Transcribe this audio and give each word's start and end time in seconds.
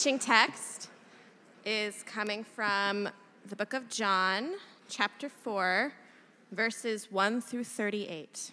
Teaching 0.00 0.18
text 0.18 0.88
is 1.66 2.02
coming 2.04 2.42
from 2.42 3.06
the 3.44 3.54
book 3.54 3.74
of 3.74 3.90
John, 3.90 4.52
chapter 4.88 5.28
4, 5.28 5.92
verses 6.52 7.12
1 7.12 7.42
through 7.42 7.64
38. 7.64 8.52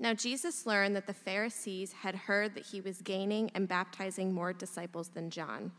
Now, 0.00 0.12
Jesus 0.12 0.66
learned 0.66 0.96
that 0.96 1.06
the 1.06 1.14
Pharisees 1.14 1.92
had 1.92 2.16
heard 2.16 2.56
that 2.56 2.66
he 2.66 2.80
was 2.80 3.00
gaining 3.00 3.48
and 3.54 3.68
baptizing 3.68 4.34
more 4.34 4.52
disciples 4.52 5.10
than 5.10 5.30
John, 5.30 5.70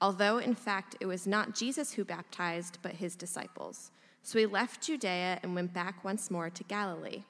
although 0.00 0.38
in 0.38 0.54
fact 0.54 0.96
it 0.98 1.04
was 1.04 1.26
not 1.26 1.54
Jesus 1.54 1.92
who 1.92 2.06
baptized, 2.06 2.78
but 2.80 2.92
his 2.92 3.14
disciples. 3.16 3.90
So 4.22 4.38
he 4.38 4.46
left 4.46 4.80
Judea 4.80 5.40
and 5.42 5.54
went 5.54 5.74
back 5.74 6.02
once 6.02 6.30
more 6.30 6.48
to 6.48 6.64
Galilee. 6.64 7.24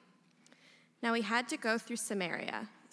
Now 1.03 1.13
he 1.15 1.23
had 1.23 1.49
to 1.49 1.57
go 1.57 1.77
through 1.77 1.97
Samaria. 1.97 2.69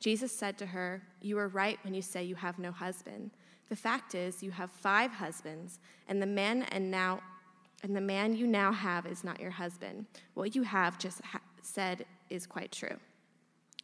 Jesus 0.00 0.32
said 0.32 0.58
to 0.58 0.66
her, 0.66 1.02
You 1.20 1.38
are 1.38 1.48
right 1.48 1.78
when 1.84 1.94
you 1.94 2.02
say 2.02 2.24
you 2.24 2.34
have 2.34 2.58
no 2.58 2.72
husband. 2.72 3.30
The 3.68 3.76
fact 3.76 4.14
is, 4.14 4.42
you 4.42 4.50
have 4.50 4.70
five 4.70 5.12
husbands, 5.12 5.78
and 6.08 6.20
the 6.20 6.26
man 6.26 6.64
and 6.72 6.90
now 6.90 7.20
and 7.82 7.96
the 7.96 8.00
man 8.00 8.34
you 8.34 8.46
now 8.46 8.72
have 8.72 9.06
is 9.06 9.24
not 9.24 9.40
your 9.40 9.50
husband. 9.50 10.04
What 10.34 10.54
you 10.54 10.62
have 10.64 10.98
just 10.98 11.22
ha- 11.22 11.40
said 11.62 12.04
is 12.28 12.46
quite 12.46 12.72
true. 12.72 12.96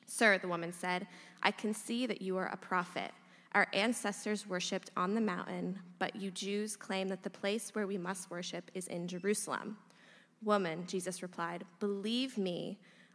Sir, 0.06 0.38
the 0.38 0.48
woman 0.48 0.72
said, 0.72 1.06
I 1.42 1.50
can 1.50 1.72
see 1.72 2.06
that 2.06 2.20
you 2.20 2.36
are 2.36 2.46
a 2.46 2.56
prophet. 2.58 3.10
Our 3.52 3.66
ancestors 3.72 4.46
worshipped 4.46 4.90
on 4.96 5.14
the 5.14 5.20
mountain, 5.20 5.78
but 5.98 6.14
you 6.14 6.30
Jews 6.30 6.76
claim 6.76 7.08
that 7.08 7.22
the 7.22 7.30
place 7.30 7.70
where 7.74 7.86
we 7.86 7.96
must 7.96 8.30
worship 8.30 8.70
is 8.74 8.86
in 8.88 9.08
Jerusalem. 9.08 9.78
Woman, 10.42 10.84
Jesus 10.86 11.22
replied, 11.22 11.64
believe 11.80 12.36
me 12.36 12.78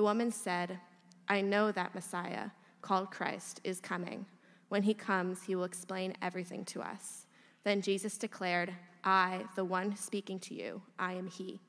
The 0.00 0.04
woman 0.04 0.30
said, 0.30 0.80
I 1.28 1.42
know 1.42 1.72
that 1.72 1.94
Messiah, 1.94 2.48
called 2.80 3.10
Christ, 3.10 3.60
is 3.64 3.80
coming. 3.80 4.24
When 4.70 4.82
he 4.82 4.94
comes, 4.94 5.42
he 5.42 5.54
will 5.54 5.64
explain 5.64 6.16
everything 6.22 6.64
to 6.72 6.80
us. 6.80 7.26
Then 7.64 7.82
Jesus 7.82 8.16
declared, 8.16 8.72
I, 9.04 9.44
the 9.56 9.64
one 9.66 9.94
speaking 9.96 10.38
to 10.38 10.54
you, 10.54 10.80
I 10.98 11.12
am 11.12 11.26
he. 11.26 11.60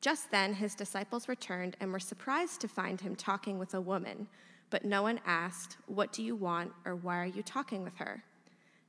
Just 0.00 0.32
then, 0.32 0.52
his 0.52 0.74
disciples 0.74 1.28
returned 1.28 1.76
and 1.78 1.92
were 1.92 2.00
surprised 2.00 2.60
to 2.62 2.66
find 2.66 3.00
him 3.00 3.14
talking 3.14 3.60
with 3.60 3.74
a 3.74 3.80
woman, 3.80 4.26
but 4.68 4.84
no 4.84 5.02
one 5.02 5.20
asked, 5.24 5.76
What 5.86 6.12
do 6.12 6.24
you 6.24 6.34
want, 6.34 6.72
or 6.84 6.96
why 6.96 7.18
are 7.18 7.26
you 7.26 7.44
talking 7.44 7.84
with 7.84 7.98
her? 7.98 8.24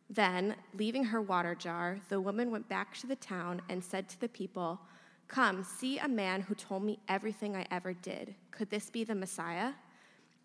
Then, 0.09 0.55
leaving 0.73 1.03
her 1.03 1.21
water 1.21 1.53
jar, 1.53 1.99
the 2.09 2.19
woman 2.19 2.49
went 2.49 2.67
back 2.67 2.97
to 2.97 3.05
the 3.05 3.15
town 3.15 3.61
and 3.69 3.83
said 3.83 4.09
to 4.09 4.19
the 4.19 4.27
people, 4.27 4.81
Come, 5.29 5.63
see 5.63 5.99
a 5.99 6.07
man 6.07 6.41
who 6.41 6.55
told 6.55 6.83
me 6.83 6.97
everything 7.07 7.55
I 7.55 7.65
ever 7.69 7.93
did. 7.93 8.33
Could 8.49 8.71
this 8.71 8.89
be 8.89 9.03
the 9.03 9.13
Messiah? 9.13 9.73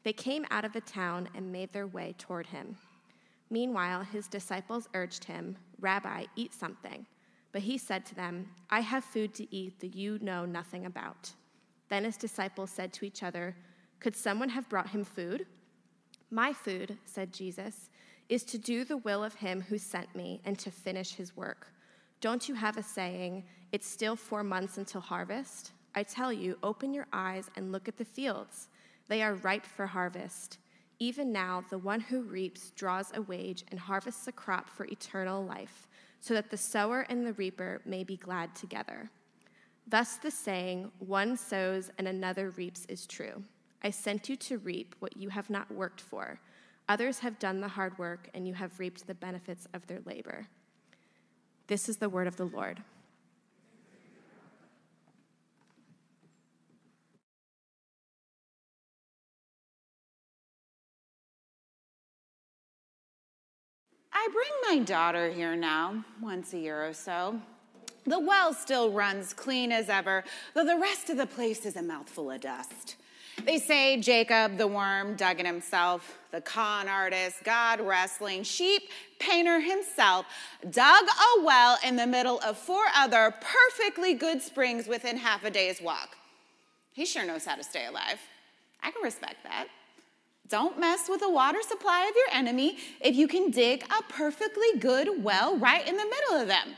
They 0.05 0.13
came 0.13 0.45
out 0.51 0.67
of 0.67 0.75
the 0.75 0.83
town 0.83 1.31
and 1.35 1.51
made 1.51 1.73
their 1.73 1.87
way 1.87 2.15
toward 2.19 2.47
him. 2.47 2.77
Meanwhile, 3.49 4.03
his 4.03 4.29
disciples 4.29 4.89
urged 4.93 5.25
him, 5.25 5.57
Rabbi, 5.81 6.27
eat 6.37 6.53
something. 6.53 7.07
But 7.51 7.63
he 7.63 7.79
said 7.79 8.05
to 8.07 8.15
them, 8.15 8.47
I 8.69 8.81
have 8.81 9.05
food 9.05 9.35
to 9.35 9.55
eat 9.55 9.81
that 9.81 9.95
you 9.95 10.19
know 10.21 10.45
nothing 10.45 10.85
about. 10.85 11.33
Then 11.89 12.05
his 12.05 12.19
disciples 12.19 12.71
said 12.71 12.93
to 12.95 13.07
each 13.07 13.23
other, 13.23 13.57
Could 14.01 14.15
someone 14.15 14.51
have 14.51 14.69
brought 14.69 14.91
him 14.91 15.03
food? 15.03 15.47
My 16.31 16.53
food, 16.53 16.99
said 17.07 17.33
Jesus, 17.33 17.89
is 18.29 18.43
to 18.45 18.59
do 18.59 18.85
the 18.85 18.99
will 18.99 19.25
of 19.25 19.35
him 19.35 19.63
who 19.63 19.79
sent 19.79 20.15
me 20.15 20.43
and 20.45 20.59
to 20.59 20.71
finish 20.71 21.15
his 21.15 21.35
work. 21.37 21.69
Don't 22.21 22.49
you 22.49 22.55
have 22.55 22.77
a 22.77 22.83
saying, 22.83 23.45
it's 23.75 23.89
still 23.89 24.15
four 24.15 24.45
months 24.45 24.79
until 24.79 25.01
harvest? 25.01 25.73
I 25.97 26.05
tell 26.05 26.33
you, 26.33 26.57
open 26.63 26.95
your 26.95 27.09
eyes 27.13 27.51
and 27.57 27.73
look 27.73 27.89
at 27.89 27.97
the 27.97 28.05
fields. 28.05 28.69
They 29.09 29.21
are 29.21 29.35
ripe 29.35 29.67
for 29.67 29.89
harvest. 29.89 30.59
Even 31.01 31.33
now, 31.33 31.65
the 31.71 31.79
one 31.79 31.99
who 31.99 32.23
reaps 32.23 32.71
draws 32.77 33.11
a 33.17 33.23
wage 33.23 33.65
and 33.73 33.81
harvests 33.81 34.29
a 34.29 34.33
crop 34.33 34.71
for 34.71 34.87
eternal 34.87 35.45
life, 35.45 35.89
so 36.21 36.35
that 36.35 36.53
the 36.53 36.57
sower 36.57 37.01
and 37.09 37.27
the 37.27 37.33
reaper 37.33 37.83
may 37.85 38.05
be 38.05 38.17
glad 38.17 38.55
together. 38.55 39.11
Thus, 39.89 40.19
the 40.19 40.31
saying, 40.31 40.93
one 41.01 41.37
sows 41.37 41.91
and 41.99 42.07
another 42.07 42.51
reaps, 42.51 42.87
is 42.87 43.09
true. 43.09 43.43
I 43.83 43.91
sent 43.91 44.29
you 44.29 44.37
to 44.37 44.59
reap 44.59 44.95
what 45.01 45.17
you 45.17 45.31
have 45.31 45.51
not 45.51 45.75
worked 45.75 46.01
for. 46.01 46.39
Others 46.89 47.19
have 47.19 47.41
done 47.41 47.61
the 47.61 47.67
hard 47.67 47.99
work, 47.99 48.31
and 48.35 48.47
you 48.47 48.55
have 48.55 48.79
reaped 48.79 49.09
the 49.09 49.15
benefits 49.15 49.67
of 49.75 49.85
their 49.89 50.01
labor. 50.07 50.47
This 51.67 51.89
is 51.89 51.97
the 51.97 52.09
word 52.09 52.29
of 52.29 52.37
the 52.37 52.47
Lord. 52.47 52.85
I 64.25 64.29
bring 64.33 64.79
my 64.79 64.85
daughter 64.85 65.31
here 65.31 65.55
now, 65.55 66.03
once 66.23 66.55
a 66.55 66.59
year 66.59 66.89
or 66.89 66.95
so. 66.95 67.39
The 68.07 68.19
well 68.19 68.55
still 68.55 68.91
runs 68.91 69.35
clean 69.35 69.71
as 69.71 69.91
ever, 69.91 70.25
though 70.55 70.65
the 70.65 70.79
rest 70.79 71.11
of 71.11 71.19
the 71.19 71.27
place 71.27 71.67
is 71.67 71.77
a 71.77 71.83
mouthful 71.83 72.31
of 72.31 72.41
dust. 72.41 72.97
They 73.45 73.59
say 73.59 74.01
Jacob 74.01 74.57
the 74.57 74.67
worm 74.67 75.15
dug 75.17 75.41
it 75.41 75.47
himself, 75.47 76.17
the 76.33 76.41
con 76.41 76.89
artist, 76.89 77.45
God 77.45 77.83
wrestling, 77.83 78.45
sheep 78.45 78.85
painter 79.19 79.61
himself 79.61 80.25
dug 80.71 81.05
a 81.05 81.45
well 81.45 81.77
in 81.85 81.97
the 81.97 82.07
middle 82.07 82.41
of 82.41 82.57
four 82.57 82.85
other 82.95 83.35
perfectly 83.43 84.15
good 84.15 84.41
springs 84.41 84.89
within 84.89 85.19
half 85.19 85.45
a 85.45 85.51
day's 85.51 85.83
walk. 85.83 86.17
He 86.95 87.05
sure 87.05 87.27
knows 87.27 87.45
how 87.45 87.57
to 87.57 87.65
stay 87.65 87.85
alive. 87.85 88.21
I 88.83 88.91
can 88.91 89.03
respect 89.03 89.43
that. 89.45 89.67
Don't 90.49 90.79
mess 90.79 91.09
with 91.09 91.21
the 91.21 91.31
water 91.31 91.61
supply 91.63 92.07
of 92.09 92.15
your 92.15 92.39
enemy 92.39 92.77
if 93.01 93.17
you 93.17 93.27
can 93.27 93.51
dig 93.51 93.85
a 93.85 94.03
perfectly 94.13 94.79
good 94.79 95.23
well 95.23 95.57
right 95.57 95.87
in 95.87 95.97
the 95.97 96.05
middle 96.05 96.43
of 96.43 96.49
them. 96.49 96.77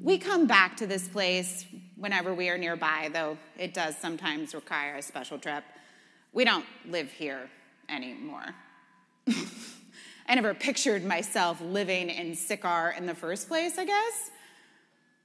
We 0.00 0.18
come 0.18 0.46
back 0.46 0.76
to 0.78 0.86
this 0.86 1.08
place 1.08 1.64
whenever 1.96 2.34
we 2.34 2.50
are 2.50 2.58
nearby, 2.58 3.08
though 3.12 3.38
it 3.58 3.72
does 3.72 3.96
sometimes 3.96 4.54
require 4.54 4.96
a 4.96 5.02
special 5.02 5.38
trip. 5.38 5.64
We 6.32 6.44
don't 6.44 6.66
live 6.86 7.10
here 7.10 7.48
anymore. 7.88 8.54
I 10.28 10.34
never 10.34 10.54
pictured 10.54 11.04
myself 11.04 11.60
living 11.60 12.10
in 12.10 12.34
Sychar 12.34 12.94
in 12.98 13.06
the 13.06 13.14
first 13.14 13.48
place, 13.48 13.78
I 13.78 13.84
guess. 13.84 14.30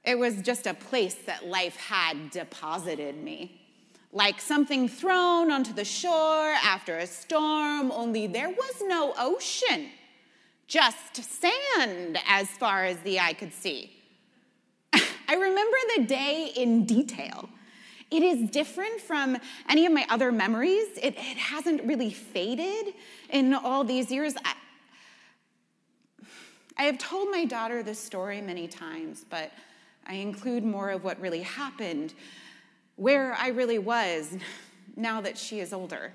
It 0.05 0.17
was 0.17 0.41
just 0.41 0.67
a 0.67 0.73
place 0.73 1.15
that 1.25 1.45
life 1.47 1.75
had 1.75 2.29
deposited 2.31 3.21
me. 3.21 3.59
Like 4.11 4.41
something 4.41 4.89
thrown 4.89 5.51
onto 5.51 5.71
the 5.71 5.85
shore 5.85 6.53
after 6.63 6.97
a 6.97 7.05
storm, 7.05 7.91
only 7.91 8.25
there 8.25 8.49
was 8.49 8.83
no 8.87 9.13
ocean, 9.17 9.89
just 10.67 11.15
sand 11.17 12.17
as 12.27 12.47
far 12.49 12.85
as 12.85 12.97
the 12.99 13.19
eye 13.19 13.33
could 13.33 13.53
see. 13.53 13.95
I 14.93 15.35
remember 15.35 15.77
the 15.95 16.03
day 16.05 16.51
in 16.55 16.85
detail. 16.85 17.49
It 18.11 18.23
is 18.23 18.49
different 18.49 18.99
from 18.99 19.37
any 19.67 19.85
of 19.85 19.91
my 19.91 20.05
other 20.09 20.31
memories. 20.31 20.87
It, 20.97 21.13
it 21.15 21.37
hasn't 21.37 21.83
really 21.83 22.09
faded 22.09 22.95
in 23.29 23.53
all 23.53 23.83
these 23.83 24.09
years. 24.09 24.33
I, 24.43 24.55
I 26.77 26.83
have 26.83 26.97
told 26.97 27.29
my 27.29 27.45
daughter 27.45 27.83
this 27.83 27.99
story 27.99 28.41
many 28.41 28.67
times, 28.67 29.23
but 29.29 29.51
I 30.07 30.13
include 30.13 30.63
more 30.63 30.89
of 30.89 31.03
what 31.03 31.21
really 31.21 31.41
happened, 31.43 32.15
where 32.99 33.33
I 33.33 33.47
really 33.47 33.79
was 33.79 34.37
now 34.95 35.21
that 35.21 35.37
she 35.37 35.61
is 35.61 35.71
older. 35.71 36.11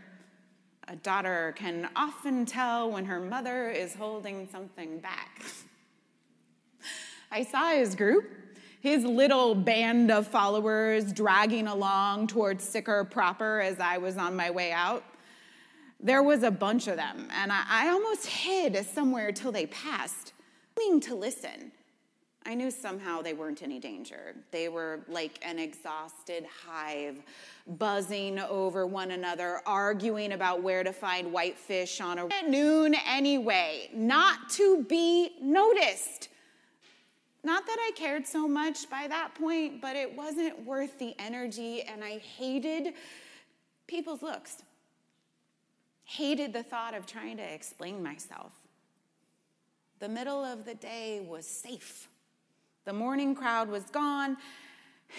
A 0.88 0.96
daughter 0.96 1.54
can 1.56 1.88
often 1.96 2.44
tell 2.44 2.90
when 2.90 3.06
her 3.06 3.18
mother 3.18 3.70
is 3.70 3.94
holding 3.94 4.46
something 4.52 4.98
back. 4.98 5.42
I 7.30 7.42
saw 7.42 7.70
his 7.70 7.94
group 7.94 8.30
his 8.84 9.02
little 9.02 9.54
band 9.54 10.10
of 10.10 10.26
followers 10.26 11.10
dragging 11.10 11.68
along 11.68 12.26
towards 12.26 12.62
Sychar 12.62 13.04
proper 13.04 13.60
as 13.60 13.80
I 13.80 13.96
was 13.96 14.18
on 14.18 14.36
my 14.36 14.50
way 14.50 14.72
out. 14.72 15.02
There 16.00 16.22
was 16.22 16.42
a 16.42 16.50
bunch 16.50 16.86
of 16.86 16.96
them, 16.96 17.28
and 17.32 17.50
I, 17.50 17.64
I 17.66 17.88
almost 17.88 18.26
hid 18.26 18.76
somewhere 18.84 19.32
till 19.32 19.52
they 19.52 19.64
passed, 19.64 20.34
meaning 20.76 21.00
to 21.00 21.14
listen. 21.14 21.72
I 22.46 22.54
knew 22.54 22.70
somehow 22.70 23.22
they 23.22 23.32
weren't 23.32 23.62
any 23.62 23.78
danger. 23.78 24.34
They 24.50 24.68
were 24.68 25.00
like 25.08 25.38
an 25.42 25.58
exhausted 25.58 26.44
hive, 26.66 27.22
buzzing 27.66 28.38
over 28.38 28.86
one 28.86 29.12
another, 29.12 29.62
arguing 29.64 30.32
about 30.32 30.62
where 30.62 30.84
to 30.84 30.92
find 30.92 31.32
whitefish 31.32 32.02
on 32.02 32.18
a 32.18 32.26
at 32.26 32.48
noon 32.48 32.94
anyway, 33.06 33.88
not 33.94 34.50
to 34.50 34.84
be 34.84 35.30
noticed. 35.40 36.28
Not 37.42 37.66
that 37.66 37.76
I 37.78 37.92
cared 37.94 38.26
so 38.26 38.46
much 38.46 38.90
by 38.90 39.06
that 39.08 39.34
point, 39.34 39.80
but 39.80 39.96
it 39.96 40.14
wasn't 40.14 40.64
worth 40.64 40.98
the 40.98 41.14
energy, 41.18 41.82
and 41.82 42.04
I 42.04 42.18
hated 42.18 42.94
people's 43.86 44.22
looks. 44.22 44.62
Hated 46.04 46.52
the 46.52 46.62
thought 46.62 46.94
of 46.94 47.06
trying 47.06 47.38
to 47.38 47.42
explain 47.42 48.02
myself. 48.02 48.52
The 50.00 50.08
middle 50.08 50.44
of 50.44 50.66
the 50.66 50.74
day 50.74 51.24
was 51.26 51.46
safe. 51.46 52.08
The 52.84 52.92
morning 52.92 53.34
crowd 53.34 53.68
was 53.68 53.84
gone, 53.84 54.36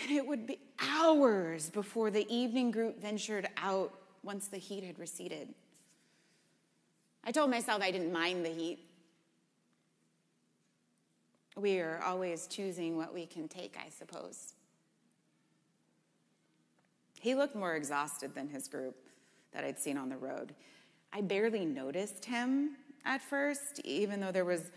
and 0.04 0.12
it 0.12 0.26
would 0.26 0.46
be 0.46 0.60
hours 0.80 1.70
before 1.70 2.12
the 2.12 2.28
evening 2.34 2.72
group 2.72 3.02
ventured 3.02 3.48
out 3.58 3.94
once 4.24 4.48
the 4.48 4.58
heat 4.58 4.84
had 4.84 5.00
receded. 5.00 5.54
I 7.24 7.32
told 7.32 7.50
myself 7.50 7.82
I 7.82 7.92
didn't 7.92 8.12
mind 8.12 8.46
the 8.46 8.50
heat. 8.50 8.80
We 11.58 11.80
are 11.80 12.02
always 12.04 12.48
choosing 12.48 12.98
what 12.98 13.14
we 13.14 13.26
can 13.26 13.48
take, 13.48 13.78
I 13.84 13.90
suppose. 13.90 14.54
He 17.20 17.34
looked 17.34 17.56
more 17.56 17.76
exhausted 17.76 18.36
than 18.36 18.50
his 18.50 18.68
group 18.68 18.96
that 19.54 19.64
I'd 19.64 19.80
seen 19.80 19.98
on 19.98 20.10
the 20.10 20.18
road. 20.18 20.54
I 21.12 21.22
barely 21.22 21.66
noticed 21.66 22.26
him 22.26 22.78
at 23.06 23.22
first, 23.22 23.80
even 23.84 24.20
though 24.20 24.32
there 24.32 24.46
was 24.46 24.72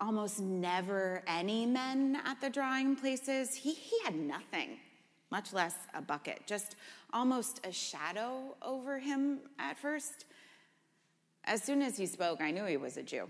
almost 0.00 0.40
never 0.40 1.22
any 1.26 1.66
men 1.66 2.18
at 2.24 2.40
the 2.40 2.50
drawing 2.50 2.96
places. 2.96 3.54
He, 3.54 3.72
he 3.72 3.96
had 4.04 4.14
nothing, 4.14 4.78
much 5.30 5.52
less 5.52 5.74
a 5.94 6.02
bucket, 6.02 6.42
just 6.46 6.76
almost 7.12 7.64
a 7.66 7.72
shadow 7.72 8.56
over 8.62 8.98
him 8.98 9.40
at 9.58 9.76
first. 9.76 10.24
As 11.44 11.62
soon 11.62 11.82
as 11.82 11.96
he 11.96 12.06
spoke, 12.06 12.40
I 12.40 12.50
knew 12.50 12.64
he 12.64 12.76
was 12.76 12.96
a 12.96 13.02
Jew 13.02 13.28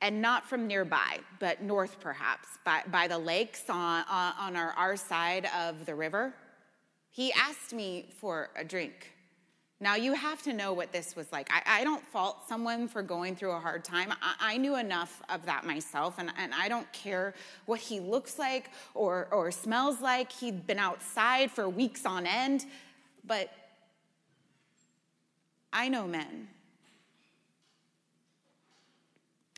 and 0.00 0.20
not 0.20 0.46
from 0.46 0.66
nearby, 0.66 1.18
but 1.38 1.62
north 1.62 1.98
perhaps, 2.00 2.48
by, 2.64 2.82
by 2.90 3.08
the 3.08 3.18
lakes 3.18 3.64
on, 3.68 4.04
on 4.08 4.56
our, 4.56 4.70
our 4.72 4.96
side 4.96 5.48
of 5.56 5.86
the 5.86 5.94
river. 5.94 6.34
He 7.10 7.32
asked 7.32 7.72
me 7.72 8.10
for 8.18 8.50
a 8.56 8.64
drink. 8.64 9.15
Now, 9.78 9.94
you 9.94 10.14
have 10.14 10.40
to 10.42 10.54
know 10.54 10.72
what 10.72 10.90
this 10.90 11.14
was 11.14 11.30
like. 11.32 11.50
I, 11.50 11.80
I 11.80 11.84
don't 11.84 12.02
fault 12.06 12.48
someone 12.48 12.88
for 12.88 13.02
going 13.02 13.36
through 13.36 13.52
a 13.52 13.60
hard 13.60 13.84
time. 13.84 14.10
I, 14.22 14.54
I 14.54 14.56
knew 14.56 14.76
enough 14.76 15.22
of 15.28 15.44
that 15.44 15.66
myself, 15.66 16.14
and, 16.18 16.32
and 16.38 16.54
I 16.54 16.68
don't 16.68 16.90
care 16.92 17.34
what 17.66 17.78
he 17.78 18.00
looks 18.00 18.38
like 18.38 18.70
or, 18.94 19.28
or 19.30 19.50
smells 19.50 20.00
like. 20.00 20.32
He'd 20.32 20.66
been 20.66 20.78
outside 20.78 21.50
for 21.50 21.68
weeks 21.68 22.06
on 22.06 22.26
end, 22.26 22.64
but 23.26 23.50
I 25.74 25.90
know 25.90 26.06
men. 26.06 26.48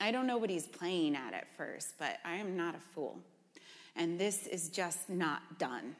I 0.00 0.10
don't 0.10 0.26
know 0.26 0.38
what 0.38 0.50
he's 0.50 0.66
playing 0.66 1.14
at 1.14 1.32
at 1.32 1.48
first, 1.56 1.94
but 1.96 2.18
I 2.24 2.36
am 2.36 2.56
not 2.56 2.74
a 2.74 2.80
fool. 2.92 3.18
And 3.94 4.18
this 4.18 4.48
is 4.48 4.68
just 4.68 5.08
not 5.08 5.58
done. 5.58 5.94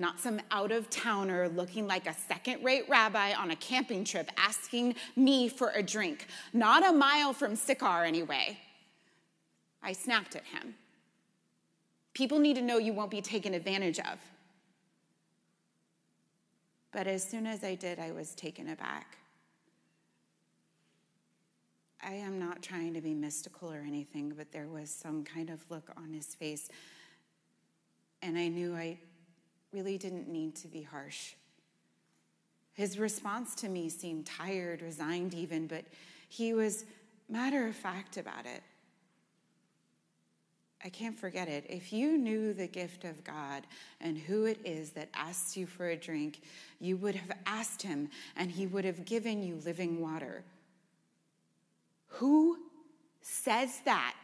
Not 0.00 0.18
some 0.18 0.40
out 0.50 0.72
of 0.72 0.88
towner 0.88 1.46
looking 1.50 1.86
like 1.86 2.06
a 2.06 2.14
second 2.14 2.64
rate 2.64 2.88
rabbi 2.88 3.34
on 3.34 3.50
a 3.50 3.56
camping 3.56 4.02
trip 4.02 4.30
asking 4.38 4.94
me 5.14 5.46
for 5.46 5.72
a 5.74 5.82
drink. 5.82 6.26
Not 6.54 6.88
a 6.88 6.90
mile 6.90 7.34
from 7.34 7.54
Sychar, 7.54 8.04
anyway. 8.04 8.56
I 9.82 9.92
snapped 9.92 10.36
at 10.36 10.44
him. 10.46 10.74
People 12.14 12.38
need 12.38 12.56
to 12.56 12.62
know 12.62 12.78
you 12.78 12.94
won't 12.94 13.10
be 13.10 13.20
taken 13.20 13.52
advantage 13.52 13.98
of. 13.98 14.18
But 16.92 17.06
as 17.06 17.22
soon 17.22 17.46
as 17.46 17.62
I 17.62 17.74
did, 17.74 17.98
I 17.98 18.12
was 18.12 18.34
taken 18.34 18.70
aback. 18.70 19.18
I 22.02 22.12
am 22.12 22.38
not 22.38 22.62
trying 22.62 22.94
to 22.94 23.02
be 23.02 23.12
mystical 23.12 23.70
or 23.70 23.84
anything, 23.86 24.32
but 24.34 24.50
there 24.50 24.66
was 24.66 24.90
some 24.90 25.24
kind 25.24 25.50
of 25.50 25.62
look 25.68 25.90
on 25.98 26.14
his 26.14 26.34
face. 26.34 26.70
And 28.22 28.38
I 28.38 28.48
knew 28.48 28.74
I 28.74 28.96
really 29.72 29.98
didn't 29.98 30.28
need 30.28 30.56
to 30.56 30.68
be 30.68 30.82
harsh. 30.82 31.34
His 32.72 32.98
response 32.98 33.54
to 33.56 33.68
me 33.68 33.88
seemed 33.88 34.26
tired, 34.26 34.82
resigned 34.82 35.34
even, 35.34 35.66
but 35.66 35.84
he 36.28 36.54
was 36.54 36.84
matter 37.28 37.66
of 37.66 37.76
fact 37.76 38.16
about 38.16 38.46
it. 38.46 38.62
I 40.82 40.88
can't 40.88 41.18
forget 41.18 41.46
it. 41.48 41.66
If 41.68 41.92
you 41.92 42.16
knew 42.16 42.54
the 42.54 42.66
gift 42.66 43.04
of 43.04 43.22
God 43.22 43.64
and 44.00 44.16
who 44.16 44.46
it 44.46 44.60
is 44.64 44.90
that 44.92 45.10
asks 45.12 45.56
you 45.56 45.66
for 45.66 45.88
a 45.90 45.96
drink, 45.96 46.40
you 46.80 46.96
would 46.96 47.14
have 47.14 47.32
asked 47.44 47.82
him 47.82 48.08
and 48.36 48.50
he 48.50 48.66
would 48.66 48.86
have 48.86 49.04
given 49.04 49.42
you 49.42 49.60
living 49.64 50.00
water. 50.00 50.42
Who 52.06 52.56
says 53.20 53.80
that? 53.84 54.14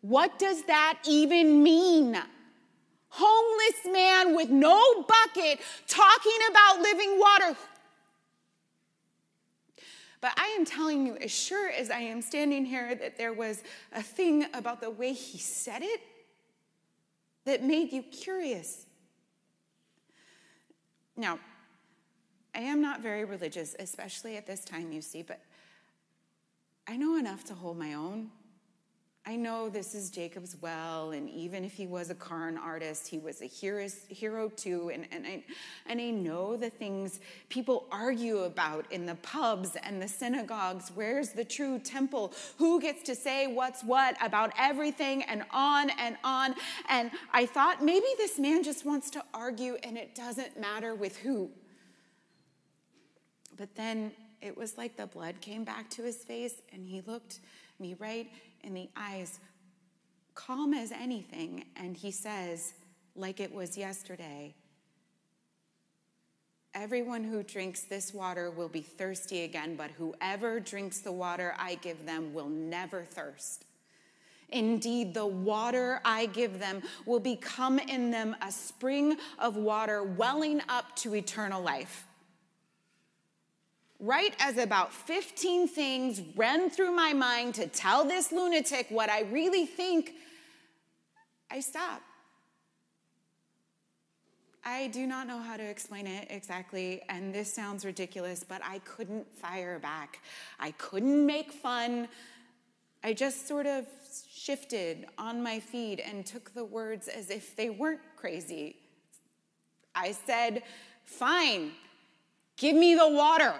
What 0.00 0.38
does 0.38 0.62
that 0.64 1.00
even 1.06 1.62
mean? 1.62 2.18
Homeless 3.10 3.92
man 3.92 4.34
with 4.34 4.50
no 4.50 5.02
bucket 5.02 5.60
talking 5.86 6.38
about 6.50 6.80
living 6.80 7.18
water. 7.18 7.56
But 10.20 10.32
I 10.36 10.56
am 10.58 10.64
telling 10.64 11.06
you, 11.06 11.16
as 11.16 11.30
sure 11.30 11.70
as 11.70 11.90
I 11.90 12.00
am 12.00 12.22
standing 12.22 12.64
here, 12.64 12.94
that 12.94 13.16
there 13.16 13.32
was 13.32 13.62
a 13.92 14.02
thing 14.02 14.46
about 14.52 14.80
the 14.80 14.90
way 14.90 15.12
he 15.12 15.38
said 15.38 15.82
it 15.82 16.00
that 17.44 17.62
made 17.62 17.92
you 17.92 18.02
curious. 18.02 18.86
Now, 21.16 21.38
I 22.54 22.60
am 22.60 22.82
not 22.82 23.00
very 23.00 23.24
religious, 23.24 23.76
especially 23.78 24.36
at 24.36 24.46
this 24.46 24.64
time, 24.64 24.92
you 24.92 25.00
see, 25.00 25.22
but 25.22 25.40
I 26.86 26.96
know 26.96 27.16
enough 27.16 27.44
to 27.44 27.54
hold 27.54 27.78
my 27.78 27.94
own. 27.94 28.30
I 29.28 29.36
know 29.36 29.68
this 29.68 29.94
is 29.94 30.08
Jacob's 30.08 30.56
well, 30.62 31.10
and 31.10 31.28
even 31.28 31.62
if 31.62 31.74
he 31.74 31.86
was 31.86 32.08
a 32.08 32.14
Karn 32.14 32.56
artist, 32.56 33.06
he 33.06 33.18
was 33.18 33.42
a 33.42 33.44
hero, 33.44 34.48
too. 34.48 34.90
And, 34.90 35.06
and, 35.12 35.26
I, 35.26 35.44
and 35.84 36.00
I 36.00 36.08
know 36.08 36.56
the 36.56 36.70
things 36.70 37.20
people 37.50 37.88
argue 37.92 38.38
about 38.38 38.90
in 38.90 39.04
the 39.04 39.16
pubs 39.16 39.76
and 39.82 40.00
the 40.00 40.08
synagogues. 40.08 40.90
Where's 40.94 41.28
the 41.28 41.44
true 41.44 41.78
temple? 41.78 42.32
Who 42.56 42.80
gets 42.80 43.02
to 43.02 43.14
say 43.14 43.48
what's 43.48 43.84
what 43.84 44.16
about 44.22 44.54
everything, 44.58 45.22
and 45.24 45.42
on 45.50 45.90
and 45.90 46.16
on. 46.24 46.54
And 46.88 47.10
I 47.30 47.44
thought 47.44 47.84
maybe 47.84 48.06
this 48.16 48.38
man 48.38 48.62
just 48.62 48.86
wants 48.86 49.10
to 49.10 49.22
argue, 49.34 49.76
and 49.82 49.98
it 49.98 50.14
doesn't 50.14 50.58
matter 50.58 50.94
with 50.94 51.18
who. 51.18 51.50
But 53.58 53.74
then 53.74 54.12
it 54.40 54.56
was 54.56 54.78
like 54.78 54.96
the 54.96 55.06
blood 55.06 55.42
came 55.42 55.64
back 55.64 55.90
to 55.90 56.02
his 56.02 56.16
face 56.16 56.54
and 56.72 56.86
he 56.86 57.00
looked 57.00 57.40
me 57.80 57.96
right 57.98 58.30
in 58.62 58.74
the 58.74 58.88
eyes, 58.96 59.40
calm 60.34 60.74
as 60.74 60.92
anything, 60.92 61.64
and 61.76 61.96
he 61.96 62.10
says, 62.10 62.74
like 63.14 63.40
it 63.40 63.52
was 63.52 63.76
yesterday, 63.76 64.54
Everyone 66.74 67.24
who 67.24 67.42
drinks 67.42 67.82
this 67.82 68.14
water 68.14 68.50
will 68.50 68.68
be 68.68 68.82
thirsty 68.82 69.42
again, 69.42 69.74
but 69.74 69.90
whoever 69.92 70.60
drinks 70.60 71.00
the 71.00 71.10
water 71.10 71.54
I 71.58 71.76
give 71.76 72.06
them 72.06 72.32
will 72.34 72.48
never 72.48 73.02
thirst. 73.02 73.64
Indeed, 74.50 75.12
the 75.12 75.26
water 75.26 76.00
I 76.04 76.26
give 76.26 76.58
them 76.58 76.82
will 77.04 77.20
become 77.20 77.78
in 77.78 78.10
them 78.10 78.36
a 78.42 78.52
spring 78.52 79.16
of 79.38 79.56
water 79.56 80.02
welling 80.02 80.62
up 80.68 80.94
to 80.96 81.14
eternal 81.14 81.62
life. 81.62 82.06
Right 84.00 84.34
as 84.38 84.58
about 84.58 84.92
15 84.92 85.66
things 85.66 86.22
ran 86.36 86.70
through 86.70 86.92
my 86.92 87.12
mind 87.12 87.54
to 87.56 87.66
tell 87.66 88.04
this 88.04 88.30
lunatic 88.30 88.86
what 88.90 89.10
I 89.10 89.22
really 89.22 89.66
think, 89.66 90.12
I 91.50 91.60
stopped. 91.60 92.02
I 94.64 94.88
do 94.88 95.06
not 95.06 95.26
know 95.26 95.38
how 95.38 95.56
to 95.56 95.64
explain 95.64 96.06
it 96.06 96.26
exactly, 96.30 97.00
and 97.08 97.34
this 97.34 97.52
sounds 97.52 97.84
ridiculous, 97.84 98.44
but 98.46 98.60
I 98.62 98.80
couldn't 98.80 99.26
fire 99.34 99.78
back. 99.78 100.20
I 100.60 100.72
couldn't 100.72 101.24
make 101.24 101.52
fun. 101.52 102.06
I 103.02 103.14
just 103.14 103.48
sort 103.48 103.66
of 103.66 103.86
shifted 104.30 105.06
on 105.16 105.42
my 105.42 105.58
feet 105.58 106.00
and 106.04 106.24
took 106.24 106.52
the 106.54 106.64
words 106.64 107.08
as 107.08 107.30
if 107.30 107.56
they 107.56 107.70
weren't 107.70 108.00
crazy. 108.16 108.76
I 109.94 110.12
said, 110.12 110.62
Fine, 111.04 111.72
give 112.56 112.76
me 112.76 112.94
the 112.94 113.08
water. 113.08 113.54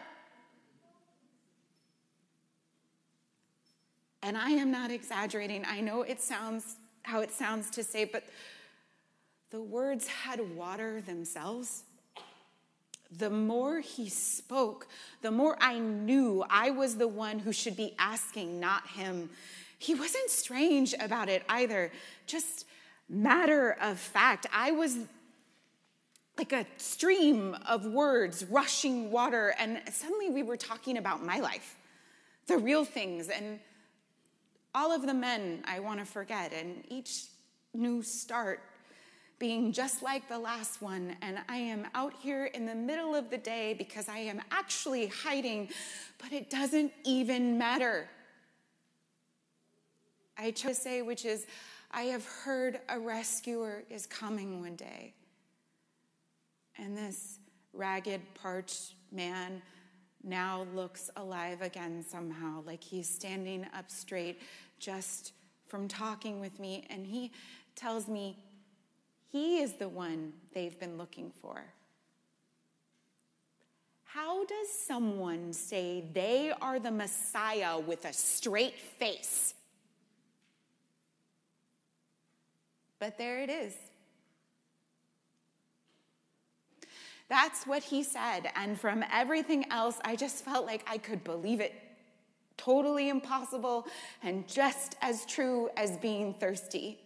And 4.29 4.37
I 4.37 4.51
am 4.51 4.71
not 4.71 4.91
exaggerating. 4.91 5.65
I 5.67 5.81
know 5.81 6.03
it 6.03 6.21
sounds 6.21 6.77
how 7.03 7.21
it 7.21 7.33
sounds 7.33 7.71
to 7.71 7.83
say, 7.83 8.05
but 8.05 8.25
the 9.51 9.59
words 9.59 10.07
had 10.07 10.55
water 10.55 11.01
themselves. 11.01 11.85
The 13.11 13.31
more 13.31 13.81
he 13.81 14.11
spoke, 14.11 14.87
the 15.23 15.31
more 15.31 15.57
I 15.63 15.79
knew 15.79 16.45
I 16.51 16.69
was 16.69 16.97
the 16.97 17.09
one 17.09 17.39
who 17.39 17.55
should 17.55 17.75
be 17.75 17.95
asking, 17.99 18.61
not 18.61 18.87
him. 18.89 19.31
He 19.79 19.95
wasn't 19.95 20.29
strange 20.29 20.95
about 21.01 21.31
it 21.31 21.43
either, 21.49 21.91
just 22.27 22.67
matter 23.09 23.79
of 23.81 23.99
fact. 23.99 24.45
I 24.53 24.73
was 24.73 24.99
like 26.37 26.53
a 26.53 26.67
stream 26.77 27.57
of 27.67 27.87
words 27.87 28.45
rushing 28.45 29.11
water, 29.11 29.55
and 29.59 29.81
suddenly 29.91 30.29
we 30.29 30.43
were 30.43 30.59
talking 30.59 30.99
about 30.99 31.25
my 31.25 31.41
life, 31.41 31.79
the 32.47 32.59
real 32.59 32.85
things, 32.85 33.31
and 33.31 33.61
all 34.75 34.93
of 34.93 35.07
the 35.07 35.15
men 35.15 35.63
I 35.65 35.81
want 35.81 36.01
to 36.01 36.07
forget, 36.07 36.53
and 36.53 36.85
each 36.89 37.25
new 37.75 38.03
start 38.03 38.61
being 39.39 39.73
just 39.73 40.03
like 40.03 40.29
the 40.29 40.39
last 40.39 40.83
one, 40.83 41.17
and 41.23 41.39
I 41.49 41.59
am 41.59 41.87
out 41.95 42.13
here 42.21 42.47
in 42.47 42.67
the 42.67 42.75
middle 42.75 43.15
of 43.15 43.31
the 43.31 43.39
day 43.39 43.75
because 43.75 44.09
I 44.09 44.19
am 44.19 44.41
actually 44.51 45.07
hiding, 45.07 45.69
but 46.19 46.33
it 46.33 46.51
doesn't 46.51 46.93
even 47.05 47.57
matter. 47.57 48.09
I 50.37 50.51
chose 50.51 50.77
to 50.77 50.83
say, 50.83 51.03
which 51.03 51.25
is, 51.25 51.47
I 51.91 52.03
have 52.03 52.27
heard 52.27 52.81
a 52.89 52.99
rescuer 52.99 53.85
is 53.91 54.07
coming 54.07 54.61
one 54.61 54.77
day. 54.77 55.15
And 56.77 56.97
this 56.97 57.39
ragged, 57.73 58.21
parched 58.35 58.95
man 59.13 59.63
now 60.29 60.67
looks 60.75 61.11
alive 61.17 61.63
again 61.63 62.05
somehow, 62.07 62.63
like 62.67 62.83
he's 62.83 63.09
standing 63.09 63.67
up 63.77 63.91
straight 63.91 64.41
just 64.79 65.33
from 65.67 65.89
talking 65.89 66.41
with 66.41 66.59
me. 66.61 66.87
And 66.91 67.07
he 67.07 67.33
tells 67.75 68.09
me 68.09 68.37
he 69.31 69.59
is 69.59 69.75
the 69.75 69.89
one 69.89 70.33
they've 70.53 70.79
been 70.79 70.97
looking 70.99 71.33
for. 71.43 71.63
How 74.05 74.45
does 74.47 74.69
someone 74.71 75.53
say 75.53 76.05
they 76.13 76.53
are 76.63 76.79
the 76.79 76.91
Messiah 76.91 77.79
with 77.79 78.05
a 78.05 78.13
straight 78.13 78.79
face? 78.79 79.55
But 82.99 83.19
there 83.19 83.41
it 83.41 83.51
is. 83.51 83.75
That's 87.29 87.67
what 87.67 87.83
he 87.83 88.03
said. 88.03 88.51
And 88.57 88.81
from 88.81 89.05
everything 89.13 89.71
else, 89.71 89.99
I 90.05 90.17
just 90.17 90.45
felt 90.45 90.67
like 90.67 90.85
I 90.89 90.99
could 90.99 91.25
believe 91.25 91.61
it. 91.61 91.75
Totally 92.57 93.09
impossible 93.09 93.87
and 94.23 94.49
just 94.49 94.97
as 95.01 95.25
true 95.27 95.69
as 95.77 95.97
being 95.99 96.35
thirsty. 96.35 96.99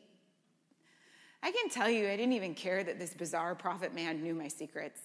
I 1.42 1.50
can 1.50 1.68
tell 1.68 1.90
you, 1.90 2.08
I 2.08 2.16
didn't 2.16 2.34
even 2.34 2.54
care 2.54 2.84
that 2.84 2.98
this 2.98 3.14
bizarre 3.14 3.54
prophet 3.54 3.94
man 3.94 4.22
knew 4.22 4.34
my 4.34 4.48
secrets. 4.48 5.00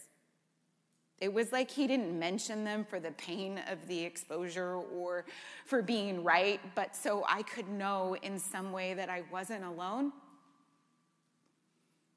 It 1.19 1.33
was 1.33 1.51
like 1.51 1.71
he 1.71 1.87
didn't 1.87 2.17
mention 2.17 2.63
them 2.63 2.85
for 2.85 2.99
the 2.99 3.11
pain 3.11 3.59
of 3.71 3.87
the 3.87 4.03
exposure 4.03 4.75
or 4.75 5.25
for 5.65 5.81
being 5.81 6.23
right, 6.23 6.59
but 6.75 6.95
so 6.95 7.25
I 7.27 7.41
could 7.41 7.67
know 7.67 8.15
in 8.21 8.37
some 8.37 8.71
way 8.71 8.93
that 8.93 9.09
I 9.09 9.23
wasn't 9.31 9.63
alone. 9.63 10.13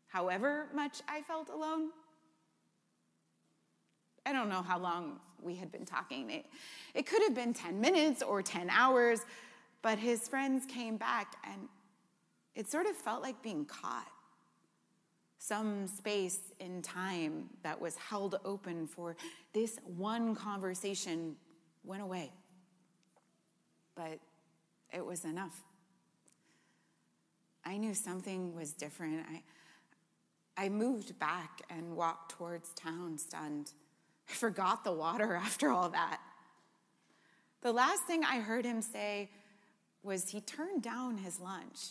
However 0.08 0.66
much 0.74 1.00
I 1.08 1.22
felt 1.22 1.48
alone. 1.48 1.90
I 4.30 4.32
don't 4.32 4.48
know 4.48 4.62
how 4.62 4.78
long 4.78 5.18
we 5.42 5.56
had 5.56 5.72
been 5.72 5.84
talking. 5.84 6.30
It, 6.30 6.46
it 6.94 7.04
could 7.04 7.20
have 7.24 7.34
been 7.34 7.52
10 7.52 7.80
minutes 7.80 8.22
or 8.22 8.42
10 8.42 8.70
hours, 8.70 9.22
but 9.82 9.98
his 9.98 10.28
friends 10.28 10.64
came 10.66 10.96
back 10.96 11.34
and 11.42 11.62
it 12.54 12.70
sort 12.70 12.86
of 12.86 12.94
felt 12.94 13.22
like 13.22 13.42
being 13.42 13.64
caught. 13.64 14.06
Some 15.38 15.88
space 15.88 16.38
in 16.60 16.80
time 16.80 17.48
that 17.64 17.80
was 17.80 17.96
held 17.96 18.38
open 18.44 18.86
for 18.86 19.16
this 19.52 19.80
one 19.84 20.36
conversation 20.36 21.34
went 21.82 22.02
away. 22.02 22.30
But 23.96 24.20
it 24.92 25.04
was 25.04 25.24
enough. 25.24 25.60
I 27.64 27.78
knew 27.78 27.94
something 27.94 28.54
was 28.54 28.74
different. 28.74 29.26
I, 29.28 30.66
I 30.66 30.68
moved 30.68 31.18
back 31.18 31.62
and 31.68 31.96
walked 31.96 32.30
towards 32.30 32.72
town 32.74 33.18
stunned. 33.18 33.72
I 34.30 34.34
forgot 34.34 34.84
the 34.84 34.92
water 34.92 35.34
after 35.42 35.70
all 35.70 35.88
that. 35.90 36.20
The 37.62 37.72
last 37.72 38.04
thing 38.04 38.24
I 38.24 38.40
heard 38.40 38.64
him 38.64 38.80
say 38.80 39.30
was 40.02 40.30
he 40.30 40.40
turned 40.40 40.82
down 40.82 41.18
his 41.18 41.40
lunch. 41.40 41.90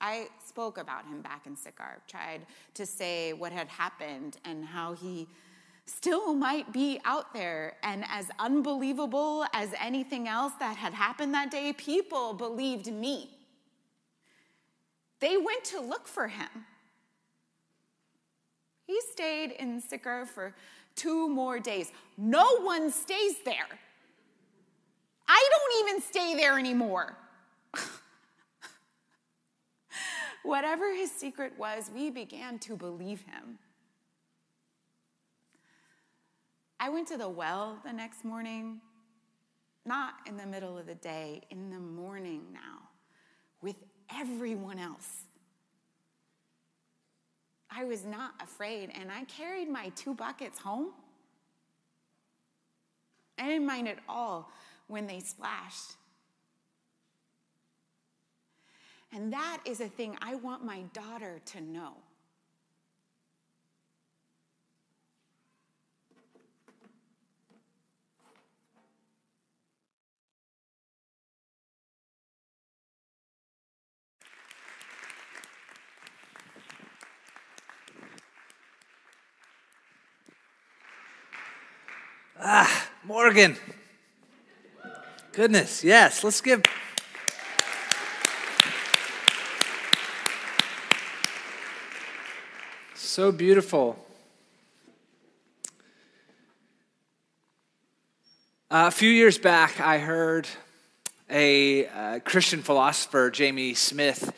I 0.00 0.28
spoke 0.44 0.78
about 0.78 1.06
him 1.06 1.22
back 1.22 1.46
in 1.46 1.56
Sychar, 1.56 2.02
tried 2.08 2.40
to 2.74 2.84
say 2.84 3.32
what 3.32 3.52
had 3.52 3.68
happened 3.68 4.36
and 4.44 4.64
how 4.64 4.92
he 4.92 5.28
still 5.86 6.34
might 6.34 6.72
be 6.72 7.00
out 7.04 7.32
there. 7.32 7.76
And 7.82 8.04
as 8.08 8.28
unbelievable 8.38 9.46
as 9.54 9.72
anything 9.80 10.28
else 10.28 10.52
that 10.58 10.76
had 10.76 10.92
happened 10.92 11.32
that 11.34 11.50
day, 11.50 11.72
people 11.72 12.34
believed 12.34 12.92
me. 12.92 13.30
They 15.20 15.36
went 15.36 15.64
to 15.66 15.80
look 15.80 16.06
for 16.06 16.28
him. 16.28 16.48
He 18.86 19.00
stayed 19.12 19.52
in 19.52 19.80
Sychar 19.80 20.26
for 20.26 20.54
two 20.94 21.28
more 21.28 21.58
days. 21.58 21.90
No 22.16 22.60
one 22.60 22.90
stays 22.90 23.36
there. 23.44 23.66
I 25.26 25.48
don't 25.50 25.88
even 25.88 26.02
stay 26.02 26.34
there 26.34 26.58
anymore. 26.58 27.16
Whatever 30.42 30.94
his 30.94 31.10
secret 31.10 31.54
was, 31.58 31.90
we 31.94 32.10
began 32.10 32.58
to 32.60 32.76
believe 32.76 33.22
him. 33.22 33.58
I 36.78 36.90
went 36.90 37.08
to 37.08 37.16
the 37.16 37.28
well 37.28 37.78
the 37.84 37.92
next 37.92 38.24
morning, 38.24 38.82
not 39.86 40.14
in 40.26 40.36
the 40.36 40.44
middle 40.44 40.76
of 40.76 40.86
the 40.86 40.94
day, 40.94 41.40
in 41.48 41.70
the 41.70 41.78
morning 41.78 42.42
now, 42.52 42.90
with 43.62 43.76
everyone 44.14 44.78
else. 44.78 45.24
I 47.76 47.84
was 47.84 48.04
not 48.04 48.34
afraid, 48.40 48.90
and 48.94 49.10
I 49.10 49.24
carried 49.24 49.68
my 49.68 49.90
two 49.96 50.14
buckets 50.14 50.58
home. 50.58 50.90
I 53.38 53.48
didn't 53.48 53.66
mind 53.66 53.88
at 53.88 53.98
all 54.08 54.52
when 54.86 55.06
they 55.06 55.20
splashed. 55.20 55.96
And 59.12 59.32
that 59.32 59.58
is 59.64 59.80
a 59.80 59.88
thing 59.88 60.16
I 60.20 60.34
want 60.36 60.64
my 60.64 60.82
daughter 60.92 61.40
to 61.46 61.60
know. 61.60 61.94
Ah, 82.40 82.88
Morgan. 83.04 83.56
Goodness, 85.32 85.84
yes, 85.84 86.24
let's 86.24 86.40
give. 86.40 86.62
So 92.94 93.30
beautiful. 93.30 94.04
Uh, 98.68 98.86
a 98.88 98.90
few 98.90 99.08
years 99.08 99.38
back, 99.38 99.80
I 99.80 99.98
heard 99.98 100.48
a 101.30 101.86
uh, 101.86 102.18
Christian 102.20 102.62
philosopher, 102.62 103.30
Jamie 103.30 103.74
Smith, 103.74 104.32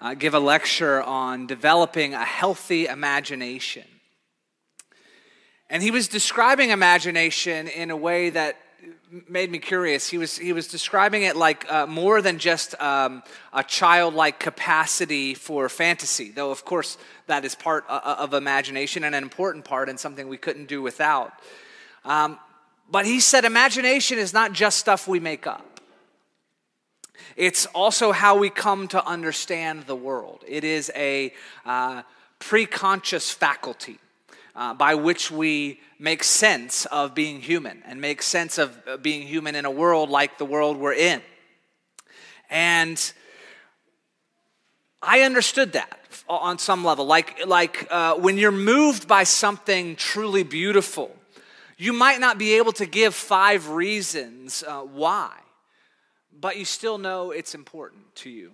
uh, 0.00 0.14
give 0.14 0.34
a 0.34 0.38
lecture 0.38 1.02
on 1.02 1.48
developing 1.48 2.14
a 2.14 2.24
healthy 2.24 2.86
imagination. 2.86 3.84
And 5.72 5.82
he 5.82 5.90
was 5.90 6.06
describing 6.06 6.68
imagination 6.68 7.66
in 7.66 7.90
a 7.90 7.96
way 7.96 8.28
that 8.28 8.58
made 9.26 9.50
me 9.50 9.58
curious. 9.58 10.06
He 10.06 10.18
was, 10.18 10.36
he 10.36 10.52
was 10.52 10.68
describing 10.68 11.22
it 11.22 11.34
like 11.34 11.64
uh, 11.72 11.86
more 11.86 12.20
than 12.20 12.38
just 12.38 12.78
um, 12.78 13.22
a 13.54 13.64
childlike 13.64 14.38
capacity 14.38 15.32
for 15.32 15.70
fantasy, 15.70 16.30
though, 16.30 16.50
of 16.50 16.66
course, 16.66 16.98
that 17.26 17.46
is 17.46 17.54
part 17.54 17.86
uh, 17.88 18.00
uh, 18.04 18.16
of 18.18 18.34
imagination 18.34 19.02
and 19.02 19.14
an 19.14 19.22
important 19.22 19.64
part 19.64 19.88
and 19.88 19.98
something 19.98 20.28
we 20.28 20.36
couldn't 20.36 20.68
do 20.68 20.82
without. 20.82 21.32
Um, 22.04 22.38
but 22.90 23.06
he 23.06 23.18
said 23.18 23.46
imagination 23.46 24.18
is 24.18 24.34
not 24.34 24.52
just 24.52 24.76
stuff 24.76 25.08
we 25.08 25.20
make 25.20 25.46
up. 25.46 25.80
It's 27.34 27.64
also 27.74 28.12
how 28.12 28.36
we 28.36 28.50
come 28.50 28.88
to 28.88 29.02
understand 29.06 29.84
the 29.86 29.96
world. 29.96 30.44
It 30.46 30.64
is 30.64 30.92
a 30.94 31.32
uh, 31.64 32.02
preconscious 32.40 33.32
faculty 33.32 33.98
uh, 34.54 34.74
by 34.74 34.94
which 34.94 35.30
we 35.30 35.80
make 35.98 36.24
sense 36.24 36.86
of 36.86 37.14
being 37.14 37.40
human 37.40 37.82
and 37.86 38.00
make 38.00 38.22
sense 38.22 38.58
of 38.58 38.76
uh, 38.86 38.96
being 38.96 39.26
human 39.26 39.54
in 39.54 39.64
a 39.64 39.70
world 39.70 40.10
like 40.10 40.38
the 40.38 40.44
world 40.44 40.76
we're 40.76 40.92
in. 40.92 41.22
And 42.50 43.12
I 45.00 45.22
understood 45.22 45.72
that 45.72 45.98
on 46.28 46.58
some 46.58 46.84
level. 46.84 47.06
Like, 47.06 47.46
like 47.46 47.86
uh, 47.90 48.14
when 48.14 48.36
you're 48.36 48.52
moved 48.52 49.08
by 49.08 49.24
something 49.24 49.96
truly 49.96 50.42
beautiful, 50.42 51.14
you 51.78 51.92
might 51.92 52.20
not 52.20 52.38
be 52.38 52.54
able 52.54 52.72
to 52.72 52.86
give 52.86 53.14
five 53.14 53.68
reasons 53.70 54.62
uh, 54.66 54.80
why, 54.80 55.32
but 56.32 56.56
you 56.56 56.64
still 56.64 56.98
know 56.98 57.30
it's 57.30 57.54
important 57.54 58.14
to 58.16 58.30
you 58.30 58.52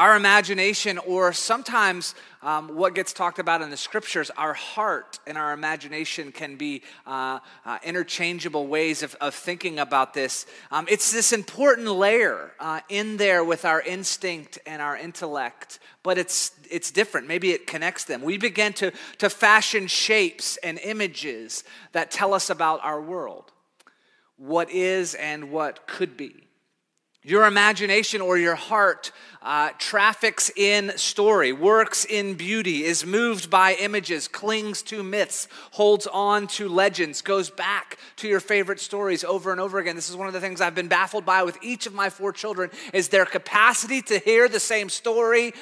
our 0.00 0.16
imagination, 0.16 0.96
or 0.96 1.30
sometimes 1.30 2.14
um, 2.40 2.74
what 2.74 2.94
gets 2.94 3.12
talked 3.12 3.38
about 3.38 3.60
in 3.60 3.68
the 3.68 3.76
scriptures, 3.76 4.30
our 4.30 4.54
heart 4.54 5.18
and 5.26 5.36
our 5.36 5.52
imagination 5.52 6.32
can 6.32 6.56
be 6.56 6.80
uh, 7.06 7.38
uh, 7.66 7.78
interchangeable 7.84 8.66
ways 8.66 9.02
of, 9.02 9.14
of, 9.20 9.34
thinking 9.34 9.78
about 9.78 10.14
this. 10.14 10.46
Um, 10.70 10.86
it's 10.88 11.12
this 11.12 11.34
important 11.34 11.86
layer 11.86 12.52
uh, 12.58 12.80
in 12.88 13.18
there 13.18 13.44
with 13.44 13.66
our 13.66 13.82
instinct 13.82 14.58
and 14.64 14.80
our 14.80 14.96
intellect, 14.96 15.80
but 16.02 16.16
it's, 16.16 16.52
it's 16.70 16.90
different. 16.90 17.28
Maybe 17.28 17.50
it 17.50 17.66
connects 17.66 18.04
them. 18.04 18.22
We 18.22 18.38
begin 18.38 18.72
to, 18.74 18.92
to 19.18 19.28
fashion 19.28 19.86
shapes 19.86 20.56
and 20.62 20.78
images 20.78 21.62
that 21.92 22.10
tell 22.10 22.32
us 22.32 22.48
about 22.48 22.82
our 22.82 23.02
world, 23.02 23.52
what 24.38 24.70
is 24.70 25.14
and 25.14 25.52
what 25.52 25.86
could 25.86 26.16
be. 26.16 26.46
Your 27.22 27.44
imagination 27.44 28.22
or 28.22 28.38
your 28.38 28.54
heart 28.54 29.12
uh, 29.42 29.70
traffics 29.78 30.50
in 30.56 30.96
story, 30.96 31.52
works 31.52 32.06
in 32.06 32.34
beauty, 32.34 32.84
is 32.84 33.04
moved 33.04 33.50
by 33.50 33.74
images, 33.74 34.26
clings 34.26 34.80
to 34.84 35.02
myths, 35.02 35.46
holds 35.72 36.06
on 36.06 36.46
to 36.46 36.66
legends, 36.68 37.20
goes 37.20 37.50
back 37.50 37.98
to 38.16 38.28
your 38.28 38.40
favorite 38.40 38.80
stories 38.80 39.22
over 39.22 39.52
and 39.52 39.60
over 39.60 39.78
again. 39.78 39.96
This 39.96 40.08
is 40.08 40.16
one 40.16 40.28
of 40.28 40.32
the 40.32 40.40
things 40.40 40.62
I've 40.62 40.74
been 40.74 40.88
baffled 40.88 41.26
by 41.26 41.42
with 41.42 41.58
each 41.62 41.86
of 41.86 41.92
my 41.92 42.08
four 42.08 42.32
children 42.32 42.70
is 42.94 43.08
their 43.08 43.26
capacity 43.26 44.00
to 44.02 44.18
hear 44.18 44.48
the 44.48 44.60
same 44.60 44.88
story 44.88 45.52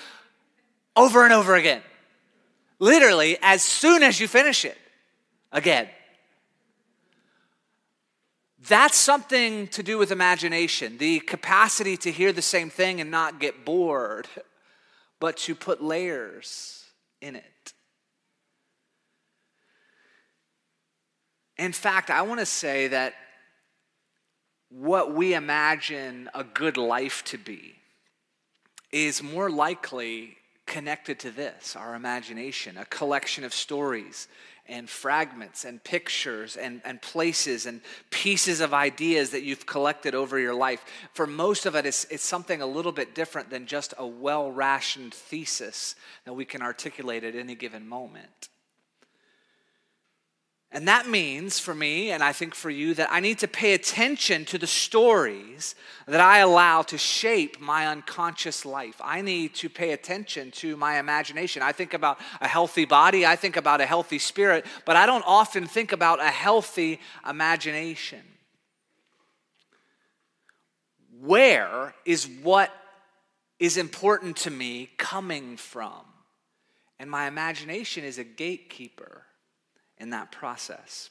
over 0.95 1.25
and 1.25 1.33
over 1.33 1.57
again. 1.57 1.83
Literally, 2.79 3.37
as 3.43 3.63
soon 3.63 4.05
as 4.05 4.21
you 4.21 4.29
finish 4.29 4.65
it, 4.65 4.79
again. 5.51 5.89
That's 8.69 8.99
something 8.99 9.69
to 9.69 9.83
do 9.83 9.97
with 9.97 10.13
imagination, 10.13 10.99
the 10.99 11.21
capacity 11.21 11.97
to 11.99 12.13
hear 12.13 12.33
the 12.33 12.43
same 12.43 12.69
thing 12.69 13.01
and 13.01 13.11
not 13.11 13.41
get 13.41 13.65
bored, 13.65 14.29
but 15.21 15.39
to 15.39 15.55
put 15.55 15.83
layers 15.83 16.85
in 17.23 17.35
it. 17.35 17.73
In 21.57 21.73
fact, 21.73 22.11
I 22.11 22.23
want 22.23 22.41
to 22.41 22.47
say 22.47 22.89
that 22.89 23.15
what 24.71 25.15
we 25.15 25.35
imagine 25.35 26.29
a 26.35 26.45
good 26.45 26.77
life 26.77 27.25
to 27.25 27.39
be 27.39 27.75
is 28.93 29.23
more 29.23 29.51
likely 29.51 30.37
connected 30.67 31.19
to 31.21 31.31
this 31.31 31.75
our 31.75 31.95
imagination, 31.95 32.77
a 32.77 32.85
collection 32.85 33.45
of 33.45 33.55
stories 33.55 34.29
and 34.69 34.89
fragments 34.89 35.65
and 35.65 35.83
pictures 35.83 36.57
and, 36.57 36.81
and 36.85 37.01
places 37.01 37.67
and 37.67 37.81
pieces 38.11 38.61
of 38.61 38.75
ideas 38.75 39.31
that 39.31 39.43
you've 39.43 39.67
collected 39.67 40.15
over 40.15 40.39
your 40.39 40.55
life. 40.55 40.85
For 41.13 41.27
most 41.27 41.67
of 41.67 41.75
it, 41.75 41.87
it's, 41.87 42.05
it's 42.05 42.25
something 42.25 42.61
a 42.61 42.67
little 42.67 42.93
bit 42.93 43.15
different 43.15 43.51
than 43.51 43.67
just 43.67 43.95
a 43.99 44.07
well 44.07 44.51
rationed 44.51 45.15
thesis 45.15 45.95
that 46.25 46.35
we 46.35 46.45
can 46.45 46.63
articulate 46.63 47.25
at 47.25 47.35
any 47.35 47.55
given 47.55 47.89
moment. 47.89 48.49
And 50.71 50.87
that 50.87 51.09
means 51.09 51.59
for 51.59 51.75
me, 51.75 52.11
and 52.11 52.23
I 52.23 52.33
think 52.33 52.55
for 52.55 52.69
you, 52.69 52.93
that 52.95 53.09
I 53.11 53.21
need 53.21 53.39
to 53.39 53.49
pay 53.49 53.73
attention 53.73 54.45
to 54.47 54.59
the 54.59 54.67
stories 54.67 55.75
that 56.07 56.21
I 56.21 56.41
allow 56.41 56.83
to 56.83 56.99
shape 56.99 57.59
my 57.59 57.87
unconscious 57.87 58.67
life. 58.67 59.01
I 59.03 59.23
need 59.23 59.55
to 59.57 59.71
pay 59.71 59.93
attention 59.93 60.51
to 60.53 60.77
my 60.77 60.99
imagination. 60.99 61.63
I 61.63 61.73
think 61.73 61.95
about 61.95 62.19
a 62.43 62.49
healthy 62.49 62.85
body, 62.85 63.25
I 63.25 63.35
think 63.35 63.57
about 63.57 63.81
a 63.81 63.87
healthy 63.87 64.19
spirit, 64.19 64.67
but 64.85 64.95
I 64.95 65.07
don't 65.07 65.25
often 65.27 65.67
think 65.67 65.93
about 65.93 66.21
a 66.21 66.29
healthy 66.29 67.01
imagination. 67.27 68.21
Where 71.19 71.95
is 72.05 72.29
what 72.43 72.71
is 73.59 73.79
important 73.79 74.37
to 74.39 74.51
me 74.51 74.91
coming 74.99 75.57
from? 75.57 76.03
And 76.99 77.11
my 77.11 77.27
imagination 77.27 78.05
is 78.05 78.19
a 78.19 78.25
gatekeeper 78.25 79.25
in 79.99 80.11
that 80.11 80.33
process. 80.33 81.11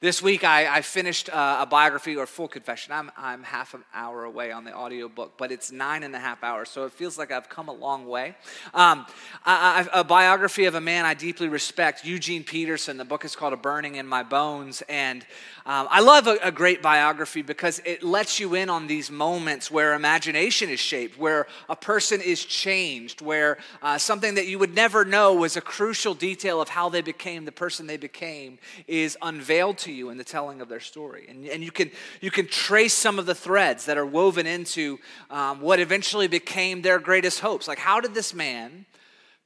This 0.00 0.22
week, 0.22 0.44
I, 0.44 0.76
I 0.76 0.82
finished 0.82 1.28
uh, 1.28 1.58
a 1.58 1.66
biography 1.66 2.14
or 2.14 2.24
full 2.24 2.46
confession. 2.46 2.92
I'm, 2.92 3.10
I'm 3.16 3.42
half 3.42 3.74
an 3.74 3.82
hour 3.92 4.22
away 4.22 4.52
on 4.52 4.62
the 4.62 4.72
audiobook, 4.72 5.36
but 5.36 5.50
it's 5.50 5.72
nine 5.72 6.04
and 6.04 6.14
a 6.14 6.20
half 6.20 6.44
hours, 6.44 6.68
so 6.68 6.84
it 6.84 6.92
feels 6.92 7.18
like 7.18 7.32
I've 7.32 7.48
come 7.48 7.68
a 7.68 7.72
long 7.72 8.06
way. 8.06 8.36
Um, 8.72 9.06
I, 9.44 9.88
I, 9.92 10.00
a 10.00 10.04
biography 10.04 10.66
of 10.66 10.76
a 10.76 10.80
man 10.80 11.04
I 11.04 11.14
deeply 11.14 11.48
respect, 11.48 12.04
Eugene 12.04 12.44
Peterson. 12.44 12.96
The 12.96 13.04
book 13.04 13.24
is 13.24 13.34
called 13.34 13.52
A 13.52 13.56
Burning 13.56 13.96
in 13.96 14.06
My 14.06 14.22
Bones. 14.22 14.84
And 14.88 15.26
um, 15.68 15.86
I 15.90 16.00
love 16.00 16.26
a, 16.26 16.38
a 16.42 16.50
great 16.50 16.80
biography 16.80 17.42
because 17.42 17.82
it 17.84 18.02
lets 18.02 18.40
you 18.40 18.54
in 18.54 18.70
on 18.70 18.86
these 18.86 19.10
moments 19.10 19.70
where 19.70 19.92
imagination 19.92 20.70
is 20.70 20.80
shaped, 20.80 21.18
where 21.18 21.46
a 21.68 21.76
person 21.76 22.22
is 22.22 22.42
changed, 22.42 23.20
where 23.20 23.58
uh, 23.82 23.98
something 23.98 24.36
that 24.36 24.46
you 24.46 24.58
would 24.58 24.74
never 24.74 25.04
know 25.04 25.34
was 25.34 25.58
a 25.58 25.60
crucial 25.60 26.14
detail 26.14 26.62
of 26.62 26.70
how 26.70 26.88
they 26.88 27.02
became 27.02 27.44
the 27.44 27.52
person 27.52 27.86
they 27.86 27.98
became 27.98 28.58
is 28.86 29.18
unveiled 29.20 29.76
to 29.76 29.92
you 29.92 30.08
in 30.08 30.16
the 30.16 30.24
telling 30.24 30.62
of 30.62 30.70
their 30.70 30.80
story. 30.80 31.26
And, 31.28 31.46
and 31.46 31.62
you, 31.62 31.70
can, 31.70 31.90
you 32.22 32.30
can 32.30 32.46
trace 32.46 32.94
some 32.94 33.18
of 33.18 33.26
the 33.26 33.34
threads 33.34 33.84
that 33.84 33.98
are 33.98 34.06
woven 34.06 34.46
into 34.46 34.98
um, 35.28 35.60
what 35.60 35.80
eventually 35.80 36.28
became 36.28 36.80
their 36.80 36.98
greatest 36.98 37.40
hopes. 37.40 37.68
Like, 37.68 37.78
how 37.78 38.00
did 38.00 38.14
this 38.14 38.32
man 38.32 38.86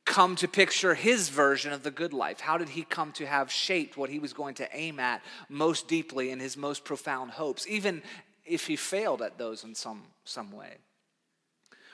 come 0.04 0.36
to 0.36 0.48
picture 0.48 0.94
his 0.94 1.28
version 1.28 1.72
of 1.72 1.82
the 1.82 1.90
good 1.90 2.12
life? 2.12 2.40
How 2.40 2.58
did 2.58 2.70
he 2.70 2.82
come 2.82 3.12
to 3.12 3.26
have 3.26 3.50
shaped 3.50 3.96
what 3.96 4.10
he 4.10 4.18
was 4.18 4.32
going 4.32 4.54
to 4.56 4.68
aim 4.76 5.00
at 5.00 5.22
most 5.48 5.88
deeply 5.88 6.30
in 6.30 6.40
his 6.40 6.56
most 6.56 6.84
profound 6.84 7.32
hopes, 7.32 7.66
even 7.66 8.02
if 8.44 8.66
he 8.66 8.76
failed 8.76 9.22
at 9.22 9.38
those 9.38 9.64
in 9.64 9.74
some, 9.74 10.02
some 10.24 10.52
way? 10.52 10.76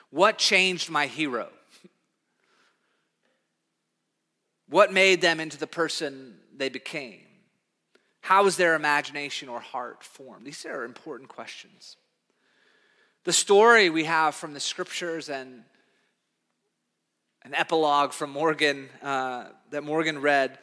What 0.09 0.37
changed 0.37 0.89
my 0.89 1.07
hero? 1.07 1.49
What 4.67 4.93
made 4.93 5.19
them 5.19 5.39
into 5.39 5.57
the 5.57 5.65
person 5.65 6.35
they 6.55 6.69
became? 6.69 7.25
How 8.21 8.45
is 8.45 8.55
their 8.55 8.75
imagination 8.75 9.49
or 9.49 9.59
heart 9.59 10.03
formed? 10.03 10.45
These 10.45 10.63
are 10.67 10.83
important 10.83 11.27
questions. 11.27 11.97
The 13.23 13.33
story 13.33 13.89
we 13.89 14.03
have 14.03 14.35
from 14.35 14.53
the 14.53 14.59
scriptures 14.59 15.29
and 15.29 15.63
an 17.49 17.55
epilogue 17.55 18.13
from 18.13 18.29
Morgan 18.29 18.89
uh, 19.01 19.45
that 19.71 19.83
Morgan 19.83 20.21
read 20.21 20.59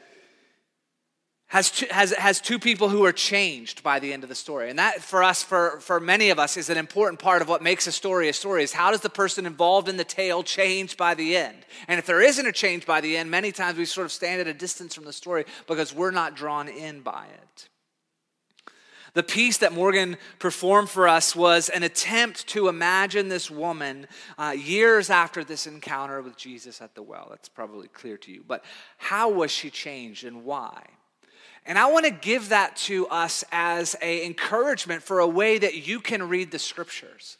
has 1.49 1.73
two, 1.73 1.87
has, 1.91 2.13
has 2.13 2.41
two 2.41 2.61
people 2.61 2.89
who 2.89 3.05
are 3.05 3.11
changed 3.13 3.83
by 3.83 3.99
the 3.99 4.13
end 4.13 4.23
of 4.23 4.29
the 4.29 4.37
story. 4.37 4.71
And 4.71 4.79
that, 4.79 5.03
for 5.03 5.25
us, 5.25 5.43
for, 5.43 5.81
for 5.81 5.99
many 5.99 6.31
of 6.31 6.39
us, 6.39 6.57
is 6.57 6.71
an 6.71 6.77
important 6.77 7.19
part 7.19 7.43
of 7.43 7.49
what 7.49 7.61
makes 7.61 7.89
a 7.89 7.93
story 7.93 8.29
a 8.29 8.33
story 8.33 8.63
is 8.63 8.73
how 8.73 8.93
does 8.93 9.01
the 9.01 9.11
person 9.11 9.47
involved 9.47 9.89
in 9.89 9.97
the 9.97 10.05
tale 10.05 10.45
change 10.45 10.97
by 10.97 11.15
the 11.15 11.37
end? 11.37 11.57
And 11.89 11.99
if 11.99 12.07
there 12.07 12.23
isn't 12.23 12.47
a 12.47 12.53
change 12.53 12.87
by 12.87 13.01
the 13.01 13.17
end, 13.17 13.33
many 13.33 13.51
times 13.51 13.79
we 13.79 13.85
sort 13.85 14.05
of 14.05 14.13
stand 14.13 14.41
at 14.41 14.47
a 14.47 14.55
distance 14.55 14.95
from 14.95 15.07
the 15.07 15.13
story 15.13 15.45
because 15.67 15.93
we're 15.93 16.13
not 16.13 16.37
drawn 16.37 16.69
in 16.69 17.01
by 17.01 17.27
it. 17.27 17.69
The 19.17 19.23
piece 19.23 19.57
that 19.59 19.73
Morgan 19.73 20.19
performed 20.39 20.91
for 20.91 21.09
us 21.09 21.35
was 21.35 21.71
an 21.71 21.83
attempt 21.83 22.49
to 22.49 22.69
imagine 22.69 23.31
this 23.31 23.51
woman 23.51 24.09
uh, 24.37 24.51
years 24.51 25.09
after 25.09 25.43
this 25.43 25.67
encounter 25.67 26.21
with 26.21 26.37
Jesus 26.37 26.83
at 26.83 26.95
the 26.95 27.01
well. 27.01 27.29
That's 27.31 27.49
probably 27.49 27.89
clear 27.89 28.19
to 28.19 28.31
you. 28.31 28.45
But 28.47 28.63
how 28.99 29.31
was 29.31 29.51
she 29.51 29.71
changed 29.71 30.27
and 30.27 30.45
why? 30.45 30.85
And 31.65 31.79
I 31.79 31.91
want 31.91 32.05
to 32.05 32.11
give 32.11 32.51
that 32.51 32.77
to 32.77 33.07
us 33.07 33.43
as 33.53 33.95
an 34.03 34.21
encouragement 34.27 35.03
for 35.03 35.21
a 35.21 35.27
way 35.27 35.57
that 35.57 35.87
you 35.89 35.99
can 35.99 36.29
read 36.29 36.51
the 36.51 36.59
scriptures. 36.59 37.39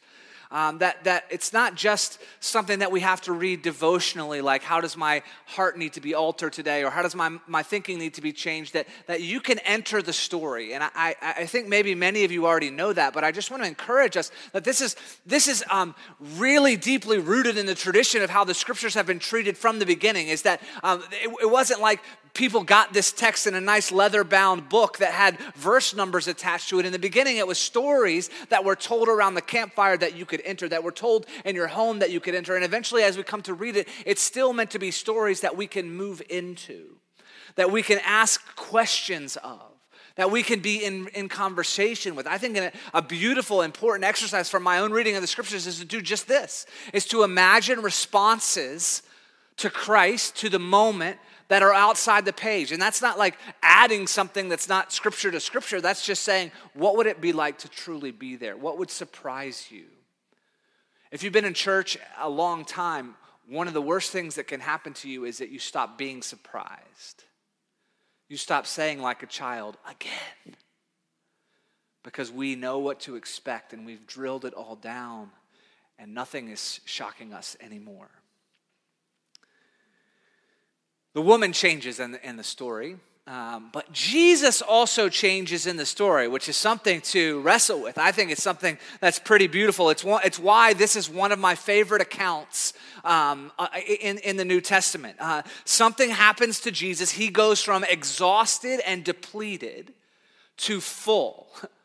Um, 0.49 0.77
that, 0.77 1.03
that 1.03 1.25
it's 1.29 1.51
not 1.51 1.75
just 1.75 2.19
something 2.39 2.79
that 2.79 2.89
we 2.89 3.01
have 3.01 3.19
to 3.21 3.33
read 3.33 3.63
devotionally, 3.63 4.39
like 4.39 4.63
how 4.63 4.79
does 4.79 4.95
my 4.95 5.21
heart 5.45 5.77
need 5.77 5.93
to 5.93 6.01
be 6.01 6.13
altered 6.13 6.53
today, 6.53 6.85
or 6.85 6.89
how 6.89 7.01
does 7.01 7.15
my, 7.15 7.37
my 7.47 7.63
thinking 7.63 7.99
need 7.99 8.13
to 8.13 8.21
be 8.21 8.31
changed, 8.31 8.73
that, 8.73 8.87
that 9.07 9.19
you 9.21 9.41
can 9.41 9.59
enter 9.59 10.01
the 10.01 10.13
story. 10.13 10.73
And 10.73 10.83
I, 10.83 11.15
I 11.21 11.45
think 11.47 11.67
maybe 11.67 11.95
many 11.95 12.23
of 12.23 12.31
you 12.31 12.45
already 12.45 12.69
know 12.69 12.93
that, 12.93 13.13
but 13.13 13.25
I 13.25 13.31
just 13.33 13.51
want 13.51 13.63
to 13.63 13.67
encourage 13.67 14.15
us 14.15 14.31
that 14.53 14.63
this 14.63 14.79
is, 14.79 14.95
this 15.25 15.49
is 15.49 15.65
um, 15.69 15.93
really 16.37 16.77
deeply 16.77 17.19
rooted 17.19 17.57
in 17.57 17.65
the 17.65 17.75
tradition 17.75 18.21
of 18.21 18.29
how 18.29 18.45
the 18.45 18.53
scriptures 18.53 18.93
have 18.93 19.05
been 19.05 19.19
treated 19.19 19.57
from 19.57 19.79
the 19.79 19.85
beginning, 19.85 20.29
is 20.29 20.43
that 20.43 20.61
um, 20.81 21.03
it, 21.11 21.29
it 21.41 21.51
wasn't 21.51 21.81
like 21.81 21.99
people 22.37 22.63
got 22.63 22.93
this 22.93 23.11
text 23.11 23.47
in 23.47 23.55
a 23.55 23.59
nice 23.59 23.91
leather 23.91 24.23
bound 24.23 24.69
book 24.69 24.99
that 24.99 25.11
had 25.11 25.37
verse 25.55 25.95
numbers 25.95 26.27
attached 26.27 26.69
to 26.69 26.79
it. 26.79 26.85
In 26.85 26.93
the 26.93 26.99
beginning, 26.99 27.37
it 27.37 27.47
was 27.47 27.57
stories 27.57 28.29
that 28.49 28.63
were 28.63 28.75
told 28.75 29.09
around 29.09 29.33
the 29.33 29.41
campfire 29.41 29.97
that 29.97 30.15
you 30.15 30.25
could 30.25 30.41
enter, 30.45 30.69
that 30.69 30.83
were 30.83 30.91
told 30.91 31.25
in 31.43 31.55
your 31.55 31.67
home 31.67 31.99
that 31.99 32.11
you 32.11 32.19
could 32.19 32.35
enter. 32.35 32.55
And 32.55 32.63
eventually, 32.63 33.03
as 33.03 33.17
we 33.17 33.23
come 33.23 33.41
to 33.41 33.53
read 33.53 33.75
it, 33.75 33.87
it's 34.05 34.21
still 34.21 34.53
meant 34.53 34.71
to 34.71 34.79
be 34.79 34.91
stories 34.91 35.41
that 35.41 35.57
we 35.57 35.67
can 35.67 35.91
move 35.91 36.21
into, 36.29 36.97
that 37.55 37.71
we 37.71 37.81
can 37.81 37.99
ask 38.05 38.55
questions 38.55 39.35
of 39.37 39.61
that 40.15 40.31
we 40.31 40.41
can 40.41 40.59
be 40.59 40.83
in, 40.83 41.07
in 41.09 41.29
conversation 41.29 42.15
with. 42.15 42.25
I 42.25 42.39
think 42.39 42.57
a, 42.57 42.71
a 42.91 43.03
beautiful, 43.03 43.61
important 43.61 44.03
exercise 44.03 44.49
from 44.49 44.63
my 44.63 44.79
own 44.79 44.91
reading 44.91 45.15
of 45.15 45.21
the 45.21 45.27
scriptures 45.27 45.67
is 45.67 45.77
to 45.77 45.85
do 45.85 46.01
just 46.01 46.27
this, 46.27 46.65
is 46.91 47.05
to 47.09 47.21
imagine 47.21 47.81
responses 47.81 49.03
to 49.57 49.69
Christ, 49.69 50.35
to 50.37 50.49
the 50.49 50.57
moment 50.59 51.19
that 51.47 51.63
are 51.63 51.73
outside 51.73 52.25
the 52.25 52.33
page. 52.33 52.71
And 52.71 52.81
that's 52.81 53.01
not 53.01 53.17
like 53.17 53.37
adding 53.61 54.07
something 54.07 54.49
that's 54.49 54.67
not 54.67 54.91
scripture 54.91 55.31
to 55.31 55.39
scripture. 55.39 55.79
That's 55.79 56.05
just 56.05 56.23
saying, 56.23 56.51
what 56.73 56.97
would 56.97 57.07
it 57.07 57.21
be 57.21 57.33
like 57.33 57.59
to 57.59 57.69
truly 57.69 58.11
be 58.11 58.35
there? 58.35 58.57
What 58.57 58.77
would 58.77 58.91
surprise 58.91 59.67
you? 59.71 59.85
If 61.11 61.23
you've 61.23 61.33
been 61.33 61.45
in 61.45 61.53
church 61.53 61.97
a 62.19 62.29
long 62.29 62.65
time, 62.65 63.15
one 63.47 63.67
of 63.67 63.73
the 63.73 63.81
worst 63.81 64.11
things 64.11 64.35
that 64.35 64.47
can 64.47 64.59
happen 64.59 64.93
to 64.95 65.09
you 65.09 65.23
is 65.23 65.37
that 65.37 65.49
you 65.49 65.59
stop 65.59 65.97
being 65.97 66.21
surprised. 66.21 67.23
You 68.27 68.35
stop 68.35 68.67
saying, 68.67 69.01
like 69.01 69.23
a 69.23 69.27
child, 69.27 69.77
again. 69.89 70.57
Because 72.03 72.29
we 72.29 72.55
know 72.55 72.79
what 72.79 72.99
to 73.01 73.15
expect 73.15 73.71
and 73.71 73.85
we've 73.85 74.05
drilled 74.05 74.43
it 74.43 74.53
all 74.53 74.75
down, 74.75 75.31
and 75.97 76.13
nothing 76.13 76.49
is 76.49 76.81
shocking 76.83 77.33
us 77.33 77.55
anymore. 77.61 78.09
The 81.13 81.21
woman 81.21 81.53
changes 81.53 81.99
in 81.99 82.11
the, 82.11 82.27
in 82.27 82.37
the 82.37 82.43
story, 82.43 82.97
um, 83.27 83.71
but 83.73 83.91
Jesus 83.91 84.61
also 84.61 85.09
changes 85.09 85.67
in 85.67 85.75
the 85.75 85.85
story, 85.85 86.29
which 86.29 86.47
is 86.47 86.55
something 86.55 87.01
to 87.01 87.41
wrestle 87.41 87.81
with. 87.81 87.97
I 87.97 88.13
think 88.13 88.31
it's 88.31 88.41
something 88.41 88.77
that's 89.01 89.19
pretty 89.19 89.47
beautiful. 89.47 89.89
It's, 89.89 90.03
one, 90.03 90.21
it's 90.23 90.39
why 90.39 90.73
this 90.73 90.95
is 90.95 91.09
one 91.09 91.33
of 91.33 91.39
my 91.39 91.53
favorite 91.53 92.01
accounts 92.01 92.71
um, 93.03 93.51
uh, 93.59 93.67
in, 93.99 94.19
in 94.19 94.37
the 94.37 94.45
New 94.45 94.61
Testament. 94.61 95.17
Uh, 95.19 95.41
something 95.65 96.09
happens 96.09 96.61
to 96.61 96.71
Jesus, 96.71 97.11
he 97.11 97.27
goes 97.27 97.61
from 97.61 97.83
exhausted 97.83 98.79
and 98.85 99.03
depleted 99.03 99.93
to 100.57 100.79
full 100.79 101.47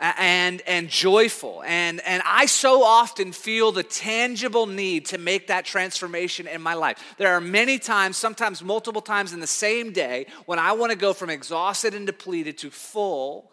and, 0.00 0.60
and 0.66 0.88
joyful. 0.88 1.62
And, 1.66 2.00
and 2.00 2.22
I 2.26 2.46
so 2.46 2.82
often 2.82 3.32
feel 3.32 3.72
the 3.72 3.82
tangible 3.82 4.66
need 4.66 5.06
to 5.06 5.18
make 5.18 5.46
that 5.46 5.64
transformation 5.64 6.46
in 6.46 6.60
my 6.60 6.74
life. 6.74 7.14
There 7.16 7.32
are 7.32 7.40
many 7.40 7.78
times, 7.78 8.16
sometimes 8.16 8.62
multiple 8.62 9.02
times 9.02 9.32
in 9.32 9.40
the 9.40 9.46
same 9.46 9.92
day, 9.92 10.26
when 10.46 10.58
I 10.58 10.72
want 10.72 10.92
to 10.92 10.98
go 10.98 11.12
from 11.12 11.30
exhausted 11.30 11.94
and 11.94 12.06
depleted 12.06 12.58
to 12.58 12.70
full 12.70 13.52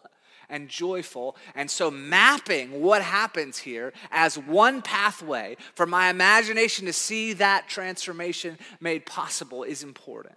and 0.50 0.68
joyful. 0.68 1.38
And 1.56 1.72
so, 1.72 1.90
mapping 1.90 2.82
what 2.82 3.02
happens 3.02 3.58
here 3.58 3.94
as 4.12 4.38
one 4.38 4.82
pathway 4.82 5.58
for 5.76 5.86
my 5.86 6.10
imagination 6.10 6.88
to 6.88 6.94
see 6.94 7.34
that 7.34 7.70
transformation 7.70 8.58
made 8.80 9.06
possible 9.06 9.64
is 9.64 9.84
important. 9.84 10.36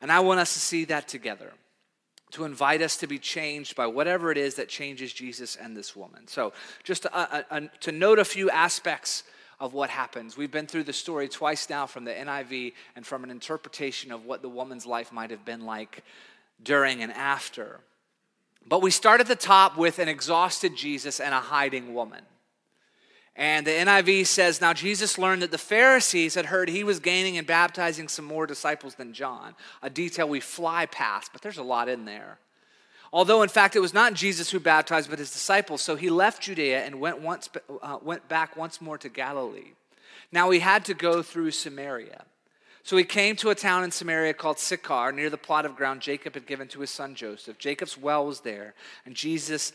And 0.00 0.12
I 0.12 0.20
want 0.20 0.40
us 0.40 0.54
to 0.54 0.60
see 0.60 0.84
that 0.84 1.08
together 1.08 1.52
to 2.32 2.44
invite 2.44 2.82
us 2.82 2.96
to 2.98 3.06
be 3.06 3.18
changed 3.18 3.76
by 3.76 3.86
whatever 3.86 4.32
it 4.32 4.38
is 4.38 4.56
that 4.56 4.68
changes 4.68 5.12
Jesus 5.12 5.56
and 5.56 5.76
this 5.76 5.94
woman. 5.94 6.26
So, 6.26 6.52
just 6.82 7.02
to, 7.02 7.70
to 7.80 7.92
note 7.92 8.18
a 8.18 8.24
few 8.24 8.50
aspects 8.50 9.22
of 9.58 9.72
what 9.72 9.90
happens. 9.90 10.36
We've 10.36 10.50
been 10.50 10.66
through 10.66 10.84
the 10.84 10.92
story 10.92 11.28
twice 11.28 11.70
now 11.70 11.86
from 11.86 12.04
the 12.04 12.12
NIV 12.12 12.74
and 12.94 13.06
from 13.06 13.24
an 13.24 13.30
interpretation 13.30 14.12
of 14.12 14.26
what 14.26 14.42
the 14.42 14.48
woman's 14.48 14.84
life 14.84 15.12
might 15.12 15.30
have 15.30 15.44
been 15.44 15.64
like 15.64 16.04
during 16.62 17.02
and 17.02 17.12
after. 17.12 17.80
But 18.68 18.82
we 18.82 18.90
start 18.90 19.20
at 19.20 19.28
the 19.28 19.36
top 19.36 19.78
with 19.78 19.98
an 19.98 20.08
exhausted 20.08 20.76
Jesus 20.76 21.20
and 21.20 21.32
a 21.32 21.40
hiding 21.40 21.94
woman. 21.94 22.22
And 23.36 23.66
the 23.66 23.72
NIV 23.72 24.26
says, 24.26 24.60
Now 24.60 24.72
Jesus 24.72 25.18
learned 25.18 25.42
that 25.42 25.50
the 25.50 25.58
Pharisees 25.58 26.34
had 26.34 26.46
heard 26.46 26.70
he 26.70 26.84
was 26.84 27.00
gaining 27.00 27.36
and 27.36 27.46
baptizing 27.46 28.08
some 28.08 28.24
more 28.24 28.46
disciples 28.46 28.94
than 28.94 29.12
John, 29.12 29.54
a 29.82 29.90
detail 29.90 30.28
we 30.28 30.40
fly 30.40 30.86
past, 30.86 31.32
but 31.32 31.42
there's 31.42 31.58
a 31.58 31.62
lot 31.62 31.88
in 31.88 32.06
there. 32.06 32.38
Although, 33.12 33.42
in 33.42 33.48
fact, 33.48 33.76
it 33.76 33.80
was 33.80 33.94
not 33.94 34.14
Jesus 34.14 34.50
who 34.50 34.58
baptized, 34.58 35.10
but 35.10 35.18
his 35.18 35.32
disciples. 35.32 35.82
So 35.82 35.96
he 35.96 36.10
left 36.10 36.42
Judea 36.42 36.84
and 36.84 36.98
went, 37.00 37.20
once, 37.20 37.48
uh, 37.82 37.98
went 38.02 38.28
back 38.28 38.56
once 38.56 38.80
more 38.80 38.98
to 38.98 39.08
Galilee. 39.08 39.72
Now 40.32 40.50
he 40.50 40.60
had 40.60 40.84
to 40.86 40.94
go 40.94 41.22
through 41.22 41.52
Samaria. 41.52 42.24
So 42.82 42.96
he 42.96 43.04
came 43.04 43.36
to 43.36 43.50
a 43.50 43.54
town 43.54 43.84
in 43.84 43.90
Samaria 43.90 44.34
called 44.34 44.58
Sychar, 44.58 45.12
near 45.12 45.28
the 45.28 45.36
plot 45.36 45.66
of 45.66 45.76
ground 45.76 46.00
Jacob 46.00 46.34
had 46.34 46.46
given 46.46 46.68
to 46.68 46.80
his 46.80 46.90
son 46.90 47.14
Joseph. 47.14 47.58
Jacob's 47.58 47.98
well 47.98 48.26
was 48.26 48.40
there, 48.40 48.74
and 49.04 49.14
Jesus 49.14 49.72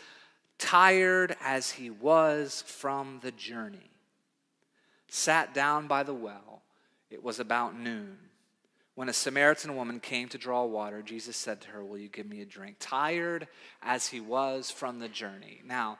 tired 0.62 1.36
as 1.42 1.72
he 1.72 1.90
was 1.90 2.64
from 2.68 3.20
the 3.22 3.32
journey, 3.32 3.90
sat 5.10 5.54
down 5.54 5.88
by 5.88 6.04
the 6.04 6.14
well. 6.14 6.62
It 7.10 7.24
was 7.24 7.40
about 7.40 7.78
noon. 7.78 8.18
When 8.94 9.10
a 9.10 9.14
Samaritan 9.14 9.76
woman 9.76 10.00
came 10.00 10.30
to 10.30 10.38
draw 10.38 10.64
water, 10.64 11.02
Jesus 11.02 11.36
said 11.36 11.62
to 11.62 11.70
her, 11.70 11.84
Will 11.84 11.98
you 11.98 12.10
give 12.10 12.30
me 12.30 12.42
a 12.42 12.46
drink? 12.46 12.78
Tired 12.80 13.48
as 13.82 14.08
he 14.08 14.20
was 14.20 14.70
from 14.70 15.00
the 15.00 15.10
journey. 15.10 15.62
Now, 15.66 15.98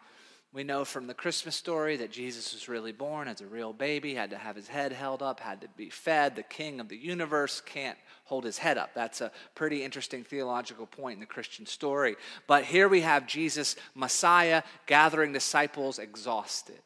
we 0.54 0.64
know 0.64 0.86
from 0.86 1.08
the 1.08 1.14
Christmas 1.14 1.56
story 1.56 1.98
that 1.98 2.12
Jesus 2.12 2.54
was 2.54 2.70
really 2.70 2.92
born 2.92 3.28
as 3.28 3.42
a 3.42 3.48
real 3.48 3.74
baby, 3.74 4.14
had 4.14 4.30
to 4.30 4.38
have 4.38 4.56
his 4.56 4.68
head 4.68 4.92
held 4.92 5.24
up, 5.24 5.40
had 5.40 5.62
to 5.62 5.70
be 5.76 5.90
fed. 5.90 6.36
The 6.36 6.44
king 6.44 6.80
of 6.80 6.90
the 6.90 6.98
universe 6.98 7.62
can't 7.66 7.98
hold 8.32 8.46
his 8.46 8.60
head 8.60 8.78
up. 8.78 8.92
That's 8.94 9.20
a 9.20 9.30
pretty 9.56 9.84
interesting 9.84 10.24
theological 10.24 10.86
point 10.86 11.16
in 11.16 11.20
the 11.20 11.26
Christian 11.26 11.66
story. 11.66 12.16
But 12.48 12.64
here 12.64 12.88
we 12.88 13.02
have 13.02 13.28
Jesus, 13.28 13.76
Messiah, 13.94 14.64
gathering 14.86 15.34
disciples 15.34 16.00
exhausted. 16.00 16.80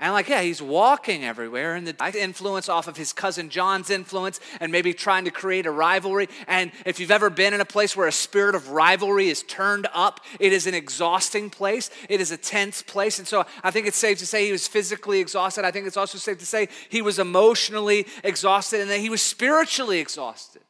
And 0.00 0.14
like, 0.14 0.30
yeah, 0.30 0.40
he's 0.40 0.62
walking 0.62 1.24
everywhere, 1.24 1.74
and 1.74 1.86
the 1.86 1.94
influence 2.18 2.70
off 2.70 2.88
of 2.88 2.96
his 2.96 3.12
cousin 3.12 3.50
John's 3.50 3.90
influence, 3.90 4.40
and 4.58 4.72
maybe 4.72 4.94
trying 4.94 5.26
to 5.26 5.30
create 5.30 5.66
a 5.66 5.70
rivalry. 5.70 6.30
And 6.48 6.72
if 6.86 6.98
you've 6.98 7.10
ever 7.10 7.28
been 7.28 7.52
in 7.52 7.60
a 7.60 7.66
place 7.66 7.94
where 7.94 8.08
a 8.08 8.12
spirit 8.12 8.54
of 8.54 8.70
rivalry 8.70 9.28
is 9.28 9.42
turned 9.42 9.86
up, 9.92 10.20
it 10.38 10.54
is 10.54 10.66
an 10.66 10.72
exhausting 10.72 11.50
place. 11.50 11.90
It 12.08 12.22
is 12.22 12.30
a 12.30 12.38
tense 12.38 12.80
place. 12.80 13.18
And 13.18 13.28
so 13.28 13.44
I 13.62 13.70
think 13.70 13.86
it's 13.86 13.98
safe 13.98 14.18
to 14.20 14.26
say 14.26 14.46
he 14.46 14.52
was 14.52 14.66
physically 14.66 15.20
exhausted. 15.20 15.66
I 15.66 15.70
think 15.70 15.86
it's 15.86 15.98
also 15.98 16.16
safe 16.16 16.38
to 16.38 16.46
say 16.46 16.68
he 16.88 17.02
was 17.02 17.18
emotionally 17.18 18.06
exhausted, 18.24 18.80
and 18.80 18.90
that 18.90 19.00
he 19.00 19.10
was 19.10 19.20
spiritually 19.20 19.98
exhausted. 19.98 20.62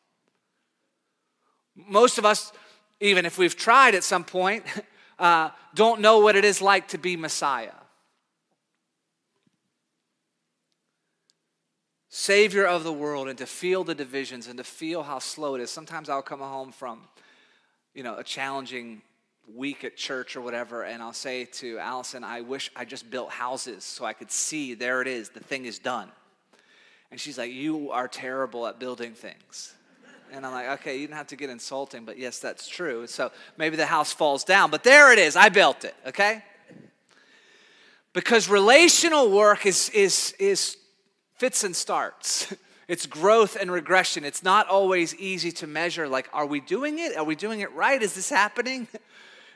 Most 1.77 2.19
of 2.19 2.27
us, 2.27 2.53
even 2.99 3.25
if 3.25 3.39
we've 3.39 3.57
tried 3.57 3.95
at 3.95 4.03
some 4.03 4.25
point, 4.25 4.65
uh, 5.21 5.51
don't 5.77 6.01
know 6.01 6.19
what 6.19 6.35
it 6.35 6.45
is 6.45 6.61
like 6.61 6.89
to 6.89 6.99
be 6.99 7.17
Messiah. 7.17 7.71
Savior 12.13 12.67
of 12.67 12.83
the 12.83 12.93
world, 12.93 13.29
and 13.29 13.39
to 13.39 13.47
feel 13.47 13.85
the 13.85 13.95
divisions 13.95 14.49
and 14.49 14.59
to 14.59 14.65
feel 14.65 15.05
how 15.05 15.21
slow 15.21 15.55
it 15.55 15.61
is. 15.61 15.71
Sometimes 15.71 16.09
I'll 16.09 16.23
come 16.23 16.41
home 16.41 16.73
from, 16.73 17.03
you 17.95 18.03
know, 18.03 18.17
a 18.17 18.25
challenging 18.25 19.01
week 19.55 19.85
at 19.85 19.97
church 19.97 20.35
or 20.35 20.41
whatever, 20.41 20.83
and 20.83 21.01
I'll 21.01 21.13
say 21.13 21.45
to 21.45 21.79
Allison, 21.79 22.25
I 22.25 22.41
wish 22.41 22.69
I 22.75 22.85
just 22.85 23.11
built 23.11 23.31
houses 23.31 23.85
so 23.85 24.05
I 24.05 24.13
could 24.13 24.33
see, 24.33 24.75
there 24.75 25.01
it 25.01 25.07
is, 25.07 25.29
the 25.29 25.41
thing 25.41 25.67
is 25.67 25.79
done. 25.79 26.11
And 27.13 27.21
she's 27.21 27.39
like, 27.39 27.53
You 27.53 27.93
are 27.93 28.09
terrible 28.09 28.67
at 28.67 28.81
building 28.81 29.15
things. 29.15 29.75
And 30.33 30.47
I'm 30.47 30.53
like, 30.53 30.81
okay, 30.81 30.95
you 30.95 31.07
didn't 31.07 31.17
have 31.17 31.27
to 31.29 31.37
get 31.37 31.51
insulting, 31.51 32.05
but 32.05 32.17
yes, 32.17 32.39
that's 32.39 32.69
true. 32.69 33.07
So 33.09 33.33
maybe 33.57 33.77
the 33.77 33.87
house 33.87 34.13
falls 34.13 34.45
down, 34.45 34.71
but 34.71 34.85
there 34.85 35.13
it 35.13 35.19
is. 35.19 35.35
I 35.35 35.49
built 35.49 35.85
it, 35.85 35.95
okay? 36.07 36.45
Because 38.13 38.49
relational 38.49 39.29
work 39.31 39.67
is, 39.67 39.91
is, 39.91 40.35
is 40.39 40.77
fits 41.41 41.65
and 41.65 41.75
starts. 41.75 42.55
It's 42.91 43.07
growth 43.07 43.55
and 43.55 43.71
regression. 43.71 44.25
It's 44.25 44.43
not 44.43 44.67
always 44.67 45.15
easy 45.15 45.53
to 45.53 45.69
measure. 45.69 46.09
Like, 46.09 46.29
are 46.33 46.45
we 46.45 46.59
doing 46.59 46.99
it? 46.99 47.17
Are 47.17 47.23
we 47.23 47.37
doing 47.37 47.61
it 47.61 47.73
right? 47.73 48.03
Is 48.03 48.15
this 48.15 48.29
happening? 48.29 48.89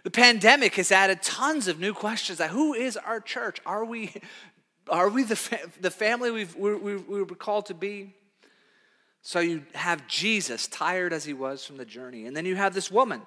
The 0.04 0.10
pandemic 0.10 0.74
has 0.74 0.92
added 0.92 1.22
tons 1.22 1.66
of 1.66 1.80
new 1.80 1.94
questions. 1.94 2.38
Like, 2.38 2.50
who 2.50 2.74
is 2.74 2.98
our 2.98 3.20
church? 3.20 3.58
Are 3.64 3.84
we, 3.86 4.12
are 4.88 5.08
we 5.08 5.24
the, 5.24 5.34
fa- 5.34 5.66
the 5.80 5.90
family 5.90 6.30
we've, 6.30 6.54
we, 6.54 6.74
we, 6.76 6.96
we 6.96 7.22
were 7.22 7.34
called 7.34 7.66
to 7.66 7.74
be? 7.74 8.14
So 9.22 9.40
you 9.40 9.64
have 9.74 10.06
Jesus, 10.06 10.68
tired 10.68 11.12
as 11.14 11.24
he 11.24 11.32
was 11.32 11.64
from 11.64 11.78
the 11.78 11.86
journey. 11.86 12.26
And 12.26 12.36
then 12.36 12.44
you 12.44 12.54
have 12.54 12.74
this 12.74 12.90
woman. 12.90 13.22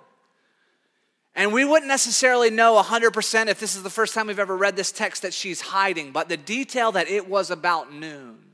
And 1.36 1.52
we 1.52 1.66
wouldn't 1.66 1.90
necessarily 1.90 2.52
know 2.52 2.82
100% 2.82 3.48
if 3.48 3.60
this 3.60 3.76
is 3.76 3.84
the 3.84 3.90
first 3.90 4.14
time 4.14 4.28
we've 4.28 4.40
ever 4.40 4.56
read 4.56 4.76
this 4.76 4.92
text 4.92 5.24
that 5.24 5.34
she's 5.34 5.60
hiding, 5.60 6.12
but 6.12 6.30
the 6.30 6.38
detail 6.38 6.92
that 6.94 7.10
it 7.10 7.28
was 7.28 7.52
about 7.52 7.92
noon 7.92 8.47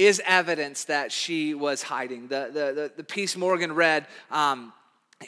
is 0.00 0.22
evidence 0.24 0.84
that 0.84 1.12
she 1.12 1.52
was 1.52 1.82
hiding. 1.82 2.26
The, 2.28 2.46
the, 2.46 2.72
the, 2.72 2.92
the 2.96 3.04
piece 3.04 3.36
Morgan 3.36 3.74
read 3.74 4.06
um, 4.30 4.72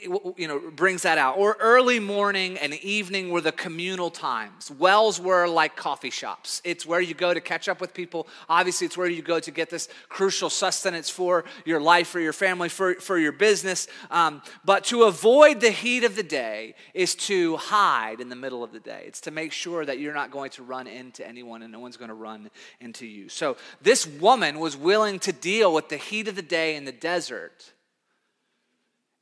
you 0.03 0.49
know 0.49 0.71
brings 0.71 1.03
that 1.03 1.19
out. 1.19 1.37
Or 1.37 1.57
early 1.61 2.01
morning 2.01 2.57
and 2.59 2.73
evening 2.75 3.31
were 3.31 3.43
the 3.43 3.53
communal 3.53 4.11
times. 4.11 4.71
Wells 4.71 5.21
were 5.21 5.47
like 5.47 5.77
coffee 5.77 6.11
shops. 6.11 6.63
It's 6.65 6.87
where 6.87 7.01
you 7.01 7.13
go 7.13 7.35
to 7.35 7.41
catch 7.41 7.69
up 7.69 7.81
with 7.81 7.93
people. 7.93 8.27
Obviously 8.49 8.87
it's 8.87 8.97
where 8.97 9.09
you 9.09 9.21
go 9.21 9.39
to 9.39 9.51
get 9.51 9.69
this 9.69 9.89
crucial 10.09 10.49
sustenance 10.49 11.11
for 11.11 11.45
your 11.67 11.81
life 11.81 12.09
for 12.09 12.21
your 12.21 12.33
family 12.33 12.71
for, 12.71 12.95
for 12.95 13.19
your 13.19 13.33
business. 13.33 13.87
Um, 14.11 14.41
but 14.65 14.85
to 14.85 15.05
avoid 15.05 15.61
the 15.61 15.71
heat 15.71 16.05
of 16.05 16.17
the 16.17 16.23
day 16.23 16.75
is 16.95 17.15
to 17.17 17.59
hide 17.59 18.21
in 18.21 18.31
the 18.31 18.37
middle 18.37 18.65
of 18.65 18.73
the 18.73 18.81
day. 18.81 19.05
It's 19.07 19.21
to 19.23 19.31
make 19.31 19.53
sure 19.53 19.85
that 19.85 19.99
you're 19.99 20.15
not 20.15 20.31
going 20.31 20.51
to 20.53 20.63
run 20.63 20.87
into 20.87 21.27
anyone 21.27 21.63
and 21.63 21.71
no 21.71 21.81
one's 21.81 21.99
going 21.99 22.09
to 22.09 22.15
run 22.15 22.51
into 22.81 23.07
you. 23.07 23.29
So 23.29 23.59
this 23.83 24.07
woman 24.07 24.59
was 24.59 24.75
willing 24.75 25.19
to 25.21 25.33
deal 25.33 25.75
with 25.75 25.91
the 25.91 25.99
heat 25.99 26.29
of 26.29 26.35
the 26.35 26.43
day 26.43 26.77
in 26.77 26.87
the 26.87 26.93
desert 26.93 27.73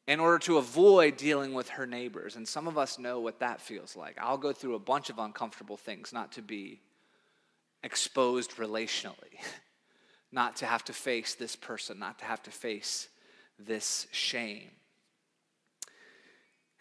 in 0.07 0.21
order 0.21 0.39
to 0.39 0.59
avoid 0.59 1.17
dealing 1.17 1.55
with 1.55 1.69
her 1.71 1.87
neighbors. 1.87 2.37
And 2.37 2.47
some 2.47 2.67
of 2.67 2.77
us 2.77 2.99
know 2.99 3.21
what 3.21 3.41
that 3.41 3.61
feels 3.61 3.97
like. 3.97 4.17
I'll 4.21 4.39
go 4.39 4.53
through 4.53 4.75
a 4.75 4.81
bunch 4.81 5.11
of 5.11 5.19
uncomfortable 5.19 5.77
things 5.77 6.13
not 6.13 6.33
to 6.33 6.43
be 6.43 6.81
exposed 7.83 8.53
relationally, 8.57 9.39
not 10.33 10.57
to 10.57 10.67
have 10.67 10.85
to 10.85 10.93
face 10.93 11.35
this 11.35 11.57
person, 11.57 11.99
not 11.99 12.19
to 12.19 12.25
have 12.25 12.43
to 12.43 12.51
face 12.51 13.09
this 13.59 14.07
shame. 14.11 14.71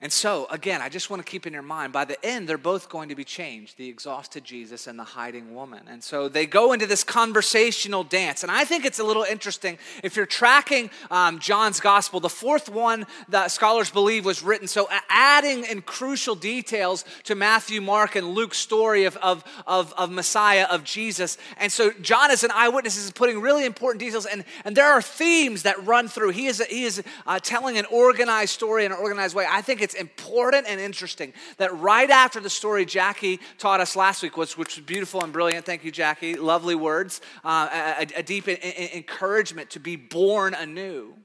And 0.01 0.13
so, 0.13 0.47
again, 0.49 0.81
I 0.81 0.87
just 0.87 1.09
want 1.09 1.25
to 1.25 1.29
keep 1.29 1.45
in 1.45 1.51
your 1.51 1.61
mind, 1.61 1.91
by 1.91 2.05
the 2.05 2.25
end, 2.25 2.47
they're 2.47 2.57
both 2.57 2.87
going 2.87 3.09
to 3.09 3.15
be 3.15 3.25
changed 3.25 3.77
the 3.77 3.89
exhausted 3.89 4.45
Jesus 4.45 4.87
and 4.87 4.97
the 4.97 5.03
hiding 5.03 5.53
woman. 5.53 5.81
And 5.89 6.01
so 6.01 6.29
they 6.29 6.45
go 6.45 6.71
into 6.71 6.85
this 6.85 7.03
conversational 7.03 8.05
dance. 8.05 8.41
And 8.41 8.49
I 8.49 8.63
think 8.63 8.85
it's 8.85 8.99
a 8.99 9.03
little 9.03 9.23
interesting 9.23 9.77
if 10.01 10.15
you're 10.15 10.25
tracking 10.25 10.89
um, 11.11 11.39
John's 11.39 11.81
gospel, 11.81 12.21
the 12.21 12.29
fourth 12.29 12.69
one 12.69 13.07
that 13.27 13.51
scholars 13.51 13.89
believe 13.89 14.23
was 14.23 14.41
written. 14.41 14.69
So, 14.69 14.87
adding 15.09 15.65
in 15.65 15.81
crucial 15.81 16.33
details 16.33 17.03
to 17.23 17.35
Matthew, 17.35 17.81
Mark, 17.81 18.15
and 18.15 18.29
Luke's 18.29 18.57
story 18.57 19.03
of, 19.03 19.17
of, 19.17 19.43
of, 19.67 19.93
of 19.97 20.11
Messiah, 20.11 20.65
of 20.71 20.85
Jesus. 20.85 21.37
And 21.57 21.69
so, 21.69 21.91
John, 22.01 22.31
as 22.31 22.45
an 22.45 22.51
eyewitness, 22.53 22.95
is 22.95 23.11
putting 23.11 23.41
really 23.41 23.65
important 23.65 23.99
details. 23.99 24.25
And, 24.25 24.45
and 24.63 24.77
there 24.77 24.89
are 24.89 25.01
themes 25.01 25.63
that 25.63 25.85
run 25.85 26.07
through. 26.07 26.29
He 26.29 26.45
is, 26.45 26.63
he 26.69 26.85
is 26.85 27.03
uh, 27.27 27.39
telling 27.39 27.77
an 27.77 27.85
organized 27.91 28.53
story 28.53 28.85
in 28.85 28.93
an 28.93 28.97
organized 28.97 29.35
way. 29.35 29.45
I 29.45 29.61
think 29.61 29.88
it's 29.89 29.99
important 29.99 30.67
and 30.67 30.79
interesting 30.79 31.33
that 31.57 31.75
right 31.79 32.11
after 32.11 32.39
the 32.39 32.49
story 32.49 32.85
Jackie 32.85 33.39
taught 33.57 33.79
us 33.79 33.95
last 33.95 34.21
week, 34.21 34.37
which, 34.37 34.55
which 34.55 34.77
was 34.77 34.85
beautiful 34.85 35.23
and 35.23 35.33
brilliant. 35.33 35.65
Thank 35.65 35.83
you, 35.83 35.91
Jackie. 35.91 36.35
Lovely 36.35 36.75
words, 36.75 37.21
uh, 37.43 37.95
a, 37.99 38.19
a, 38.19 38.23
deep 38.23 38.47
encouragement 38.47 39.71
to 39.71 39.79
be 39.79 39.95
born 39.95 40.53
anew. 40.53 41.15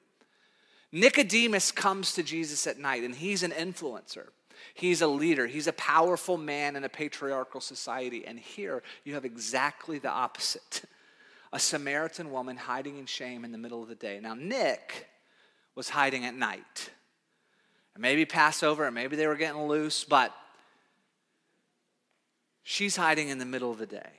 Nicodemus 0.93 1.73
comes 1.73 2.15
to 2.15 2.23
Jesus 2.23 2.67
at 2.67 2.79
night, 2.79 3.03
and 3.03 3.15
he's 3.15 3.43
an 3.43 3.51
influencer. 3.51 4.29
He's 4.73 5.03
a 5.03 5.07
leader. 5.07 5.47
He's 5.47 5.67
a 5.67 5.73
powerful 5.75 6.39
man 6.39 6.75
in 6.75 6.85
a 6.85 6.89
patriarchal 6.89 7.61
society. 7.61 8.27
And 8.27 8.39
here 8.39 8.83
you 9.05 9.13
have 9.13 9.27
exactly 9.27 9.99
the 9.99 10.11
opposite 10.11 10.85
a 11.53 11.59
Samaritan 11.59 12.33
woman 12.33 12.57
hiding 12.57 12.99
in 12.99 13.07
shame 13.07 13.45
in 13.45 13.53
the 13.53 13.59
middle 13.59 13.81
of 13.81 13.89
the 13.89 13.95
day. 13.95 14.19
Now, 14.21 14.35
Nick 14.35 15.09
was 15.77 15.89
hiding 15.91 16.25
at 16.25 16.35
night. 16.35 16.91
And 17.95 18.03
maybe 18.03 18.25
Passover, 18.25 18.87
and 18.87 18.95
maybe 18.95 19.17
they 19.17 19.27
were 19.27 19.37
getting 19.37 19.63
loose, 19.63 20.05
but 20.05 20.35
she's 22.63 22.97
hiding 22.97 23.29
in 23.29 23.39
the 23.39 23.45
middle 23.45 23.71
of 23.71 23.79
the 23.79 23.87
day. 23.87 24.11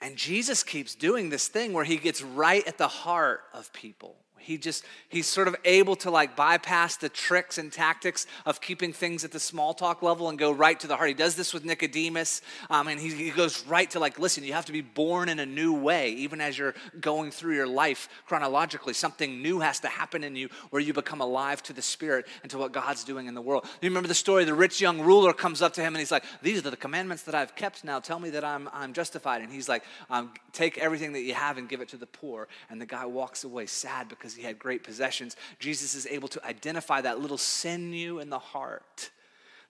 And 0.00 0.16
Jesus 0.16 0.62
keeps 0.62 0.94
doing 0.94 1.30
this 1.30 1.48
thing 1.48 1.72
where 1.72 1.84
he 1.84 1.96
gets 1.96 2.20
right 2.20 2.66
at 2.66 2.76
the 2.76 2.88
heart 2.88 3.40
of 3.54 3.72
people 3.72 4.16
he 4.44 4.58
just 4.58 4.84
he's 5.08 5.26
sort 5.26 5.48
of 5.48 5.56
able 5.64 5.96
to 5.96 6.10
like 6.10 6.36
bypass 6.36 6.96
the 6.96 7.08
tricks 7.08 7.58
and 7.58 7.72
tactics 7.72 8.26
of 8.44 8.60
keeping 8.60 8.92
things 8.92 9.24
at 9.24 9.32
the 9.32 9.40
small 9.40 9.74
talk 9.74 10.02
level 10.02 10.28
and 10.28 10.38
go 10.38 10.52
right 10.52 10.78
to 10.80 10.86
the 10.86 10.96
heart. 10.96 11.08
He 11.08 11.14
does 11.14 11.34
this 11.34 11.54
with 11.54 11.64
nicodemus 11.64 12.42
um, 12.70 12.88
and 12.88 13.00
he, 13.00 13.10
he 13.10 13.30
goes 13.30 13.66
right 13.66 13.90
to 13.90 13.98
like 13.98 14.18
listen 14.18 14.44
you 14.44 14.52
have 14.52 14.66
to 14.66 14.72
be 14.72 14.82
born 14.82 15.28
in 15.28 15.38
a 15.38 15.46
new 15.46 15.74
way 15.74 16.10
even 16.10 16.40
as 16.40 16.58
you're 16.58 16.74
going 17.00 17.30
through 17.30 17.54
your 17.54 17.66
life 17.66 18.08
chronologically. 18.26 18.92
Something 18.92 19.42
new 19.42 19.60
has 19.60 19.80
to 19.80 19.88
happen 19.88 20.22
in 20.22 20.36
you 20.36 20.48
where 20.70 20.82
you 20.82 20.92
become 20.92 21.20
alive 21.20 21.62
to 21.64 21.72
the 21.72 21.82
spirit 21.82 22.26
and 22.42 22.50
to 22.50 22.58
what 22.58 22.72
god's 22.72 23.04
doing 23.04 23.26
in 23.26 23.34
the 23.34 23.42
world. 23.42 23.64
You 23.80 23.88
remember 23.88 24.08
the 24.08 24.14
story 24.14 24.44
the 24.44 24.54
rich 24.54 24.80
young 24.80 25.00
ruler 25.00 25.32
comes 25.32 25.62
up 25.62 25.72
to 25.74 25.80
him 25.80 25.94
and 25.94 25.98
he's 25.98 26.12
like 26.12 26.24
these 26.42 26.58
are 26.58 26.70
the 26.70 26.76
commandments 26.76 27.22
that 27.24 27.34
i've 27.34 27.56
kept. 27.56 27.84
Now 27.84 27.98
tell 27.98 28.18
me 28.18 28.30
that 28.30 28.44
i'm, 28.44 28.68
I'm 28.72 28.92
justified. 28.92 29.42
And 29.42 29.52
he's 29.52 29.68
like 29.68 29.84
um, 30.10 30.32
take 30.52 30.78
everything 30.78 31.12
that 31.14 31.22
you 31.22 31.34
have 31.34 31.58
and 31.58 31.68
give 31.68 31.80
it 31.80 31.88
to 31.88 31.96
the 31.96 32.06
poor. 32.06 32.48
And 32.70 32.80
the 32.80 32.86
guy 32.86 33.06
walks 33.06 33.44
away 33.44 33.66
sad 33.66 34.08
because 34.08 34.33
because 34.34 34.42
he 34.42 34.46
had 34.46 34.58
great 34.58 34.82
possessions, 34.82 35.36
Jesus 35.58 35.94
is 35.94 36.06
able 36.06 36.28
to 36.28 36.44
identify 36.44 37.00
that 37.00 37.20
little 37.20 37.38
sinew 37.38 38.18
in 38.18 38.30
the 38.30 38.38
heart 38.38 39.10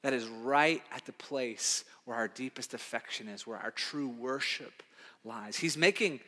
that 0.02 0.12
is 0.12 0.26
right 0.26 0.82
at 0.94 1.04
the 1.04 1.12
place 1.12 1.84
where 2.04 2.16
our 2.16 2.28
deepest 2.28 2.74
affection 2.74 3.28
is, 3.28 3.46
where 3.46 3.58
our 3.58 3.70
true 3.70 4.08
worship 4.08 4.82
lies. 5.24 5.56
He's 5.56 5.76
making 5.76 6.20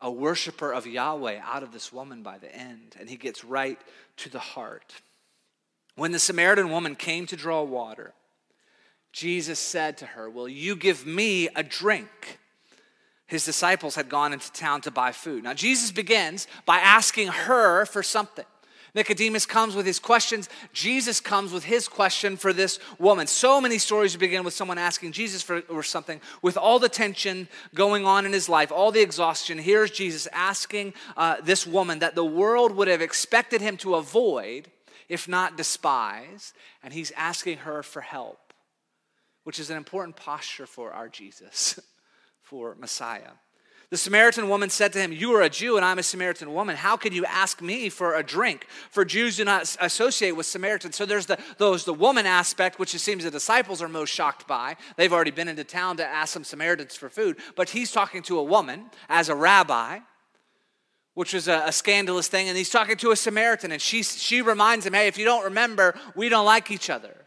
a 0.00 0.10
worshiper 0.10 0.72
of 0.72 0.86
Yahweh 0.86 1.40
out 1.44 1.62
of 1.62 1.72
this 1.72 1.92
woman 1.92 2.22
by 2.22 2.38
the 2.38 2.54
end, 2.54 2.96
and 2.98 3.08
he 3.08 3.16
gets 3.16 3.44
right 3.44 3.78
to 4.18 4.28
the 4.28 4.38
heart. 4.38 4.94
When 5.94 6.12
the 6.12 6.18
Samaritan 6.18 6.70
woman 6.70 6.96
came 6.96 7.26
to 7.26 7.36
draw 7.36 7.62
water, 7.62 8.12
Jesus 9.12 9.58
said 9.58 9.98
to 9.98 10.06
her, 10.06 10.28
Will 10.28 10.48
you 10.48 10.74
give 10.74 11.06
me 11.06 11.48
a 11.54 11.62
drink? 11.62 12.38
His 13.32 13.46
disciples 13.46 13.94
had 13.94 14.10
gone 14.10 14.34
into 14.34 14.52
town 14.52 14.82
to 14.82 14.90
buy 14.90 15.10
food. 15.10 15.42
Now, 15.42 15.54
Jesus 15.54 15.90
begins 15.90 16.46
by 16.66 16.76
asking 16.76 17.28
her 17.28 17.86
for 17.86 18.02
something. 18.02 18.44
Nicodemus 18.94 19.46
comes 19.46 19.74
with 19.74 19.86
his 19.86 19.98
questions. 19.98 20.50
Jesus 20.74 21.18
comes 21.18 21.50
with 21.50 21.64
his 21.64 21.88
question 21.88 22.36
for 22.36 22.52
this 22.52 22.78
woman. 22.98 23.26
So 23.26 23.58
many 23.58 23.78
stories 23.78 24.14
begin 24.16 24.44
with 24.44 24.52
someone 24.52 24.76
asking 24.76 25.12
Jesus 25.12 25.40
for, 25.40 25.62
something 25.82 26.20
with 26.42 26.58
all 26.58 26.78
the 26.78 26.90
tension 26.90 27.48
going 27.74 28.04
on 28.04 28.26
in 28.26 28.34
his 28.34 28.50
life, 28.50 28.70
all 28.70 28.92
the 28.92 29.00
exhaustion. 29.00 29.56
Here's 29.56 29.90
Jesus 29.90 30.28
asking 30.30 30.92
uh, 31.16 31.36
this 31.42 31.66
woman 31.66 32.00
that 32.00 32.14
the 32.14 32.22
world 32.26 32.76
would 32.76 32.88
have 32.88 33.00
expected 33.00 33.62
him 33.62 33.78
to 33.78 33.94
avoid, 33.94 34.70
if 35.08 35.26
not 35.26 35.56
despise, 35.56 36.52
and 36.82 36.92
he's 36.92 37.12
asking 37.12 37.58
her 37.58 37.82
for 37.82 38.02
help, 38.02 38.52
which 39.44 39.58
is 39.58 39.70
an 39.70 39.78
important 39.78 40.16
posture 40.16 40.66
for 40.66 40.92
our 40.92 41.08
Jesus. 41.08 41.80
for 42.52 42.76
Messiah. 42.78 43.30
The 43.88 43.96
Samaritan 43.96 44.46
woman 44.46 44.68
said 44.68 44.92
to 44.92 45.00
him, 45.00 45.10
You 45.10 45.32
are 45.34 45.40
a 45.40 45.48
Jew 45.48 45.76
and 45.76 45.86
I'm 45.86 45.98
a 45.98 46.02
Samaritan 46.02 46.52
woman. 46.52 46.76
How 46.76 46.98
can 46.98 47.14
you 47.14 47.24
ask 47.24 47.62
me 47.62 47.88
for 47.88 48.14
a 48.14 48.22
drink? 48.22 48.66
For 48.90 49.06
Jews 49.06 49.38
do 49.38 49.46
not 49.46 49.74
associate 49.80 50.32
with 50.32 50.44
Samaritans. 50.44 50.94
So 50.94 51.06
there's 51.06 51.24
the, 51.24 51.38
those, 51.56 51.86
the 51.86 51.94
woman 51.94 52.26
aspect, 52.26 52.78
which 52.78 52.94
it 52.94 52.98
seems 52.98 53.24
the 53.24 53.30
disciples 53.30 53.80
are 53.80 53.88
most 53.88 54.10
shocked 54.10 54.46
by. 54.46 54.76
They've 54.98 55.12
already 55.14 55.30
been 55.30 55.48
into 55.48 55.64
town 55.64 55.96
to 55.96 56.04
ask 56.04 56.34
some 56.34 56.44
Samaritans 56.44 56.94
for 56.94 57.08
food. 57.08 57.38
But 57.56 57.70
he's 57.70 57.90
talking 57.90 58.22
to 58.24 58.38
a 58.38 58.44
woman 58.44 58.90
as 59.08 59.30
a 59.30 59.34
rabbi, 59.34 60.00
which 61.14 61.32
was 61.32 61.48
a, 61.48 61.62
a 61.64 61.72
scandalous 61.72 62.28
thing. 62.28 62.48
And 62.48 62.58
he's 62.58 62.68
talking 62.68 62.98
to 62.98 63.12
a 63.12 63.16
Samaritan. 63.16 63.72
And 63.72 63.80
she, 63.80 64.02
she 64.02 64.42
reminds 64.42 64.84
him, 64.84 64.92
Hey, 64.92 65.06
if 65.06 65.16
you 65.16 65.24
don't 65.24 65.44
remember, 65.44 65.98
we 66.14 66.28
don't 66.28 66.44
like 66.44 66.70
each 66.70 66.90
other. 66.90 67.21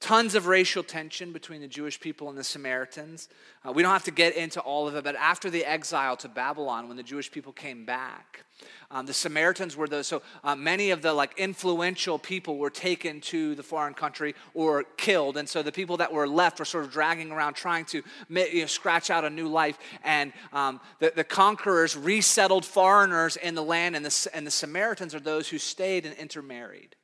Tons 0.00 0.34
of 0.34 0.46
racial 0.46 0.82
tension 0.82 1.30
between 1.30 1.60
the 1.60 1.68
Jewish 1.68 2.00
people 2.00 2.30
and 2.30 2.38
the 2.38 2.44
Samaritans. 2.44 3.28
Uh, 3.62 3.70
we 3.70 3.82
don't 3.82 3.92
have 3.92 4.04
to 4.04 4.10
get 4.10 4.34
into 4.34 4.58
all 4.58 4.88
of 4.88 4.96
it, 4.96 5.04
but 5.04 5.14
after 5.14 5.50
the 5.50 5.62
exile 5.62 6.16
to 6.16 6.28
Babylon, 6.28 6.88
when 6.88 6.96
the 6.96 7.02
Jewish 7.02 7.30
people 7.30 7.52
came 7.52 7.84
back, 7.84 8.44
um, 8.90 9.04
the 9.04 9.12
Samaritans 9.12 9.76
were 9.76 9.86
those. 9.86 10.06
So 10.06 10.22
uh, 10.42 10.54
many 10.54 10.90
of 10.90 11.02
the 11.02 11.12
like 11.12 11.38
influential 11.38 12.18
people 12.18 12.56
were 12.56 12.70
taken 12.70 13.20
to 13.22 13.54
the 13.54 13.62
foreign 13.62 13.92
country 13.92 14.34
or 14.54 14.84
killed, 14.96 15.36
and 15.36 15.46
so 15.46 15.62
the 15.62 15.70
people 15.70 15.98
that 15.98 16.10
were 16.10 16.26
left 16.26 16.58
were 16.58 16.64
sort 16.64 16.84
of 16.84 16.90
dragging 16.90 17.30
around, 17.30 17.52
trying 17.52 17.84
to 17.86 18.02
you 18.30 18.60
know, 18.60 18.66
scratch 18.66 19.10
out 19.10 19.26
a 19.26 19.30
new 19.30 19.48
life. 19.48 19.78
And 20.02 20.32
um, 20.54 20.80
the, 21.00 21.12
the 21.14 21.24
conquerors 21.24 21.94
resettled 21.94 22.64
foreigners 22.64 23.36
in 23.36 23.54
the 23.54 23.62
land, 23.62 23.96
and 23.96 24.06
the, 24.06 24.30
and 24.32 24.46
the 24.46 24.50
Samaritans 24.50 25.14
are 25.14 25.20
those 25.20 25.50
who 25.50 25.58
stayed 25.58 26.06
and 26.06 26.16
intermarried. 26.16 26.96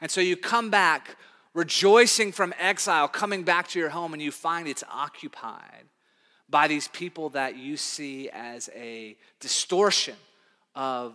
And 0.00 0.10
so 0.10 0.20
you 0.20 0.36
come 0.36 0.70
back 0.70 1.16
rejoicing 1.54 2.32
from 2.32 2.54
exile, 2.58 3.08
coming 3.08 3.42
back 3.42 3.68
to 3.68 3.78
your 3.78 3.90
home, 3.90 4.12
and 4.12 4.22
you 4.22 4.30
find 4.30 4.68
it's 4.68 4.84
occupied 4.90 5.84
by 6.48 6.68
these 6.68 6.88
people 6.88 7.30
that 7.30 7.56
you 7.56 7.76
see 7.76 8.28
as 8.30 8.68
a 8.74 9.16
distortion 9.38 10.16
of 10.74 11.14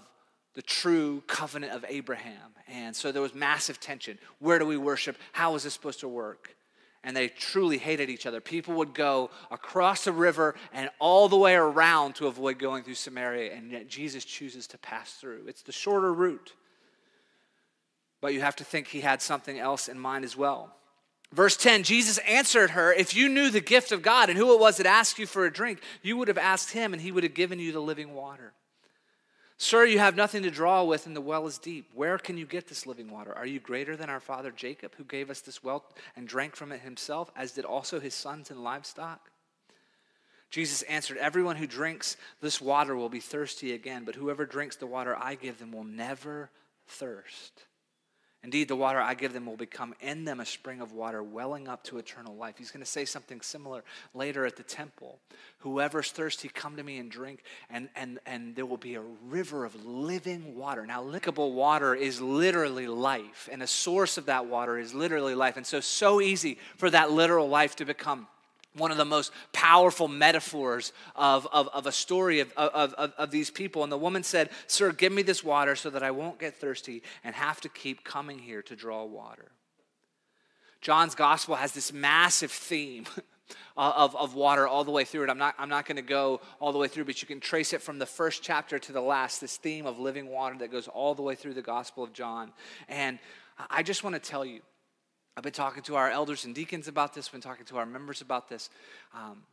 the 0.54 0.62
true 0.62 1.22
covenant 1.28 1.74
of 1.74 1.84
Abraham. 1.88 2.54
And 2.68 2.96
so 2.96 3.12
there 3.12 3.22
was 3.22 3.36
massive 3.36 3.80
tension. 3.80 4.18
Where 4.40 4.58
do 4.60 4.66
we 4.66 4.78
worship? 4.78 5.18
How 5.34 5.56
is 5.56 5.64
this 5.64 5.74
supposed 5.74 6.00
to 6.00 6.08
work? 6.08 6.56
And 7.04 7.16
they 7.16 7.28
truly 7.28 7.78
hated 7.78 8.10
each 8.10 8.26
other. 8.26 8.42
People 8.42 8.76
would 8.76 8.94
go 8.94 9.30
across 9.52 10.06
the 10.06 10.12
river 10.12 10.56
and 10.74 10.90
all 11.00 11.30
the 11.30 11.38
way 11.38 11.54
around 11.54 12.16
to 12.16 12.28
avoid 12.28 12.58
going 12.58 12.84
through 12.84 12.96
Samaria, 12.96 13.54
and 13.54 13.72
yet 13.72 13.88
Jesus 13.88 14.26
chooses 14.26 14.66
to 14.68 14.78
pass 14.78 15.14
through. 15.14 15.44
It's 15.48 15.62
the 15.62 15.72
shorter 15.72 16.14
route. 16.14 16.54
But 18.26 18.34
you 18.34 18.42
have 18.42 18.56
to 18.56 18.64
think 18.64 18.88
he 18.88 19.02
had 19.02 19.22
something 19.22 19.60
else 19.60 19.88
in 19.88 20.00
mind 20.00 20.26
as 20.26 20.36
well. 20.36 20.74
Verse 21.32 21.56
10 21.56 21.84
Jesus 21.84 22.18
answered 22.28 22.72
her, 22.72 22.92
If 22.92 23.16
you 23.16 23.30
knew 23.30 23.52
the 23.52 23.62
gift 23.62 23.92
of 23.92 24.02
God 24.02 24.32
and 24.32 24.38
who 24.40 24.52
it 24.52 24.60
was 24.60 24.78
that 24.78 24.88
asked 24.88 25.20
you 25.20 25.28
for 25.28 25.46
a 25.46 25.54
drink, 25.54 25.80
you 26.02 26.18
would 26.18 26.28
have 26.28 26.40
asked 26.40 26.72
him, 26.72 26.92
and 26.92 27.00
he 27.00 27.12
would 27.12 27.22
have 27.22 27.36
given 27.36 27.60
you 27.60 27.72
the 27.72 27.80
living 27.80 28.16
water. 28.16 28.54
Sir, 29.60 29.86
you 29.86 30.00
have 30.00 30.16
nothing 30.16 30.42
to 30.42 30.50
draw 30.50 30.84
with, 30.84 31.06
and 31.06 31.16
the 31.16 31.22
well 31.22 31.46
is 31.46 31.60
deep. 31.60 31.92
Where 31.94 32.18
can 32.18 32.36
you 32.36 32.48
get 32.48 32.68
this 32.68 32.88
living 32.88 33.12
water? 33.12 33.32
Are 33.32 33.46
you 33.46 33.60
greater 33.60 33.96
than 33.96 34.10
our 34.10 34.20
father 34.20 34.50
Jacob, 34.50 34.96
who 34.96 35.04
gave 35.04 35.30
us 35.30 35.42
this 35.42 35.64
well 35.64 35.86
and 36.16 36.28
drank 36.28 36.56
from 36.56 36.72
it 36.72 36.82
himself, 36.82 37.30
as 37.36 37.52
did 37.52 37.64
also 37.64 38.00
his 38.00 38.16
sons 38.16 38.50
and 38.50 38.64
livestock? 38.64 39.30
Jesus 40.50 40.82
answered, 40.82 41.18
Everyone 41.18 41.58
who 41.58 41.68
drinks 41.68 42.18
this 42.42 42.60
water 42.60 42.96
will 42.96 43.08
be 43.08 43.20
thirsty 43.20 43.74
again, 43.74 44.04
but 44.04 44.16
whoever 44.16 44.48
drinks 44.48 44.78
the 44.78 44.88
water 44.88 45.16
I 45.16 45.36
give 45.36 45.60
them 45.60 45.72
will 45.72 45.84
never 45.84 46.50
thirst. 46.88 47.66
Indeed, 48.46 48.68
the 48.68 48.76
water 48.76 49.02
I 49.02 49.16
give 49.16 49.34
them 49.34 49.48
will 49.48 49.58
become 49.58 49.96
in 50.02 50.24
them 50.24 50.40
a 50.40 50.46
spring 50.46 50.80
of 50.80 50.92
water 50.92 51.24
welling 51.24 51.68
up 51.68 51.84
to 51.86 51.98
eternal 51.98 52.36
life. 52.36 52.60
He's 52.60 52.70
going 52.70 52.86
to 52.86 52.90
say 52.90 53.04
something 53.04 53.42
similar 53.42 53.84
later 54.14 54.46
at 54.46 54.56
the 54.56 54.62
temple. 54.62 55.18
Whoever's 55.62 56.12
thirsty, 56.12 56.50
come 56.50 56.76
to 56.76 56.84
me 56.84 57.00
and 57.00 57.10
drink, 57.10 57.42
and, 57.72 57.90
and, 57.96 58.20
and 58.28 58.56
there 58.56 58.68
will 58.68 58.78
be 58.78 58.94
a 58.94 59.02
river 59.28 59.66
of 59.66 59.84
living 59.84 60.56
water. 60.56 60.86
Now, 60.86 61.04
lickable 61.04 61.54
water 61.54 61.96
is 61.96 62.22
literally 62.22 62.86
life, 62.86 63.50
and 63.52 63.64
a 63.64 63.68
source 63.68 64.20
of 64.20 64.28
that 64.28 64.46
water 64.46 64.78
is 64.78 64.94
literally 64.94 65.34
life. 65.34 65.58
And 65.58 65.66
so, 65.66 65.80
so 65.80 66.22
easy 66.22 66.60
for 66.78 66.92
that 66.92 67.10
literal 67.10 67.50
life 67.50 67.76
to 67.78 67.86
become 67.86 68.28
one 68.76 68.92
of 68.92 68.98
the 68.98 69.06
most 69.06 69.32
powerful 69.54 70.08
metaphors 70.08 70.94
of, 71.16 71.48
of, 71.52 71.68
of 71.70 71.86
a 71.86 71.92
story 71.92 72.40
of, 72.42 72.52
of, 72.58 72.94
of, 72.94 73.14
of, 73.18 73.32
these 73.32 73.50
people. 73.50 73.84
And 73.84 73.92
the 73.92 73.98
woman 73.98 74.24
said, 74.24 74.50
Sir, 74.68 74.92
give 74.92 75.12
me 75.12 75.22
this 75.22 75.44
water 75.44 75.76
so 75.76 75.90
that 75.90 76.04
I 76.04 76.12
won't 76.12 76.40
get 76.40 76.56
thirsty 76.56 77.04
and 77.24 77.36
have 77.36 77.62
to 77.62 77.70
keep 77.70 78.04
coming 78.04 78.40
here 78.40 78.62
to 78.64 78.76
draw 78.76 79.04
water. 79.04 79.52
John's 80.82 81.16
gospel 81.16 81.56
has 81.56 81.72
this 81.72 81.92
massive 81.92 82.52
theme 82.52 83.06
of, 83.78 84.16
of 84.16 84.36
water 84.36 84.68
all 84.68 84.84
the 84.84 84.92
way 84.92 85.04
through 85.04 85.24
it. 85.24 85.30
I'm 85.30 85.38
not, 85.38 85.56
I'm 85.58 85.70
not 85.70 85.86
going 85.86 85.96
to 85.96 86.02
go 86.02 86.42
all 86.60 86.72
the 86.72 86.78
way 86.78 86.88
through, 86.88 87.06
but 87.06 87.22
you 87.22 87.28
can 87.28 87.40
trace 87.40 87.74
it 87.74 87.82
from 87.82 87.98
the 87.98 88.06
first 88.06 88.44
chapter 88.44 88.78
to 88.78 88.92
the 88.92 89.02
last, 89.02 89.42
this 89.42 89.58
theme 89.58 89.86
of 89.86 90.00
living 90.00 90.28
water 90.28 90.58
that 90.60 90.72
goes 90.72 90.88
all 90.88 91.16
the 91.16 91.22
way 91.22 91.36
through 91.36 91.54
the 91.54 91.62
gospel 91.62 92.04
of 92.04 92.14
John. 92.14 92.52
And 92.88 93.20
I 93.70 93.84
just 93.84 94.04
want 94.04 94.16
to 94.16 94.20
tell 94.20 94.46
you, 94.46 94.62
I've 95.38 95.44
been 95.44 95.52
talking 95.52 95.84
to 95.84 95.96
our 95.98 96.10
elders 96.10 96.46
and 96.46 96.56
deacons 96.56 96.88
about 96.88 97.14
this, 97.14 97.28
been 97.28 97.42
talking 97.42 97.66
to 97.66 97.78
our 97.78 97.86
members 97.86 98.22
about 98.22 98.48
this. 98.48 98.70
Um, 99.14 99.44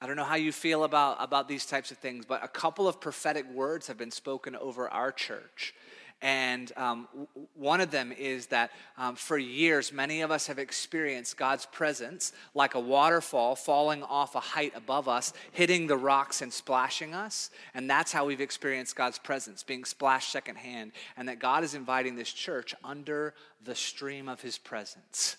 I 0.00 0.06
don't 0.06 0.16
know 0.16 0.24
how 0.24 0.34
you 0.34 0.50
feel 0.50 0.82
about, 0.82 1.18
about 1.20 1.46
these 1.46 1.64
types 1.64 1.92
of 1.92 1.98
things, 1.98 2.24
but 2.26 2.42
a 2.42 2.48
couple 2.48 2.88
of 2.88 3.00
prophetic 3.00 3.48
words 3.52 3.86
have 3.86 3.96
been 3.96 4.10
spoken 4.10 4.56
over 4.56 4.88
our 4.88 5.12
church. 5.12 5.74
And 6.22 6.70
um, 6.76 7.08
one 7.54 7.80
of 7.80 7.90
them 7.90 8.12
is 8.12 8.46
that 8.46 8.70
um, 8.98 9.16
for 9.16 9.38
years, 9.38 9.92
many 9.92 10.20
of 10.20 10.30
us 10.30 10.46
have 10.48 10.58
experienced 10.58 11.38
God's 11.38 11.64
presence 11.66 12.32
like 12.54 12.74
a 12.74 12.80
waterfall 12.80 13.56
falling 13.56 14.02
off 14.02 14.34
a 14.34 14.40
height 14.40 14.72
above 14.76 15.08
us, 15.08 15.32
hitting 15.52 15.86
the 15.86 15.96
rocks 15.96 16.42
and 16.42 16.52
splashing 16.52 17.14
us. 17.14 17.50
And 17.72 17.88
that's 17.88 18.12
how 18.12 18.26
we've 18.26 18.40
experienced 18.40 18.96
God's 18.96 19.18
presence, 19.18 19.62
being 19.62 19.84
splashed 19.84 20.30
secondhand. 20.30 20.92
And 21.16 21.28
that 21.28 21.38
God 21.38 21.64
is 21.64 21.74
inviting 21.74 22.16
this 22.16 22.32
church 22.32 22.74
under 22.84 23.34
the 23.64 23.74
stream 23.74 24.28
of 24.28 24.42
his 24.42 24.58
presence 24.58 25.36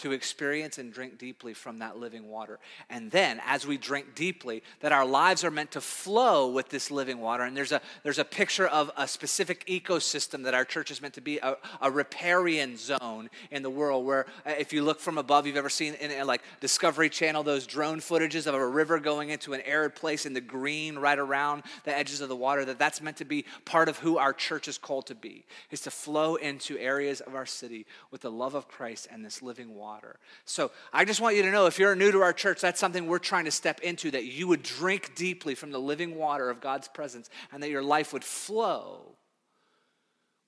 to 0.00 0.12
experience 0.12 0.78
and 0.78 0.92
drink 0.92 1.18
deeply 1.18 1.54
from 1.54 1.78
that 1.78 1.98
living 1.98 2.28
water. 2.28 2.58
And 2.88 3.10
then, 3.10 3.40
as 3.46 3.66
we 3.66 3.76
drink 3.76 4.14
deeply, 4.14 4.62
that 4.80 4.92
our 4.92 5.04
lives 5.04 5.44
are 5.44 5.50
meant 5.50 5.72
to 5.72 5.80
flow 5.80 6.50
with 6.50 6.70
this 6.70 6.90
living 6.90 7.20
water. 7.20 7.44
And 7.44 7.56
there's 7.56 7.72
a, 7.72 7.80
there's 8.02 8.18
a 8.18 8.24
picture 8.24 8.66
of 8.66 8.90
a 8.96 9.06
specific 9.06 9.66
ecosystem 9.66 10.44
that 10.44 10.54
our 10.54 10.64
church 10.64 10.90
is 10.90 11.02
meant 11.02 11.14
to 11.14 11.20
be 11.20 11.38
a, 11.38 11.56
a 11.80 11.90
riparian 11.90 12.76
zone 12.76 13.28
in 13.50 13.62
the 13.62 13.70
world, 13.70 14.06
where 14.06 14.26
uh, 14.46 14.52
if 14.58 14.72
you 14.72 14.82
look 14.82 15.00
from 15.00 15.18
above, 15.18 15.46
you've 15.46 15.56
ever 15.56 15.68
seen 15.68 15.94
in, 15.94 16.26
like 16.26 16.42
Discovery 16.60 17.10
Channel 17.10 17.42
those 17.42 17.66
drone 17.66 18.00
footages 18.00 18.46
of 18.46 18.54
a 18.54 18.66
river 18.66 18.98
going 18.98 19.30
into 19.30 19.52
an 19.52 19.60
arid 19.62 19.94
place 19.94 20.24
in 20.24 20.32
the 20.32 20.40
green 20.40 20.98
right 20.98 21.18
around 21.18 21.62
the 21.84 21.96
edges 21.96 22.20
of 22.20 22.28
the 22.28 22.36
water, 22.36 22.64
that 22.64 22.78
that's 22.78 23.02
meant 23.02 23.18
to 23.18 23.24
be 23.24 23.44
part 23.64 23.88
of 23.88 23.98
who 23.98 24.16
our 24.16 24.32
church 24.32 24.66
is 24.66 24.78
called 24.78 25.06
to 25.06 25.14
be, 25.14 25.44
is 25.70 25.82
to 25.82 25.90
flow 25.90 26.36
into 26.36 26.78
areas 26.78 27.20
of 27.20 27.34
our 27.34 27.46
city 27.46 27.84
with 28.10 28.22
the 28.22 28.30
love 28.30 28.54
of 28.54 28.66
Christ 28.66 29.06
and 29.10 29.24
this 29.24 29.42
living 29.42 29.74
water 29.74 29.89
water. 29.90 30.20
So 30.44 30.70
I 30.92 31.04
just 31.04 31.20
want 31.20 31.34
you 31.34 31.42
to 31.42 31.50
know 31.50 31.66
if 31.66 31.78
you're 31.78 31.96
new 31.96 32.12
to 32.12 32.20
our 32.22 32.32
church, 32.32 32.60
that's 32.60 32.78
something 32.78 33.06
we're 33.06 33.18
trying 33.18 33.46
to 33.46 33.50
step 33.50 33.80
into, 33.80 34.10
that 34.12 34.24
you 34.24 34.46
would 34.46 34.62
drink 34.62 35.16
deeply 35.16 35.56
from 35.56 35.72
the 35.72 35.80
living 35.80 36.14
water 36.14 36.48
of 36.48 36.60
God's 36.60 36.86
presence 36.86 37.28
and 37.52 37.60
that 37.62 37.70
your 37.70 37.82
life 37.82 38.12
would 38.12 38.22
flow 38.22 39.16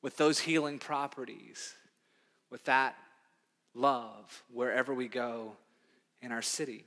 with 0.01 0.17
those 0.17 0.39
healing 0.39 0.79
properties, 0.79 1.75
with 2.51 2.63
that 2.65 2.95
love 3.75 4.45
wherever 4.53 4.95
we 4.95 5.09
go 5.09 5.53
in 6.21 6.31
our 6.31 6.43
city. 6.43 6.85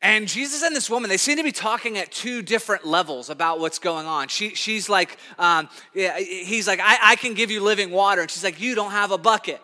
And 0.00 0.26
Jesus 0.26 0.62
and 0.62 0.74
this 0.74 0.88
woman, 0.88 1.10
they 1.10 1.18
seem 1.18 1.36
to 1.36 1.44
be 1.44 1.52
talking 1.52 1.98
at 1.98 2.10
two 2.10 2.40
different 2.42 2.86
levels 2.86 3.30
about 3.30 3.60
what's 3.60 3.78
going 3.78 4.06
on. 4.06 4.28
She, 4.28 4.54
she's 4.54 4.88
like, 4.88 5.16
um, 5.38 5.68
yeah, 5.94 6.18
he's 6.18 6.66
like, 6.66 6.80
I, 6.82 6.98
I 7.02 7.16
can 7.16 7.34
give 7.34 7.50
you 7.50 7.60
living 7.60 7.90
water. 7.90 8.22
And 8.22 8.30
she's 8.30 8.42
like, 8.42 8.60
You 8.60 8.74
don't 8.74 8.90
have 8.90 9.12
a 9.12 9.18
bucket. 9.18 9.60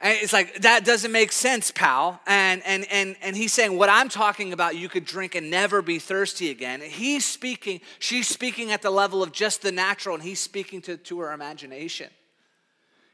And 0.00 0.18
it's 0.20 0.32
like, 0.32 0.60
that 0.60 0.84
doesn't 0.84 1.10
make 1.10 1.32
sense, 1.32 1.70
pal. 1.70 2.20
And, 2.26 2.62
and, 2.66 2.86
and, 2.90 3.16
and 3.22 3.34
he's 3.34 3.52
saying, 3.52 3.78
what 3.78 3.88
I'm 3.88 4.10
talking 4.10 4.52
about, 4.52 4.76
you 4.76 4.90
could 4.90 5.06
drink 5.06 5.34
and 5.34 5.50
never 5.50 5.80
be 5.80 5.98
thirsty 5.98 6.50
again. 6.50 6.82
He's 6.82 7.24
speaking, 7.24 7.80
she's 7.98 8.28
speaking 8.28 8.72
at 8.72 8.82
the 8.82 8.90
level 8.90 9.22
of 9.22 9.32
just 9.32 9.62
the 9.62 9.72
natural, 9.72 10.14
and 10.14 10.22
he's 10.22 10.38
speaking 10.38 10.82
to, 10.82 10.98
to 10.98 11.20
her 11.20 11.32
imagination. 11.32 12.10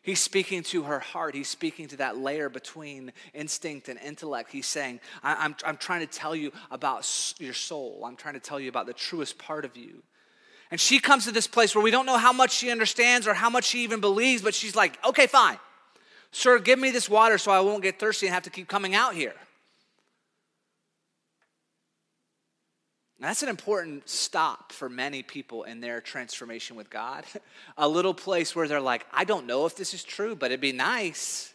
He's 0.02 0.20
speaking 0.20 0.64
to 0.64 0.82
her 0.82 0.98
heart. 0.98 1.36
He's 1.36 1.46
speaking 1.48 1.86
to 1.86 1.96
that 1.98 2.18
layer 2.18 2.48
between 2.48 3.12
instinct 3.32 3.88
and 3.88 4.00
intellect. 4.00 4.50
He's 4.50 4.66
saying, 4.66 4.98
I, 5.22 5.36
I'm, 5.44 5.54
I'm 5.64 5.76
trying 5.76 6.00
to 6.00 6.12
tell 6.12 6.34
you 6.34 6.50
about 6.72 7.08
your 7.38 7.54
soul. 7.54 8.02
I'm 8.04 8.16
trying 8.16 8.34
to 8.34 8.40
tell 8.40 8.58
you 8.58 8.68
about 8.68 8.86
the 8.86 8.92
truest 8.92 9.38
part 9.38 9.64
of 9.64 9.76
you. 9.76 10.02
And 10.72 10.80
she 10.80 10.98
comes 10.98 11.26
to 11.26 11.32
this 11.32 11.46
place 11.46 11.76
where 11.76 11.84
we 11.84 11.92
don't 11.92 12.06
know 12.06 12.18
how 12.18 12.32
much 12.32 12.50
she 12.50 12.72
understands 12.72 13.28
or 13.28 13.34
how 13.34 13.50
much 13.50 13.66
she 13.66 13.84
even 13.84 14.00
believes, 14.00 14.42
but 14.42 14.54
she's 14.54 14.74
like, 14.74 14.98
okay, 15.06 15.28
fine. 15.28 15.58
Sir, 16.32 16.58
give 16.58 16.78
me 16.78 16.90
this 16.90 17.08
water 17.08 17.38
so 17.38 17.52
I 17.52 17.60
won't 17.60 17.82
get 17.82 17.98
thirsty 17.98 18.26
and 18.26 18.34
have 18.34 18.42
to 18.44 18.50
keep 18.50 18.66
coming 18.66 18.94
out 18.94 19.14
here. 19.14 19.34
That's 23.22 23.44
an 23.44 23.48
important 23.48 24.08
stop 24.08 24.72
for 24.72 24.88
many 24.88 25.22
people 25.22 25.62
in 25.62 25.80
their 25.80 26.00
transformation 26.00 26.74
with 26.74 26.90
God. 26.90 27.24
A 27.76 27.86
little 27.86 28.14
place 28.14 28.56
where 28.56 28.66
they're 28.66 28.80
like, 28.80 29.06
I 29.12 29.22
don't 29.22 29.46
know 29.46 29.64
if 29.64 29.76
this 29.76 29.94
is 29.94 30.02
true, 30.02 30.34
but 30.34 30.46
it'd 30.46 30.60
be 30.60 30.72
nice. 30.72 31.51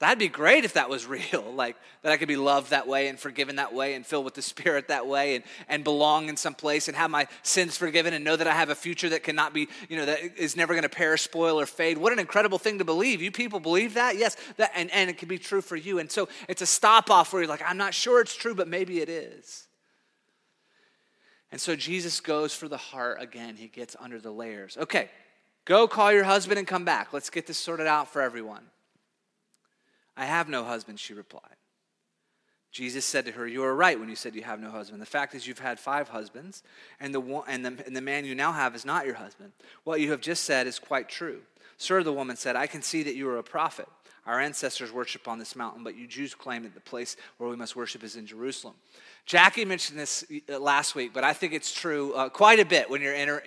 That'd 0.00 0.18
be 0.18 0.28
great 0.28 0.64
if 0.64 0.74
that 0.74 0.90
was 0.90 1.06
real, 1.06 1.52
like 1.54 1.76
that 2.02 2.12
I 2.12 2.16
could 2.16 2.28
be 2.28 2.36
loved 2.36 2.70
that 2.70 2.86
way 2.86 3.08
and 3.08 3.18
forgiven 3.18 3.56
that 3.56 3.72
way 3.72 3.94
and 3.94 4.04
filled 4.04 4.24
with 4.24 4.34
the 4.34 4.42
Spirit 4.42 4.88
that 4.88 5.06
way 5.06 5.36
and, 5.36 5.44
and 5.68 5.84
belong 5.84 6.28
in 6.28 6.36
some 6.36 6.54
place 6.54 6.88
and 6.88 6.96
have 6.96 7.10
my 7.10 7.26
sins 7.42 7.76
forgiven 7.76 8.12
and 8.12 8.24
know 8.24 8.36
that 8.36 8.46
I 8.46 8.54
have 8.54 8.70
a 8.70 8.74
future 8.74 9.08
that 9.10 9.22
cannot 9.22 9.54
be, 9.54 9.68
you 9.88 9.96
know, 9.96 10.06
that 10.06 10.36
is 10.36 10.56
never 10.56 10.74
going 10.74 10.82
to 10.82 10.88
perish, 10.88 11.22
spoil, 11.22 11.60
or 11.60 11.66
fade. 11.66 11.98
What 11.98 12.12
an 12.12 12.18
incredible 12.18 12.58
thing 12.58 12.78
to 12.78 12.84
believe. 12.84 13.22
You 13.22 13.30
people 13.30 13.60
believe 13.60 13.94
that? 13.94 14.16
Yes, 14.16 14.36
that, 14.56 14.72
and, 14.74 14.90
and 14.90 15.08
it 15.08 15.18
can 15.18 15.28
be 15.28 15.38
true 15.38 15.60
for 15.60 15.76
you. 15.76 15.98
And 15.98 16.10
so 16.10 16.28
it's 16.48 16.62
a 16.62 16.66
stop 16.66 17.10
off 17.10 17.32
where 17.32 17.42
you're 17.42 17.48
like, 17.48 17.62
I'm 17.64 17.78
not 17.78 17.94
sure 17.94 18.20
it's 18.20 18.34
true, 18.34 18.54
but 18.54 18.68
maybe 18.68 19.00
it 19.00 19.08
is. 19.08 19.68
And 21.52 21.60
so 21.60 21.76
Jesus 21.76 22.18
goes 22.18 22.52
for 22.52 22.66
the 22.66 22.76
heart 22.76 23.22
again. 23.22 23.54
He 23.54 23.68
gets 23.68 23.94
under 24.00 24.18
the 24.18 24.32
layers. 24.32 24.76
Okay, 24.76 25.08
go 25.64 25.86
call 25.86 26.12
your 26.12 26.24
husband 26.24 26.58
and 26.58 26.66
come 26.66 26.84
back. 26.84 27.12
Let's 27.12 27.30
get 27.30 27.46
this 27.46 27.58
sorted 27.58 27.86
out 27.86 28.12
for 28.12 28.20
everyone. 28.20 28.64
I 30.16 30.26
have 30.26 30.48
no 30.48 30.64
husband, 30.64 31.00
she 31.00 31.14
replied. 31.14 31.56
Jesus 32.74 33.04
said 33.04 33.24
to 33.26 33.32
her, 33.32 33.46
You 33.46 33.62
are 33.62 33.74
right 33.74 33.98
when 33.98 34.08
you 34.08 34.16
said 34.16 34.34
you 34.34 34.42
have 34.42 34.60
no 34.60 34.70
husband. 34.70 35.00
The 35.00 35.06
fact 35.06 35.34
is, 35.34 35.46
you've 35.46 35.60
had 35.60 35.78
five 35.78 36.08
husbands, 36.08 36.64
and 36.98 37.14
the, 37.14 37.20
one, 37.20 37.44
and, 37.48 37.64
the, 37.64 37.86
and 37.86 37.96
the 37.96 38.00
man 38.00 38.24
you 38.24 38.34
now 38.34 38.50
have 38.52 38.74
is 38.74 38.84
not 38.84 39.06
your 39.06 39.14
husband. 39.14 39.52
What 39.84 40.00
you 40.00 40.10
have 40.10 40.20
just 40.20 40.42
said 40.42 40.66
is 40.66 40.80
quite 40.80 41.08
true. 41.08 41.40
Sir, 41.76 42.02
the 42.02 42.12
woman 42.12 42.36
said, 42.36 42.56
I 42.56 42.66
can 42.66 42.82
see 42.82 43.04
that 43.04 43.14
you 43.14 43.28
are 43.28 43.38
a 43.38 43.44
prophet. 43.44 43.86
Our 44.26 44.40
ancestors 44.40 44.90
worship 44.90 45.28
on 45.28 45.38
this 45.38 45.54
mountain, 45.54 45.84
but 45.84 45.96
you 45.96 46.06
Jews 46.06 46.34
claim 46.34 46.62
that 46.62 46.74
the 46.74 46.80
place 46.80 47.16
where 47.36 47.48
we 47.48 47.56
must 47.56 47.76
worship 47.76 48.02
is 48.02 48.16
in 48.16 48.26
Jerusalem. 48.26 48.74
Jackie 49.26 49.64
mentioned 49.64 49.98
this 49.98 50.24
uh, 50.50 50.58
last 50.58 50.94
week, 50.94 51.12
but 51.14 51.22
I 51.22 51.32
think 51.32 51.52
it's 51.52 51.72
true 51.72 52.12
uh, 52.14 52.28
quite 52.28 52.58
a 52.58 52.64
bit 52.64 52.88
when 52.88 53.02
you're 53.02 53.14
inter- 53.14 53.42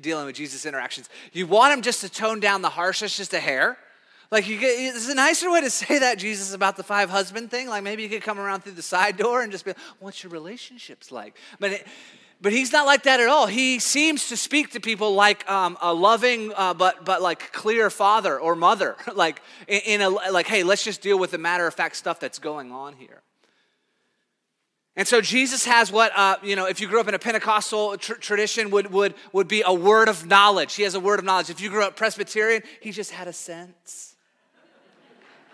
dealing 0.00 0.26
with 0.26 0.36
Jesus' 0.36 0.64
interactions. 0.64 1.10
You 1.32 1.46
want 1.46 1.74
him 1.74 1.82
just 1.82 2.00
to 2.00 2.08
tone 2.08 2.40
down 2.40 2.62
the 2.62 2.70
harshness 2.70 3.16
just 3.16 3.34
a 3.34 3.40
hair 3.40 3.76
Like 4.30 4.46
you 4.48 4.58
get, 4.58 4.68
it's 4.78 5.08
a 5.08 5.14
nicer 5.14 5.50
way 5.50 5.60
to 5.60 5.70
say 5.70 5.98
that, 5.98 6.18
Jesus, 6.18 6.54
about 6.54 6.76
the 6.76 6.82
five 6.82 7.10
husband 7.10 7.50
thing. 7.50 7.68
Like 7.68 7.82
maybe 7.82 8.02
you 8.02 8.08
could 8.08 8.22
come 8.22 8.38
around 8.38 8.62
through 8.62 8.72
the 8.72 8.82
side 8.82 9.16
door 9.16 9.42
and 9.42 9.50
just 9.50 9.64
be, 9.64 9.72
what's 9.98 10.22
your 10.22 10.30
relationships 10.30 11.10
like? 11.10 11.36
But 11.58 11.72
it, 11.72 11.86
but 12.42 12.52
he's 12.52 12.72
not 12.72 12.86
like 12.86 13.02
that 13.02 13.20
at 13.20 13.28
all. 13.28 13.46
He 13.46 13.78
seems 13.78 14.28
to 14.28 14.36
speak 14.36 14.70
to 14.72 14.80
people 14.80 15.14
like 15.14 15.48
um, 15.50 15.76
a 15.82 15.92
loving, 15.92 16.52
uh, 16.56 16.72
but 16.72 17.04
but 17.04 17.20
like 17.20 17.52
clear 17.52 17.90
father 17.90 18.38
or 18.40 18.56
mother, 18.56 18.96
like 19.14 19.42
in, 19.68 19.80
in 19.86 20.00
a 20.00 20.08
like, 20.08 20.46
hey, 20.46 20.62
let's 20.62 20.82
just 20.82 21.02
deal 21.02 21.18
with 21.18 21.32
the 21.32 21.38
matter 21.38 21.66
of 21.66 21.74
fact 21.74 21.96
stuff 21.96 22.18
that's 22.18 22.38
going 22.38 22.72
on 22.72 22.94
here. 22.94 23.22
And 24.96 25.06
so 25.06 25.20
Jesus 25.20 25.64
has 25.66 25.92
what, 25.92 26.12
uh, 26.16 26.36
you 26.42 26.56
know, 26.56 26.66
if 26.66 26.80
you 26.80 26.88
grew 26.88 27.00
up 27.00 27.08
in 27.08 27.14
a 27.14 27.18
Pentecostal 27.18 27.96
tr- 27.96 28.14
tradition, 28.14 28.70
would, 28.70 28.92
would, 28.92 29.14
would 29.32 29.46
be 29.46 29.62
a 29.64 29.72
word 29.72 30.08
of 30.08 30.26
knowledge. 30.26 30.74
He 30.74 30.82
has 30.82 30.94
a 30.94 31.00
word 31.00 31.20
of 31.20 31.24
knowledge. 31.24 31.48
If 31.48 31.60
you 31.60 31.70
grew 31.70 31.84
up 31.84 31.96
Presbyterian, 31.96 32.62
he 32.80 32.90
just 32.90 33.12
had 33.12 33.28
a 33.28 33.32
sense. 33.32 34.09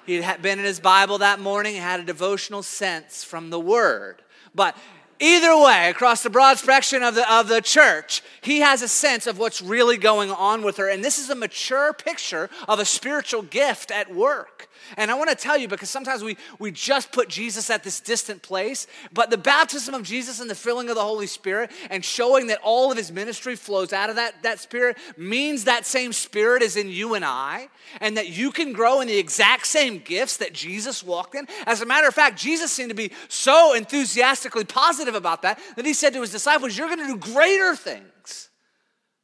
He 0.06 0.22
had 0.22 0.40
been 0.40 0.58
in 0.58 0.64
his 0.64 0.80
Bible 0.80 1.18
that 1.18 1.40
morning, 1.40 1.76
had 1.76 2.00
a 2.00 2.04
devotional 2.04 2.62
sense 2.62 3.24
from 3.24 3.50
the 3.50 3.60
word. 3.60 4.22
But 4.54 4.76
Either 5.18 5.56
way, 5.56 5.88
across 5.88 6.22
the 6.22 6.28
broad 6.28 6.58
spectrum 6.58 7.02
of 7.02 7.14
the, 7.14 7.32
of 7.32 7.48
the 7.48 7.62
church, 7.62 8.22
he 8.42 8.60
has 8.60 8.82
a 8.82 8.88
sense 8.88 9.26
of 9.26 9.38
what's 9.38 9.62
really 9.62 9.96
going 9.96 10.30
on 10.30 10.62
with 10.62 10.76
her. 10.76 10.90
And 10.90 11.02
this 11.02 11.18
is 11.18 11.30
a 11.30 11.34
mature 11.34 11.94
picture 11.94 12.50
of 12.68 12.80
a 12.80 12.84
spiritual 12.84 13.40
gift 13.40 13.90
at 13.90 14.14
work. 14.14 14.68
And 14.96 15.10
I 15.10 15.14
want 15.14 15.30
to 15.30 15.36
tell 15.36 15.56
you 15.56 15.68
because 15.68 15.90
sometimes 15.90 16.22
we, 16.22 16.36
we 16.58 16.70
just 16.70 17.12
put 17.12 17.28
Jesus 17.28 17.70
at 17.70 17.82
this 17.82 18.00
distant 18.00 18.42
place, 18.42 18.86
but 19.12 19.30
the 19.30 19.38
baptism 19.38 19.94
of 19.94 20.02
Jesus 20.02 20.40
and 20.40 20.48
the 20.48 20.54
filling 20.54 20.88
of 20.88 20.94
the 20.94 21.02
Holy 21.02 21.26
Spirit 21.26 21.70
and 21.90 22.04
showing 22.04 22.48
that 22.48 22.60
all 22.62 22.90
of 22.90 22.96
his 22.96 23.10
ministry 23.12 23.56
flows 23.56 23.92
out 23.92 24.10
of 24.10 24.16
that, 24.16 24.42
that 24.42 24.60
Spirit 24.60 24.96
means 25.16 25.64
that 25.64 25.86
same 25.86 26.12
Spirit 26.12 26.62
is 26.62 26.76
in 26.76 26.88
you 26.88 27.14
and 27.14 27.24
I, 27.24 27.68
and 28.00 28.16
that 28.16 28.28
you 28.28 28.50
can 28.50 28.72
grow 28.72 29.00
in 29.00 29.08
the 29.08 29.18
exact 29.18 29.66
same 29.66 29.98
gifts 29.98 30.36
that 30.38 30.52
Jesus 30.52 31.02
walked 31.02 31.34
in. 31.34 31.46
As 31.66 31.80
a 31.80 31.86
matter 31.86 32.08
of 32.08 32.14
fact, 32.14 32.38
Jesus 32.38 32.72
seemed 32.72 32.90
to 32.90 32.96
be 32.96 33.12
so 33.28 33.74
enthusiastically 33.74 34.64
positive 34.64 35.14
about 35.14 35.42
that 35.42 35.58
that 35.76 35.86
he 35.86 35.94
said 35.94 36.12
to 36.12 36.20
his 36.20 36.32
disciples, 36.32 36.76
You're 36.76 36.88
going 36.88 37.06
to 37.06 37.06
do 37.06 37.16
greater 37.16 37.74
things. 37.74 38.50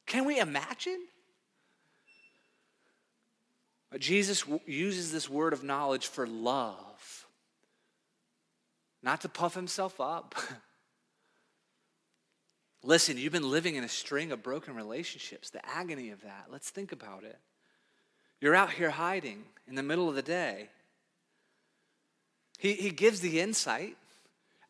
Can 0.07 0.25
we 0.25 0.39
imagine? 0.39 0.99
But 3.93 4.01
Jesus 4.01 4.45
uses 4.66 5.12
this 5.12 5.28
word 5.28 5.53
of 5.53 5.62
knowledge 5.62 6.07
for 6.07 6.26
love, 6.26 7.26
not 9.03 9.20
to 9.20 9.28
puff 9.28 9.55
himself 9.55 10.01
up. 10.01 10.34
Listen, 12.82 13.18
you've 13.18 13.34
been 13.34 13.51
living 13.51 13.74
in 13.74 13.84
a 13.84 13.88
string 13.88 14.32
of 14.32 14.43
broken 14.43 14.74
relationships, 14.74 15.51
the 15.51 15.64
agony 15.68 16.09
of 16.09 16.22
that. 16.22 16.47
Let's 16.51 16.70
think 16.70 16.93
about 16.93 17.22
it. 17.22 17.38
You're 18.40 18.55
out 18.55 18.72
here 18.72 18.90
hiding 18.90 19.45
in 19.68 19.74
the 19.74 19.82
middle 19.82 20.09
of 20.09 20.14
the 20.14 20.22
day. 20.22 20.70
He, 22.59 22.72
he 22.72 22.90
gives 22.90 23.20
the 23.20 23.40
insight, 23.40 23.99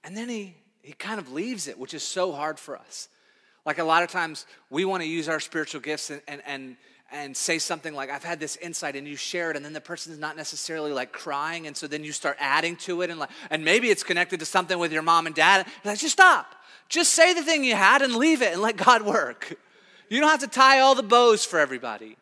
and 0.03 0.17
then 0.17 0.29
he, 0.29 0.57
he 0.83 0.95
kind 0.95 1.21
of 1.21 1.31
leaves 1.31 1.69
it, 1.69 1.79
which 1.79 1.95
is 1.95 2.03
so 2.03 2.33
hard 2.33 2.59
for 2.59 2.77
us. 2.77 3.09
Like 3.65 3.79
a 3.79 3.85
lot 3.85 4.03
of 4.03 4.11
times, 4.11 4.47
we 4.69 4.85
want 4.85 5.05
to 5.05 5.09
use 5.09 5.29
our 5.29 5.39
spiritual 5.39 5.81
gifts 5.81 6.11
and, 6.11 6.21
and, 6.27 6.43
and 6.45 6.77
and 7.13 7.37
say 7.37 7.59
something 7.59 7.95
like, 7.95 8.11
I've 8.11 8.25
had 8.25 8.41
this 8.41 8.57
insight, 8.57 8.97
and 8.97 9.07
you 9.07 9.17
share 9.17 9.51
it, 9.51 9.57
and 9.57 9.65
then 9.65 9.73
the 9.75 9.81
person's 9.81 10.19
not 10.19 10.37
necessarily 10.37 10.93
like 10.93 11.13
crying, 11.13 11.67
and 11.67 11.77
so 11.77 11.87
then 11.87 12.03
you 12.03 12.13
start 12.13 12.37
adding 12.41 12.77
to 12.77 13.03
it, 13.03 13.11
and 13.11 13.21
like, 13.21 13.31
and 13.51 13.65
maybe 13.65 13.91
it's 13.91 14.03
connected 14.03 14.41
to 14.41 14.47
something 14.47 14.79
with 14.79 14.93
your 14.93 15.03
mom 15.03 15.27
and 15.27 15.35
dad. 15.35 15.67
You're 15.85 15.93
like, 15.93 16.01
just 16.01 16.15
stop. 16.15 16.55
Just 16.89 17.13
say 17.13 17.35
the 17.35 17.43
thing 17.43 17.65
you 17.65 17.75
had 17.75 18.03
and 18.03 18.17
leave 18.17 18.43
it 18.43 18.53
and 18.53 18.63
let 18.63 18.77
God 18.77 19.03
work. 19.03 19.55
You 20.09 20.21
don't 20.21 20.31
have 20.31 20.41
to 20.41 20.47
tie 20.47 20.81
all 20.81 20.95
the 20.95 21.03
bows 21.03 21.45
for 21.45 21.59
everybody. 21.59 22.17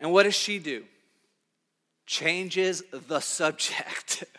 And 0.00 0.12
what 0.12 0.24
does 0.24 0.34
she 0.34 0.58
do? 0.58 0.84
Changes 2.06 2.82
the 3.08 3.20
subject. 3.20 4.24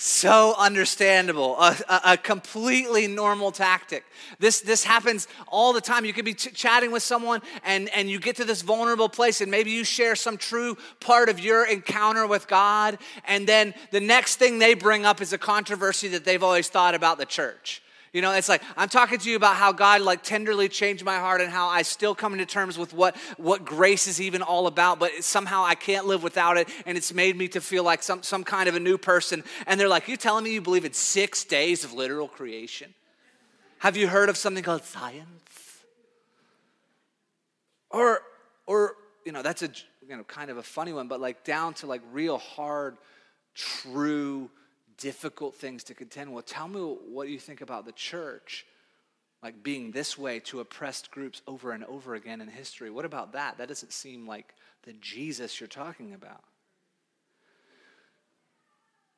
So 0.00 0.54
understandable, 0.56 1.58
a, 1.58 1.76
a, 1.88 2.00
a, 2.12 2.16
completely 2.16 3.08
normal 3.08 3.50
tactic. 3.50 4.04
This, 4.38 4.60
this 4.60 4.84
happens 4.84 5.26
all 5.48 5.72
the 5.72 5.80
time. 5.80 6.04
You 6.04 6.12
could 6.12 6.24
be 6.24 6.34
ch- 6.34 6.54
chatting 6.54 6.92
with 6.92 7.02
someone 7.02 7.42
and, 7.64 7.88
and 7.88 8.08
you 8.08 8.20
get 8.20 8.36
to 8.36 8.44
this 8.44 8.62
vulnerable 8.62 9.08
place, 9.08 9.40
and 9.40 9.50
maybe 9.50 9.72
you 9.72 9.82
share 9.82 10.14
some 10.14 10.36
true 10.36 10.78
part 11.00 11.28
of 11.28 11.40
your 11.40 11.66
encounter 11.66 12.28
with 12.28 12.46
God, 12.46 12.98
and 13.26 13.44
then 13.44 13.74
the 13.90 13.98
next 13.98 14.36
thing 14.36 14.60
they 14.60 14.74
bring 14.74 15.04
up 15.04 15.20
is 15.20 15.32
a 15.32 15.38
controversy 15.38 16.06
that 16.08 16.24
they've 16.24 16.44
always 16.44 16.68
thought 16.68 16.94
about 16.94 17.18
the 17.18 17.26
church. 17.26 17.82
You 18.12 18.22
know, 18.22 18.32
it's 18.32 18.48
like 18.48 18.62
I'm 18.76 18.88
talking 18.88 19.18
to 19.18 19.30
you 19.30 19.36
about 19.36 19.56
how 19.56 19.72
God 19.72 20.00
like 20.00 20.22
tenderly 20.22 20.68
changed 20.68 21.04
my 21.04 21.16
heart 21.16 21.40
and 21.40 21.50
how 21.50 21.68
I 21.68 21.82
still 21.82 22.14
come 22.14 22.32
into 22.32 22.46
terms 22.46 22.78
with 22.78 22.94
what 22.94 23.16
what 23.36 23.64
grace 23.64 24.06
is 24.06 24.20
even 24.20 24.40
all 24.40 24.66
about, 24.66 24.98
but 24.98 25.22
somehow 25.22 25.64
I 25.64 25.74
can't 25.74 26.06
live 26.06 26.22
without 26.22 26.56
it, 26.56 26.68
and 26.86 26.96
it's 26.96 27.12
made 27.12 27.36
me 27.36 27.48
to 27.48 27.60
feel 27.60 27.84
like 27.84 28.02
some 28.02 28.22
some 28.22 28.44
kind 28.44 28.68
of 28.68 28.74
a 28.74 28.80
new 28.80 28.96
person. 28.96 29.44
And 29.66 29.78
they're 29.78 29.88
like, 29.88 30.08
"You 30.08 30.16
telling 30.16 30.44
me 30.44 30.54
you 30.54 30.62
believe 30.62 30.86
in 30.86 30.94
six 30.94 31.44
days 31.44 31.84
of 31.84 31.92
literal 31.92 32.28
creation? 32.28 32.94
Have 33.80 33.96
you 33.96 34.08
heard 34.08 34.30
of 34.30 34.36
something 34.36 34.64
called 34.64 34.84
science?" 34.84 35.26
Or 37.90 38.22
or 38.66 38.96
you 39.26 39.32
know, 39.32 39.42
that's 39.42 39.62
a 39.62 39.70
you 40.08 40.16
know 40.16 40.24
kind 40.24 40.50
of 40.50 40.56
a 40.56 40.62
funny 40.62 40.94
one, 40.94 41.08
but 41.08 41.20
like 41.20 41.44
down 41.44 41.74
to 41.74 41.86
like 41.86 42.00
real 42.10 42.38
hard, 42.38 42.96
true 43.54 44.50
difficult 44.98 45.54
things 45.54 45.84
to 45.84 45.94
contend 45.94 46.34
with. 46.34 46.44
Tell 46.46 46.68
me 46.68 46.80
what 46.80 47.28
you 47.28 47.38
think 47.38 47.60
about 47.60 47.86
the 47.86 47.92
church, 47.92 48.66
like 49.42 49.62
being 49.62 49.92
this 49.92 50.18
way 50.18 50.40
to 50.40 50.60
oppressed 50.60 51.10
groups 51.10 51.40
over 51.46 51.72
and 51.72 51.84
over 51.84 52.14
again 52.14 52.40
in 52.40 52.48
history. 52.48 52.90
What 52.90 53.04
about 53.04 53.32
that? 53.32 53.58
That 53.58 53.68
doesn't 53.68 53.92
seem 53.92 54.26
like 54.26 54.54
the 54.82 54.92
Jesus 54.94 55.60
you're 55.60 55.68
talking 55.68 56.12
about. 56.12 56.42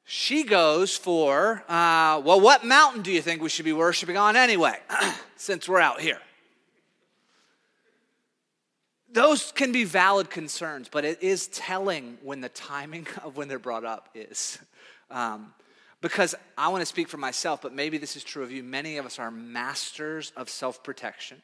She 0.04 0.42
goes 0.42 0.96
for, 0.96 1.62
uh, 1.68 2.20
well, 2.24 2.40
what 2.40 2.64
mountain 2.64 3.02
do 3.02 3.12
you 3.12 3.22
think 3.22 3.42
we 3.42 3.48
should 3.48 3.64
be 3.64 3.72
worshiping 3.72 4.16
on 4.16 4.34
anyway, 4.34 4.76
since 5.36 5.68
we're 5.68 5.80
out 5.80 6.00
here? 6.00 6.18
Those 9.12 9.52
can 9.52 9.72
be 9.72 9.84
valid 9.84 10.30
concerns, 10.30 10.88
but 10.88 11.04
it 11.04 11.22
is 11.22 11.48
telling 11.48 12.18
when 12.22 12.40
the 12.40 12.48
timing 12.48 13.06
of 13.24 13.36
when 13.36 13.48
they're 13.48 13.58
brought 13.58 13.84
up 13.84 14.08
is. 14.14 14.58
Um, 15.10 15.52
because 16.00 16.34
I 16.56 16.68
want 16.68 16.82
to 16.82 16.86
speak 16.86 17.08
for 17.08 17.18
myself, 17.18 17.60
but 17.62 17.74
maybe 17.74 17.98
this 17.98 18.16
is 18.16 18.24
true 18.24 18.42
of 18.42 18.50
you. 18.50 18.62
Many 18.62 18.96
of 18.96 19.06
us 19.06 19.18
are 19.18 19.30
masters 19.30 20.32
of 20.36 20.48
self 20.48 20.82
protection 20.82 21.42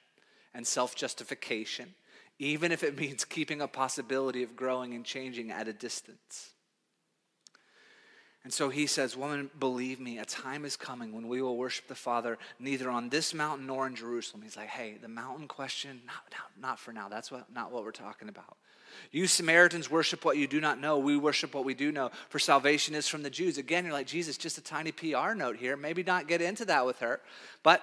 and 0.55 0.67
self 0.67 0.95
justification, 0.95 1.95
even 2.39 2.73
if 2.73 2.83
it 2.83 2.99
means 3.01 3.25
keeping 3.25 3.61
a 3.61 3.69
possibility 3.69 4.43
of 4.43 4.57
growing 4.57 4.95
and 4.95 5.05
changing 5.05 5.51
at 5.51 5.69
a 5.69 5.73
distance. 5.73 6.53
And 8.47 8.53
so 8.53 8.69
he 8.69 8.87
says, 8.87 9.17
Woman, 9.17 9.51
believe 9.59 9.99
me, 9.99 10.19
a 10.19 10.25
time 10.25 10.65
is 10.65 10.77
coming 10.77 11.13
when 11.13 11.27
we 11.27 11.43
will 11.43 11.57
worship 11.57 11.89
the 11.89 11.97
Father 11.97 12.39
neither 12.61 12.89
on 12.89 13.09
this 13.09 13.35
mountain 13.35 13.67
nor 13.67 13.89
in 13.89 13.97
Jerusalem. 13.97 14.43
He's 14.43 14.57
like, 14.57 14.69
Hey, 14.69 14.99
the 15.03 15.09
mountain 15.09 15.49
question, 15.49 16.01
not, 16.07 16.23
not, 16.31 16.69
not 16.69 16.79
for 16.79 16.93
now. 16.93 17.09
That's 17.09 17.33
what, 17.33 17.53
not 17.53 17.73
what 17.73 17.83
we're 17.83 17.91
talking 17.91 18.29
about. 18.29 18.57
You 19.11 19.27
Samaritans 19.27 19.91
worship 19.91 20.25
what 20.25 20.37
you 20.37 20.47
do 20.47 20.61
not 20.61 20.81
know. 20.81 20.97
We 20.97 21.17
worship 21.17 21.57
what 21.57 21.65
we 21.65 21.75
do 21.75 21.91
know, 21.91 22.13
for 22.29 22.39
salvation 22.39 22.95
is 22.95 23.09
from 23.09 23.25
the 23.25 23.31
Jews. 23.31 23.59
Again, 23.59 23.83
you're 23.83 23.93
like, 23.93 24.07
Jesus, 24.07 24.39
just 24.39 24.59
a 24.59 24.63
tiny 24.63 24.93
PR 24.93 25.35
note 25.35 25.57
here. 25.57 25.77
Maybe 25.77 26.05
not 26.05 26.29
get 26.29 26.41
into 26.41 26.67
that 26.67 26.87
with 26.87 27.01
her. 27.01 27.21
But 27.65 27.83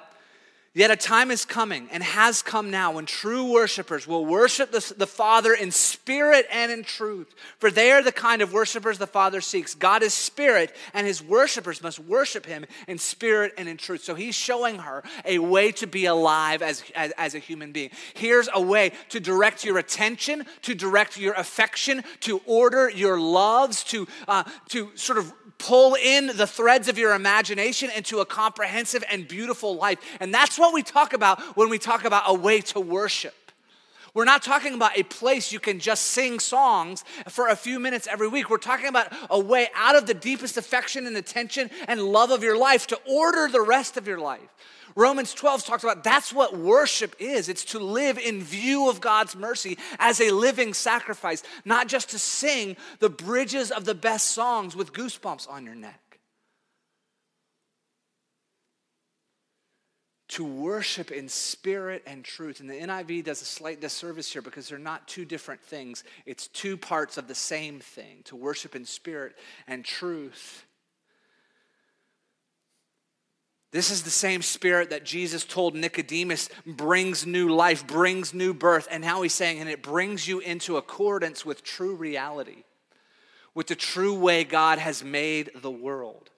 Yet 0.76 0.90
a 0.90 0.96
time 0.96 1.30
is 1.30 1.46
coming 1.46 1.88
and 1.92 2.02
has 2.02 2.42
come 2.42 2.72
now 2.72 2.94
when 2.94 3.06
true 3.06 3.52
worshipers 3.52 4.08
will 4.08 4.26
worship 4.26 4.72
the, 4.72 4.94
the, 4.98 5.06
Father 5.06 5.54
in 5.54 5.70
spirit 5.70 6.48
and 6.52 6.72
in 6.72 6.84
truth. 6.84 7.36
For 7.60 7.70
they 7.70 7.92
are 7.92 8.02
the 8.02 8.12
kind 8.12 8.42
of 8.42 8.54
worshipers 8.54 8.98
the 8.98 9.06
Father 9.06 9.40
seeks. 9.40 9.76
God 9.76 10.02
is 10.02 10.16
spirit, 10.16 10.76
and 10.96 11.06
his 11.06 11.22
worshipers 11.22 11.84
must 11.84 12.00
worship 12.00 12.48
him 12.48 12.66
in 12.88 12.98
spirit 12.98 13.54
and 13.56 13.70
in 13.70 13.78
truth. 13.78 14.04
So 14.04 14.16
he's 14.16 14.34
showing 14.34 14.80
her 14.80 15.04
a 15.26 15.38
way 15.38 15.72
to 15.74 15.86
be 15.86 16.08
alive 16.08 16.64
as, 16.64 16.84
as, 16.96 17.12
as 17.20 17.36
a 17.36 17.40
human 17.40 17.72
being. 17.72 17.92
Here's 18.16 18.50
a 18.52 18.62
way 18.62 18.94
to 19.10 19.20
direct 19.20 19.64
your 19.64 19.78
attention, 19.78 20.44
to 20.64 20.74
direct 20.74 21.20
your 21.20 21.36
affection, 21.36 22.04
to 22.22 22.42
order 22.48 22.90
your 22.90 23.20
loves, 23.20 23.84
to, 23.86 24.08
uh, 24.28 24.44
to 24.70 24.90
sort 24.96 25.20
of 25.20 25.32
pull 25.64 25.96
in 25.96 26.28
the 26.36 26.46
threads 26.46 26.90
of 26.90 26.98
your 26.98 27.14
imagination 27.14 27.90
into 27.96 28.20
a 28.20 28.26
comprehensive 28.26 29.04
and 29.10 29.28
beautiful 29.28 29.76
life. 29.76 29.98
And 30.20 30.34
that's 30.34 30.60
what 30.64 30.74
we 30.74 30.82
talk 30.82 31.14
about 31.14 31.42
when 31.58 31.70
we 31.70 31.78
talk 31.78 32.06
about 32.06 32.24
a 32.26 32.34
way 32.34 32.62
to 32.62 32.80
worship. 32.80 33.36
We're 34.14 34.26
not 34.26 34.44
talking 34.44 34.76
about 34.76 34.98
a 34.98 35.04
place 35.04 35.52
you 35.52 35.60
can 35.60 35.80
just 35.80 36.06
sing 36.06 36.40
songs 36.40 37.04
for 37.30 37.48
a 37.48 37.56
few 37.56 37.80
minutes 37.80 38.08
every 38.08 38.28
week. 38.28 38.50
We're 38.50 38.58
talking 38.58 38.88
about 38.88 39.08
a 39.30 39.40
way 39.40 39.70
out 39.76 39.96
of 39.96 40.06
the 40.06 40.14
deepest 40.14 40.56
affection 40.56 41.08
and 41.08 41.18
attention 41.18 41.72
and 41.88 42.02
love 42.02 42.30
of 42.30 42.44
your 42.44 42.56
life 42.56 42.88
to 42.88 43.00
order 43.06 43.50
the 43.52 43.62
rest 43.62 43.98
of 43.98 44.08
your 44.08 44.20
life. 44.20 44.48
Romans 44.96 45.34
12 45.34 45.66
talks 45.66 45.84
about 45.84 46.04
that's 46.04 46.32
what 46.32 46.56
worship 46.56 47.16
is. 47.18 47.50
It's 47.50 47.66
to 47.66 47.80
live 47.80 48.20
in 48.20 48.44
view 48.44 48.88
of 48.88 49.02
God's 49.02 49.36
mercy 49.36 49.80
as 49.98 50.22
a 50.22 50.30
living 50.30 50.76
sacrifice, 50.76 51.42
not 51.66 51.88
just 51.88 52.12
to 52.12 52.20
sing 52.20 52.78
the 53.00 53.10
bridges 53.10 53.72
of 53.72 53.86
the 53.86 53.96
best 53.96 54.30
songs 54.30 54.76
with 54.76 54.94
goosebumps 54.94 55.50
on 55.50 55.66
your 55.66 55.76
neck. 55.76 56.03
To 60.34 60.44
worship 60.44 61.12
in 61.12 61.30
spirit 61.30 62.02
and 62.08 62.26
truth. 62.26 62.60
And 62.60 62.68
the 62.68 62.74
NIV 62.74 63.26
does 63.26 63.44
a 63.44 63.46
slight 63.46 63.80
disservice 63.80 64.34
here 64.34 64.42
because 64.42 64.68
they're 64.68 64.80
not 64.80 65.08
two 65.08 65.26
different 65.26 65.62
things, 65.62 66.04
it's 66.26 66.48
two 66.48 66.76
parts 66.76 67.18
of 67.18 67.28
the 67.28 67.36
same 67.36 67.80
thing 67.80 68.22
to 68.26 68.36
worship 68.36 68.76
in 68.76 68.84
spirit 68.84 69.36
and 69.68 69.86
truth. 69.86 70.66
This 73.72 73.92
is 73.92 74.04
the 74.04 74.10
same 74.10 74.42
spirit 74.42 74.90
that 74.90 75.04
Jesus 75.04 75.46
told 75.46 75.76
Nicodemus 75.76 76.50
brings 76.66 77.26
new 77.26 77.50
life, 77.50 77.86
brings 77.86 78.34
new 78.34 78.54
birth. 78.54 78.88
And 78.90 79.04
now 79.04 79.24
he's 79.24 79.34
saying, 79.34 79.60
and 79.60 79.70
it 79.70 79.82
brings 79.82 80.28
you 80.28 80.40
into 80.40 80.78
accordance 80.78 81.44
with 81.44 81.64
true 81.64 81.96
reality, 81.96 82.64
with 83.56 83.68
the 83.68 83.76
true 83.76 84.14
way 84.14 84.44
God 84.44 84.78
has 84.78 85.04
made 85.04 85.52
the 85.56 85.72
world. 85.72 86.30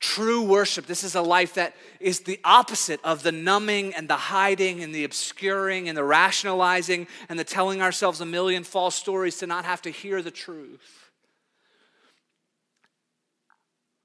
True 0.00 0.42
worship, 0.42 0.86
this 0.86 1.02
is 1.02 1.14
a 1.14 1.22
life 1.22 1.54
that 1.54 1.74
is 1.98 2.20
the 2.20 2.38
opposite 2.44 3.00
of 3.02 3.22
the 3.22 3.32
numbing 3.32 3.94
and 3.94 4.08
the 4.08 4.16
hiding 4.16 4.82
and 4.82 4.94
the 4.94 5.04
obscuring 5.04 5.88
and 5.88 5.96
the 5.96 6.04
rationalizing 6.04 7.06
and 7.28 7.38
the 7.38 7.44
telling 7.44 7.80
ourselves 7.80 8.20
a 8.20 8.26
million 8.26 8.64
false 8.64 8.94
stories 8.94 9.38
to 9.38 9.46
not 9.46 9.64
have 9.64 9.80
to 9.82 9.90
hear 9.90 10.20
the 10.20 10.30
truth. 10.30 11.10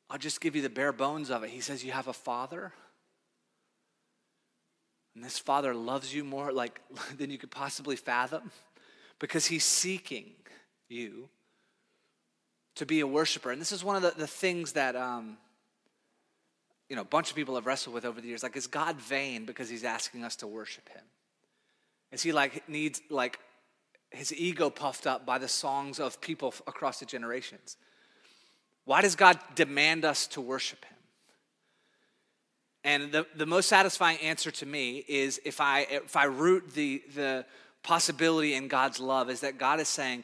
I'll 0.10 0.18
just 0.18 0.42
give 0.42 0.56
you 0.56 0.62
the 0.62 0.70
bare 0.70 0.94
bones 0.94 1.30
of 1.30 1.44
it. 1.44 1.50
He 1.50 1.62
says, 1.62 1.84
You 1.84 1.92
have 1.92 2.08
a 2.08 2.14
father. 2.14 2.74
And 5.16 5.24
this 5.24 5.38
father 5.38 5.74
loves 5.74 6.14
you 6.14 6.24
more 6.24 6.52
like 6.52 6.80
than 7.18 7.30
you 7.30 7.38
could 7.38 7.52
possibly 7.52 7.96
fathom 7.96 8.52
because 9.20 9.46
he's 9.46 9.66
seeking 9.66 10.32
you 10.88 11.30
to 12.76 12.86
be 12.86 13.02
a 13.02 13.08
worshiper. 13.08 13.52
And 13.52 13.60
this 13.60 13.74
is 13.74 13.84
one 13.84 13.98
of 13.98 14.02
the, 14.02 14.12
the 14.12 14.28
things 14.28 14.72
that 14.72 14.96
um, 14.96 15.38
you 16.90 16.96
know, 16.96 17.04
a 17.04 17.06
bunch 17.06 17.30
of 17.30 17.36
people 17.36 17.56
have 17.56 17.66
wrestled 17.66 17.94
with 17.94 18.04
over 18.04 18.20
the 18.20 18.28
years. 18.28 18.42
Like, 18.42 18.58
is 18.58 18.68
God 18.68 19.00
vain 19.00 19.46
because 19.46 19.70
he's 19.70 19.84
asking 19.84 20.24
us 20.24 20.36
to 20.38 20.48
worship 20.48 20.90
him? 20.90 21.04
Is 22.12 22.24
he 22.24 22.32
like 22.32 22.68
needs 22.68 23.02
like 23.10 23.40
his 24.10 24.34
ego 24.34 24.72
puffed 24.72 25.06
up 25.06 25.26
by 25.26 25.38
the 25.38 25.48
songs 25.48 26.00
of 26.00 26.20
people 26.20 26.54
across 26.66 27.00
the 27.00 27.06
generations? 27.06 27.78
Why 28.86 29.02
does 29.02 29.16
God 29.16 29.40
demand 29.54 30.04
us 30.04 30.26
to 30.28 30.42
worship 30.42 30.84
him? 30.84 30.98
And 32.84 33.12
the, 33.12 33.28
the 33.36 33.46
most 33.46 33.68
satisfying 33.68 34.18
answer 34.20 34.50
to 34.50 34.66
me 34.66 35.06
is 35.08 35.40
if 35.46 35.62
I 35.62 35.82
if 35.82 36.16
I 36.16 36.26
root 36.26 36.74
the 36.74 37.04
the 37.14 37.46
possibility 37.84 38.56
in 38.56 38.68
God's 38.68 39.00
love 39.00 39.30
is 39.30 39.42
that 39.42 39.58
God 39.58 39.80
is 39.80 39.88
saying, 39.88 40.24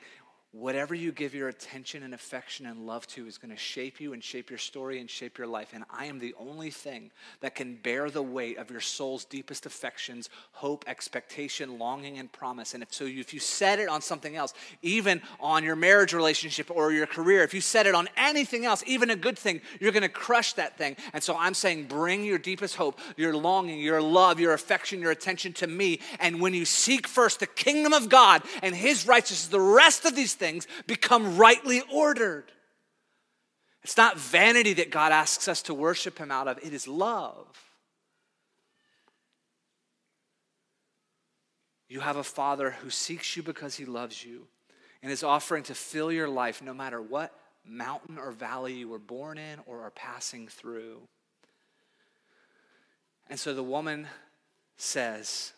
whatever 0.58 0.95
you 0.95 1.12
give 1.12 1.36
your 1.36 1.49
attention 1.49 2.01
and 2.03 2.14
affection 2.14 2.66
and 2.66 2.88
love 2.88 3.06
to 3.06 3.28
is 3.28 3.38
going 3.38 3.51
to 3.51 3.58
shape 3.58 3.99
you 3.99 4.14
and 4.14 4.24
shape 4.24 4.49
your 4.49 4.58
story 4.58 5.01
and 5.01 5.10
shape 5.10 5.38
your 5.38 5.47
life. 5.47 5.72
And 5.74 5.84
I 5.89 6.06
am 6.06 6.18
the 6.18 6.34
only 6.39 6.72
thing 6.72 7.12
that 7.41 7.56
can 7.56 7.76
bear 7.76 8.10
the 8.10 8.24
weight 8.24 8.58
of 8.58 8.72
your 8.72 8.80
soul's 8.80 9.26
deepest 9.26 9.66
affections, 9.66 10.30
hope, 10.53 10.86
expectation, 10.88 11.78
longing, 11.78 12.20
and 12.20 12.32
promise. 12.32 12.74
And 12.74 12.82
if 12.82 12.93
so, 12.93 13.06
if 13.06 13.34
you 13.34 13.39
set 13.41 13.80
it 13.80 13.89
on 13.89 14.01
something 14.01 14.38
else, 14.38 14.53
even 14.82 15.22
on 15.41 15.62
your 15.66 15.76
marriage 15.76 16.14
relationship 16.14 16.72
or 16.72 16.93
your 16.93 17.08
career, 17.08 17.43
if 17.43 17.53
you 17.53 17.60
set 17.60 17.86
it 17.86 17.93
on 17.93 18.08
anything 18.16 18.64
else, 18.66 18.82
even 18.88 19.10
a 19.10 19.16
good 19.18 19.38
thing, 19.38 19.60
you're 19.82 19.91
going 19.91 20.03
to 20.03 20.10
crush 20.10 20.53
that 20.53 20.78
thing. 20.78 20.95
And 21.12 21.22
so 21.22 21.36
I'm 21.38 21.53
saying, 21.53 21.88
bring 21.88 22.24
your 22.24 22.38
deepest 22.38 22.78
hope, 22.78 23.01
your 23.18 23.36
longing, 23.36 23.82
your 23.82 24.01
love, 24.01 24.39
your 24.39 24.53
affection, 24.53 25.01
your 25.01 25.12
attention 25.12 25.51
to 25.53 25.68
me. 25.68 25.99
And 26.22 26.39
when 26.39 26.53
you 26.53 26.64
seek 26.64 27.08
first 27.08 27.41
the 27.41 27.47
kingdom 27.47 27.91
of 27.91 28.08
God 28.08 28.41
and 28.64 28.74
his 28.74 29.06
righteousness, 29.06 29.47
the 29.47 29.60
rest 29.60 30.06
of 30.06 30.16
these 30.16 30.34
things 30.34 30.45
things 30.46 30.68
become 30.86 31.38
rightly 31.38 31.82
ordered. 31.91 32.52
It's 33.84 33.98
not 33.98 34.18
vanity 34.18 34.74
that 34.74 34.91
God 34.91 35.12
asks 35.12 35.48
us 35.48 35.64
to 35.64 35.74
worship 35.74 36.20
Him 36.20 36.32
out 36.32 36.48
of, 36.48 36.60
it 36.64 36.74
is 36.74 36.88
love. 36.88 37.48
You 41.88 42.00
have 42.00 42.18
a 42.18 42.24
Father 42.24 42.72
who 42.72 42.89
seeks 42.89 43.36
you 43.38 43.43
because 43.43 43.76
He 43.76 43.86
loves 43.86 44.24
you 44.24 44.48
and 45.02 45.12
is 45.12 45.24
offering 45.24 45.64
to 45.64 45.76
fill 45.76 46.12
your 46.12 46.28
life 46.28 46.62
no 46.62 46.74
matter 46.74 47.02
what 47.02 47.32
mountain 47.64 48.18
or 48.18 48.32
valley 48.32 48.74
you 48.74 48.88
were 48.88 49.00
born 49.00 49.38
in 49.38 49.60
or 49.66 49.82
are 49.82 49.91
passing 49.91 50.48
through. 50.48 51.02
And 53.28 53.39
so 53.39 53.54
the 53.54 53.64
woman 53.64 54.08
says, 54.78 55.54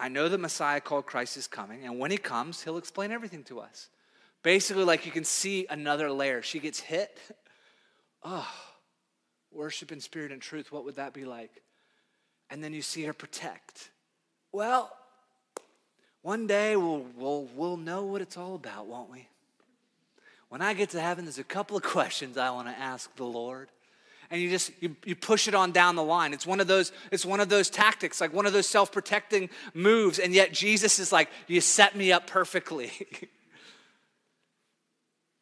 I 0.00 0.08
know 0.08 0.28
the 0.28 0.38
Messiah 0.38 0.80
called 0.80 1.06
Christ 1.06 1.36
is 1.36 1.46
coming, 1.46 1.84
and 1.84 1.98
when 1.98 2.10
he 2.10 2.16
comes, 2.16 2.62
he'll 2.62 2.78
explain 2.78 3.12
everything 3.12 3.44
to 3.44 3.60
us. 3.60 3.88
Basically, 4.42 4.84
like 4.84 5.04
you 5.04 5.12
can 5.12 5.24
see 5.24 5.66
another 5.68 6.10
layer. 6.10 6.42
She 6.42 6.58
gets 6.58 6.80
hit. 6.80 7.18
Oh, 8.22 8.46
worship 9.50 9.92
in 9.92 9.98
spirit 9.98 10.30
and 10.30 10.42
truth, 10.42 10.70
what 10.70 10.84
would 10.84 10.96
that 10.96 11.14
be 11.14 11.24
like? 11.24 11.62
And 12.50 12.62
then 12.62 12.74
you 12.74 12.82
see 12.82 13.02
her 13.04 13.14
protect. 13.14 13.88
Well, 14.52 14.92
one 16.20 16.46
day 16.46 16.76
we'll, 16.76 17.06
we'll, 17.16 17.48
we'll 17.54 17.76
know 17.78 18.04
what 18.04 18.20
it's 18.20 18.36
all 18.36 18.56
about, 18.56 18.86
won't 18.86 19.10
we? 19.10 19.26
When 20.50 20.60
I 20.60 20.74
get 20.74 20.90
to 20.90 21.00
heaven, 21.00 21.24
there's 21.24 21.38
a 21.38 21.44
couple 21.44 21.78
of 21.78 21.82
questions 21.96 22.36
I 22.36 22.50
want 22.50 22.68
to 22.68 22.78
ask 22.78 23.14
the 23.16 23.24
Lord 23.24 23.70
and 24.30 24.40
you 24.40 24.48
just 24.48 24.70
you, 24.80 24.96
you 25.04 25.16
push 25.16 25.48
it 25.48 25.54
on 25.54 25.72
down 25.72 25.96
the 25.96 26.02
line 26.02 26.32
it's 26.32 26.46
one 26.46 26.60
of 26.60 26.66
those 26.66 26.92
it's 27.10 27.26
one 27.26 27.40
of 27.40 27.48
those 27.48 27.68
tactics 27.68 28.20
like 28.20 28.32
one 28.32 28.46
of 28.46 28.52
those 28.52 28.66
self-protecting 28.66 29.50
moves 29.74 30.18
and 30.18 30.32
yet 30.32 30.52
jesus 30.52 30.98
is 30.98 31.12
like 31.12 31.28
you 31.46 31.60
set 31.60 31.96
me 31.96 32.12
up 32.12 32.26
perfectly 32.26 32.90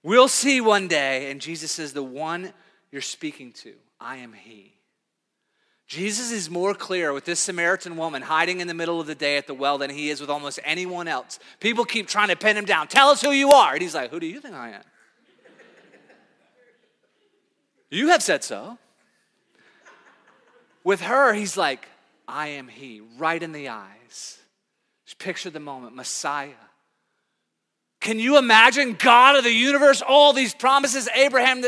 we'll 0.03 0.29
see 0.29 0.61
one 0.61 0.89
day 0.89 1.31
and 1.31 1.41
jesus 1.41 1.73
says 1.73 1.93
the 1.93 2.03
one 2.03 2.53
you're 2.91 3.03
speaking 3.03 3.53
to 3.53 3.75
i 4.01 4.17
am 4.17 4.33
he 4.33 4.75
Jesus 5.89 6.31
is 6.31 6.51
more 6.51 6.75
clear 6.75 7.15
with 7.15 7.25
this 7.25 7.41
Samaritan 7.41 7.97
woman 7.97 8.21
hiding 8.21 8.61
in 8.61 8.69
the 8.69 8.75
middle 8.75 9.01
of 9.01 9.07
the 9.07 9.15
day 9.15 9.39
at 9.39 9.47
the 9.47 9.55
well 9.55 9.79
than 9.79 9.89
he 9.89 10.11
is 10.11 10.21
with 10.21 10.29
almost 10.29 10.61
anyone 10.63 11.09
else. 11.09 11.39
People 11.61 11.87
keep 11.87 12.07
trying 12.07 12.29
to 12.29 12.37
pin 12.37 12.59
him 12.59 12.67
down. 12.67 12.89
Tell 12.89 13.09
us 13.09 13.23
who 13.23 13.31
you 13.31 13.53
are. 13.53 13.73
And 13.73 13.81
he's 13.81 13.95
like, 13.95 14.11
Who 14.11 14.21
do 14.21 14.27
you 14.27 14.39
think 14.39 14.55
I 14.55 14.73
am? 14.73 14.83
You 17.91 18.09
have 18.09 18.23
said 18.23 18.45
so. 18.45 18.79
With 20.85 21.01
her, 21.03 21.35
he's 21.35 21.57
like, 21.57 21.89
I 22.27 22.49
am 22.49 22.69
he, 22.69 23.01
right 23.17 23.43
in 23.43 23.53
the 23.53 23.69
eyes. 23.69 24.39
Just 25.05 25.19
picture 25.19 25.51
the 25.51 25.61
moment 25.61 25.97
Messiah. 25.97 26.51
Can 28.01 28.21
you 28.21 28.39
imagine 28.39 28.95
God 28.99 29.37
of 29.37 29.45
the 29.45 29.53
universe, 29.53 30.03
all 30.03 30.33
these 30.33 30.55
promises, 30.55 31.09
Abraham? 31.15 31.65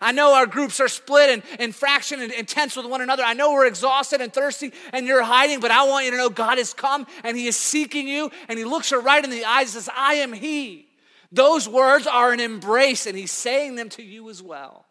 I 0.00 0.12
know 0.12 0.34
our 0.34 0.46
groups 0.46 0.78
are 0.78 0.88
split 0.88 1.30
and, 1.30 1.42
and 1.58 1.74
fraction 1.74 2.20
and 2.20 2.30
intense 2.32 2.76
with 2.76 2.84
one 2.84 3.00
another. 3.00 3.22
I 3.22 3.32
know 3.32 3.52
we're 3.52 3.66
exhausted 3.66 4.20
and 4.20 4.32
thirsty 4.32 4.72
and 4.92 5.06
you're 5.06 5.22
hiding, 5.22 5.60
but 5.60 5.70
I 5.70 5.84
want 5.84 6.04
you 6.04 6.10
to 6.10 6.16
know 6.18 6.28
God 6.28 6.58
has 6.58 6.74
come 6.74 7.06
and 7.22 7.36
He 7.36 7.46
is 7.46 7.56
seeking 7.56 8.06
you 8.06 8.30
and 8.48 8.58
He 8.58 8.64
looks 8.64 8.90
her 8.90 9.00
right 9.00 9.24
in 9.24 9.30
the 9.30 9.44
eyes 9.44 9.74
and 9.74 9.82
says, 9.84 9.90
I 9.96 10.14
am 10.14 10.34
He. 10.34 10.86
Those 11.32 11.66
words 11.66 12.06
are 12.06 12.32
an 12.32 12.40
embrace 12.40 13.06
and 13.06 13.16
He's 13.16 13.32
saying 13.32 13.76
them 13.76 13.88
to 13.90 14.02
you 14.02 14.28
as 14.28 14.42
well. 14.42 14.83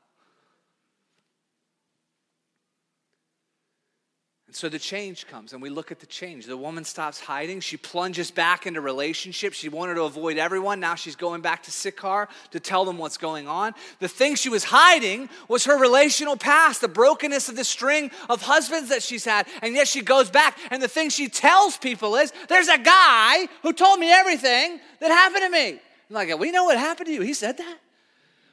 So 4.56 4.70
the 4.70 4.80
change 4.80 5.28
comes, 5.28 5.54
and 5.54 5.62
we 5.62 5.70
look 5.70 5.92
at 5.92 6.00
the 6.00 6.06
change. 6.06 6.46
The 6.46 6.58
woman 6.58 6.84
stops 6.84 7.20
hiding. 7.20 7.60
She 7.60 7.78
plunges 7.78 8.32
back 8.32 8.66
into 8.66 8.82
relationship. 8.82 9.54
She 9.54 9.70
wanted 9.70 9.96
to 9.96 10.04
avoid 10.04 10.38
everyone. 10.38 10.80
Now 10.80 10.96
she's 10.96 11.16
going 11.16 11.42
back 11.42 11.64
to 11.64 11.72
Sychar 11.72 12.28
to 12.52 12.60
tell 12.60 12.86
them 12.86 12.98
what's 12.98 13.18
going 13.18 13.48
on. 13.48 13.74
The 14.00 14.08
thing 14.08 14.36
she 14.36 14.50
was 14.50 14.66
hiding 14.66 15.30
was 15.48 15.66
her 15.66 15.78
relational 15.78 16.38
past, 16.38 16.82
the 16.82 16.88
brokenness 16.88 17.50
of 17.50 17.56
the 17.56 17.64
string 17.64 18.12
of 18.30 18.42
husbands 18.42 18.90
that 18.90 19.04
she's 19.04 19.26
had. 19.26 19.48
And 19.62 19.76
yet 19.76 19.88
she 19.88 20.02
goes 20.02 20.30
back, 20.30 20.58
and 20.72 20.82
the 20.82 20.88
thing 20.88 21.10
she 21.10 21.30
tells 21.30 21.78
people 21.78 22.16
is 22.16 22.34
there's 22.50 22.68
a 22.68 22.78
guy 22.78 23.48
who 23.62 23.74
told 23.74 24.00
me 24.00 24.12
everything 24.12 24.80
that 25.00 25.12
happened 25.12 25.44
to 25.44 25.50
me. 25.50 25.70
I'm 26.10 26.16
like, 26.16 26.38
we 26.40 26.52
know 26.52 26.66
what 26.66 26.78
happened 26.78 27.08
to 27.08 27.14
you. 27.14 27.22
He 27.22 27.34
said 27.34 27.58
that. 27.58 27.78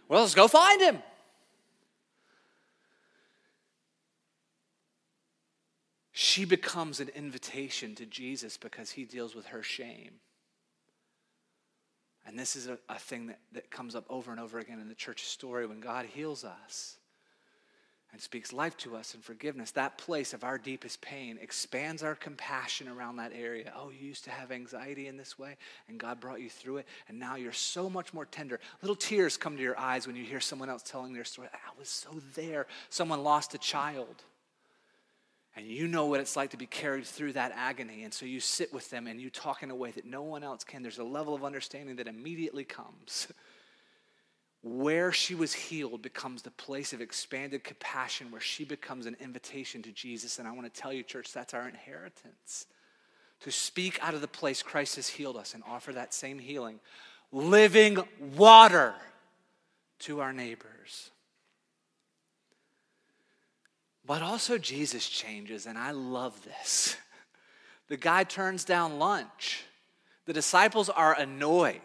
Well, 0.08 0.22
let's 0.22 0.34
go 0.34 0.48
find 0.48 0.80
him. 0.80 0.98
She 6.22 6.44
becomes 6.44 7.00
an 7.00 7.08
invitation 7.14 7.94
to 7.94 8.04
Jesus 8.04 8.58
because 8.58 8.90
he 8.90 9.06
deals 9.06 9.34
with 9.34 9.46
her 9.46 9.62
shame. 9.62 10.10
And 12.26 12.38
this 12.38 12.56
is 12.56 12.66
a, 12.66 12.76
a 12.90 12.98
thing 12.98 13.28
that, 13.28 13.38
that 13.52 13.70
comes 13.70 13.94
up 13.94 14.04
over 14.10 14.30
and 14.30 14.38
over 14.38 14.58
again 14.58 14.80
in 14.80 14.90
the 14.90 14.94
church 14.94 15.22
story 15.22 15.64
when 15.66 15.80
God 15.80 16.04
heals 16.04 16.44
us 16.44 16.98
and 18.12 18.20
speaks 18.20 18.52
life 18.52 18.76
to 18.76 18.96
us 18.96 19.14
and 19.14 19.24
forgiveness. 19.24 19.70
That 19.70 19.96
place 19.96 20.34
of 20.34 20.44
our 20.44 20.58
deepest 20.58 21.00
pain 21.00 21.38
expands 21.40 22.02
our 22.02 22.16
compassion 22.16 22.86
around 22.86 23.16
that 23.16 23.32
area. 23.34 23.72
Oh, 23.74 23.88
you 23.88 24.06
used 24.06 24.24
to 24.24 24.30
have 24.30 24.52
anxiety 24.52 25.08
in 25.08 25.16
this 25.16 25.38
way, 25.38 25.56
and 25.88 25.98
God 25.98 26.20
brought 26.20 26.42
you 26.42 26.50
through 26.50 26.78
it, 26.78 26.86
and 27.08 27.18
now 27.18 27.36
you're 27.36 27.50
so 27.50 27.88
much 27.88 28.12
more 28.12 28.26
tender. 28.26 28.60
Little 28.82 28.94
tears 28.94 29.38
come 29.38 29.56
to 29.56 29.62
your 29.62 29.78
eyes 29.78 30.06
when 30.06 30.16
you 30.16 30.24
hear 30.24 30.40
someone 30.40 30.68
else 30.68 30.82
telling 30.82 31.14
their 31.14 31.24
story. 31.24 31.48
I 31.50 31.78
was 31.78 31.88
so 31.88 32.10
there. 32.34 32.66
Someone 32.90 33.22
lost 33.22 33.54
a 33.54 33.58
child 33.58 34.22
and 35.56 35.66
you 35.66 35.88
know 35.88 36.06
what 36.06 36.20
it's 36.20 36.36
like 36.36 36.50
to 36.50 36.56
be 36.56 36.66
carried 36.66 37.04
through 37.04 37.32
that 37.32 37.52
agony. 37.56 38.04
And 38.04 38.14
so 38.14 38.24
you 38.24 38.38
sit 38.38 38.72
with 38.72 38.88
them 38.90 39.06
and 39.06 39.20
you 39.20 39.30
talk 39.30 39.62
in 39.62 39.70
a 39.70 39.74
way 39.74 39.90
that 39.90 40.04
no 40.04 40.22
one 40.22 40.44
else 40.44 40.62
can. 40.62 40.82
There's 40.82 40.98
a 40.98 41.04
level 41.04 41.34
of 41.34 41.44
understanding 41.44 41.96
that 41.96 42.06
immediately 42.06 42.64
comes 42.64 43.28
where 44.62 45.10
she 45.10 45.34
was 45.34 45.52
healed 45.52 46.02
becomes 46.02 46.42
the 46.42 46.50
place 46.52 46.92
of 46.92 47.00
expanded 47.00 47.64
compassion 47.64 48.30
where 48.30 48.40
she 48.40 48.64
becomes 48.64 49.06
an 49.06 49.16
invitation 49.20 49.82
to 49.82 49.90
Jesus. 49.90 50.38
And 50.38 50.46
I 50.46 50.52
want 50.52 50.72
to 50.72 50.80
tell 50.80 50.92
you, 50.92 51.02
church, 51.02 51.32
that's 51.32 51.54
our 51.54 51.68
inheritance. 51.68 52.66
To 53.40 53.50
speak 53.50 53.98
out 54.02 54.14
of 54.14 54.20
the 54.20 54.28
place 54.28 54.62
Christ 54.62 54.96
has 54.96 55.08
healed 55.08 55.36
us 55.36 55.54
and 55.54 55.62
offer 55.66 55.92
that 55.94 56.14
same 56.14 56.38
healing, 56.38 56.78
living 57.32 57.98
water 58.36 58.94
to 60.00 60.20
our 60.20 60.32
neighbors. 60.32 61.10
But 64.10 64.22
also, 64.22 64.58
Jesus 64.58 65.08
changes, 65.08 65.66
and 65.66 65.78
I 65.78 65.92
love 65.92 66.42
this. 66.44 66.96
The 67.86 67.96
guy 67.96 68.24
turns 68.24 68.64
down 68.64 68.98
lunch. 68.98 69.64
The 70.26 70.32
disciples 70.32 70.88
are 70.88 71.16
annoyed. 71.16 71.80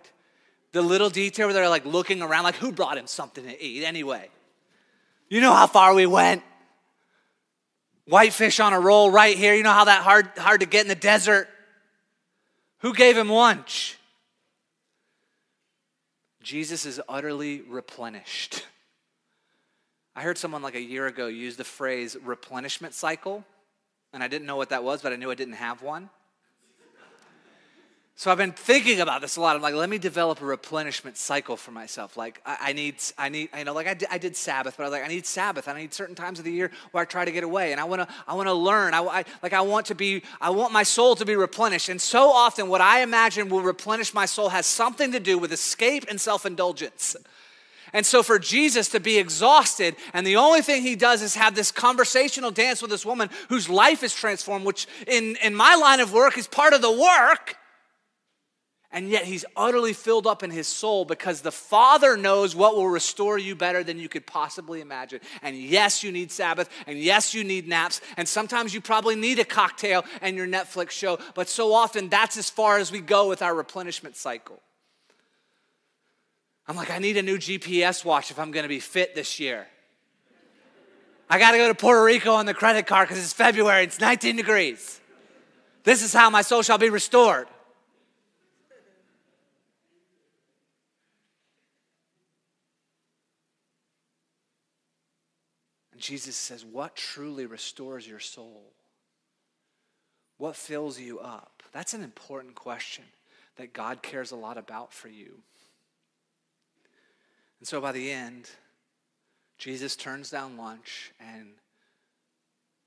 The 0.71 0.83
little 0.83 1.09
detail 1.09 1.47
where 1.47 1.53
they're 1.53 1.69
like 1.69 1.85
looking 1.85 2.21
around, 2.23 2.43
like, 2.43 2.55
who 2.55 2.71
brought 2.71 2.97
him 2.97 3.05
something 3.07 3.43
to 3.43 3.63
eat 3.63 3.83
anyway? 3.83 4.29
You 5.29 5.41
know 5.41 5.53
how 5.53 5.65
far 5.65 5.93
we 5.93 6.05
went? 6.05 6.43
Whitefish 8.07 8.59
on 8.59 8.73
a 8.73 8.79
roll 8.79 9.11
right 9.11 9.37
here. 9.37 9.53
You 9.53 9.63
know 9.63 9.71
how 9.71 9.85
that 9.85 10.03
hard, 10.03 10.29
hard 10.37 10.61
to 10.61 10.67
get 10.67 10.81
in 10.81 10.87
the 10.87 10.95
desert? 10.95 11.47
Who 12.79 12.93
gave 12.93 13.17
him 13.17 13.29
lunch? 13.29 13.97
Jesus 16.41 16.85
is 16.85 16.99
utterly 17.07 17.61
replenished. 17.61 18.65
I 20.15 20.21
heard 20.21 20.37
someone 20.37 20.61
like 20.61 20.75
a 20.75 20.81
year 20.81 21.07
ago 21.07 21.27
use 21.27 21.57
the 21.57 21.65
phrase 21.65 22.15
replenishment 22.23 22.93
cycle, 22.93 23.43
and 24.13 24.23
I 24.23 24.29
didn't 24.29 24.47
know 24.47 24.55
what 24.55 24.69
that 24.69 24.83
was, 24.83 25.01
but 25.01 25.11
I 25.11 25.17
knew 25.17 25.29
I 25.29 25.35
didn't 25.35 25.55
have 25.55 25.81
one. 25.81 26.09
So 28.17 28.31
I've 28.31 28.37
been 28.37 28.53
thinking 28.53 29.01
about 29.01 29.19
this 29.19 29.35
a 29.35 29.41
lot. 29.41 29.57
I'm 29.57 29.61
like, 29.61 29.75
let 29.75 29.89
me 29.89 29.97
develop 29.97 30.39
a 30.39 30.45
replenishment 30.45 31.17
cycle 31.17 31.57
for 31.57 31.71
myself. 31.71 32.15
Like 32.15 32.41
I, 32.45 32.57
I 32.61 32.73
need, 32.73 32.95
I 33.17 33.27
need, 33.27 33.49
you 33.57 33.65
know, 33.65 33.73
like 33.73 33.87
I 33.87 33.93
did, 33.93 34.07
I 34.09 34.17
did, 34.17 34.37
Sabbath, 34.37 34.75
but 34.77 34.83
I 34.83 34.85
was 34.85 34.93
like, 34.93 35.03
I 35.03 35.09
need 35.09 35.25
Sabbath. 35.25 35.67
I 35.67 35.77
need 35.77 35.93
certain 35.93 36.15
times 36.15 36.39
of 36.39 36.45
the 36.45 36.51
year 36.53 36.71
where 36.91 37.01
I 37.01 37.05
try 37.05 37.25
to 37.25 37.31
get 37.33 37.43
away, 37.43 37.73
and 37.73 37.81
I 37.81 37.83
want 37.83 38.03
to, 38.03 38.15
I 38.25 38.35
want 38.35 38.47
to 38.47 38.53
learn. 38.53 38.93
I, 38.93 39.01
I, 39.01 39.25
like 39.43 39.51
I 39.51 39.59
want 39.59 39.87
to 39.87 39.95
be, 39.95 40.23
I 40.39 40.49
want 40.51 40.71
my 40.71 40.83
soul 40.83 41.17
to 41.17 41.25
be 41.25 41.35
replenished. 41.35 41.89
And 41.89 42.01
so 42.01 42.29
often, 42.29 42.69
what 42.69 42.79
I 42.79 43.01
imagine 43.01 43.49
will 43.49 43.61
replenish 43.61 44.13
my 44.13 44.25
soul 44.25 44.47
has 44.47 44.65
something 44.65 45.11
to 45.11 45.19
do 45.19 45.37
with 45.37 45.51
escape 45.51 46.05
and 46.09 46.19
self-indulgence. 46.21 47.17
And 47.95 48.05
so 48.05 48.21
for 48.21 48.37
Jesus 48.37 48.89
to 48.89 48.99
be 48.99 49.17
exhausted, 49.17 49.95
and 50.13 50.27
the 50.27 50.35
only 50.35 50.61
thing 50.61 50.81
he 50.81 50.97
does 50.97 51.21
is 51.21 51.35
have 51.35 51.55
this 51.55 51.71
conversational 51.71 52.51
dance 52.51 52.81
with 52.81 52.91
this 52.91 53.05
woman 53.05 53.29
whose 53.47 53.69
life 53.69 54.03
is 54.03 54.13
transformed, 54.13 54.65
which 54.65 54.85
in, 55.07 55.37
in 55.41 55.55
my 55.55 55.75
line 55.75 56.01
of 56.01 56.11
work 56.11 56.37
is 56.37 56.45
part 56.45 56.73
of 56.73 56.81
the 56.81 56.91
work 56.91 57.55
and 58.95 59.09
yet 59.09 59.25
he's 59.25 59.43
utterly 59.57 59.91
filled 59.91 60.25
up 60.25 60.41
in 60.41 60.49
his 60.49 60.67
soul 60.67 61.03
because 61.03 61.41
the 61.41 61.51
Father 61.51 62.15
knows 62.15 62.55
what 62.55 62.75
will 62.75 62.87
restore 62.87 63.37
you 63.37 63.53
better 63.53 63.83
than 63.83 63.99
you 63.99 64.07
could 64.07 64.25
possibly 64.25 64.79
imagine. 64.79 65.19
And 65.41 65.57
yes, 65.57 66.01
you 66.01 66.13
need 66.13 66.31
Sabbath, 66.31 66.69
and 66.87 66.97
yes, 66.97 67.33
you 67.33 67.43
need 67.43 67.67
naps, 67.67 67.99
and 68.15 68.25
sometimes 68.25 68.73
you 68.73 68.79
probably 68.79 69.15
need 69.15 69.37
a 69.39 69.43
cocktail 69.43 70.05
and 70.21 70.37
your 70.37 70.47
Netflix 70.47 70.91
show, 70.91 71.19
but 71.33 71.49
so 71.49 71.73
often 71.73 72.07
that's 72.07 72.37
as 72.37 72.49
far 72.49 72.77
as 72.77 72.89
we 72.89 73.01
go 73.01 73.27
with 73.27 73.41
our 73.41 73.53
replenishment 73.53 74.15
cycle. 74.15 74.61
I'm 76.67 76.75
like, 76.75 76.89
I 76.89 76.97
need 76.97 77.17
a 77.17 77.21
new 77.21 77.37
GPS 77.37 78.03
watch 78.03 78.31
if 78.31 78.39
I'm 78.39 78.51
gonna 78.51 78.67
be 78.67 78.79
fit 78.79 79.13
this 79.15 79.39
year. 79.39 79.67
I 81.29 81.39
gotta 81.39 81.57
go 81.57 81.67
to 81.67 81.75
Puerto 81.75 82.03
Rico 82.03 82.33
on 82.33 82.45
the 82.45 82.53
credit 82.53 82.87
card 82.87 83.07
because 83.07 83.23
it's 83.23 83.33
February, 83.33 83.83
it's 83.83 83.99
19 83.99 84.35
degrees. 84.35 84.99
This 85.83 86.01
is 86.01 86.13
how 86.13 86.29
my 86.29 86.41
soul 86.41 86.63
shall 86.63 86.77
be 86.77 86.89
restored. 86.89 87.47
And 95.91 96.01
Jesus 96.01 96.35
says, 96.35 96.65
What 96.65 96.95
truly 96.95 97.45
restores 97.45 98.07
your 98.07 98.19
soul? 98.19 98.73
What 100.37 100.55
fills 100.55 100.99
you 100.99 101.19
up? 101.19 101.63
That's 101.71 101.93
an 101.93 102.03
important 102.03 102.55
question 102.55 103.05
that 103.57 103.73
God 103.73 104.01
cares 104.01 104.31
a 104.31 104.35
lot 104.35 104.57
about 104.57 104.91
for 104.91 105.07
you. 105.07 105.39
And 107.65 107.67
so 107.67 107.81
by 107.81 107.93
the 107.93 108.11
end, 108.11 108.47
Jesus 109.57 109.95
turns 109.95 110.29
down 110.29 110.55
lunch 110.55 111.11
and 111.19 111.47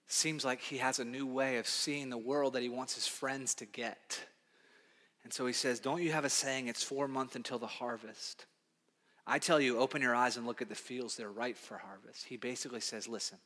seems 0.06 0.44
like 0.44 0.60
he 0.60 0.76
has 0.76 1.00
a 1.00 1.04
new 1.04 1.26
way 1.26 1.56
of 1.56 1.66
seeing 1.66 2.10
the 2.10 2.16
world 2.16 2.52
that 2.52 2.62
he 2.62 2.68
wants 2.68 2.94
his 2.94 3.08
friends 3.08 3.56
to 3.56 3.66
get. 3.66 4.20
And 5.24 5.32
so 5.32 5.46
he 5.46 5.52
says, 5.52 5.80
Don't 5.80 6.00
you 6.00 6.12
have 6.12 6.24
a 6.24 6.30
saying, 6.30 6.68
it's 6.68 6.84
four 6.84 7.08
months 7.08 7.34
until 7.34 7.58
the 7.58 7.66
harvest? 7.66 8.46
I 9.26 9.40
tell 9.40 9.60
you, 9.60 9.80
open 9.80 10.00
your 10.00 10.14
eyes 10.14 10.36
and 10.36 10.46
look 10.46 10.62
at 10.62 10.68
the 10.68 10.76
fields, 10.76 11.16
they're 11.16 11.28
ripe 11.28 11.58
for 11.58 11.78
harvest. 11.78 12.26
He 12.26 12.36
basically 12.36 12.78
says, 12.78 13.08
listen, 13.08 13.38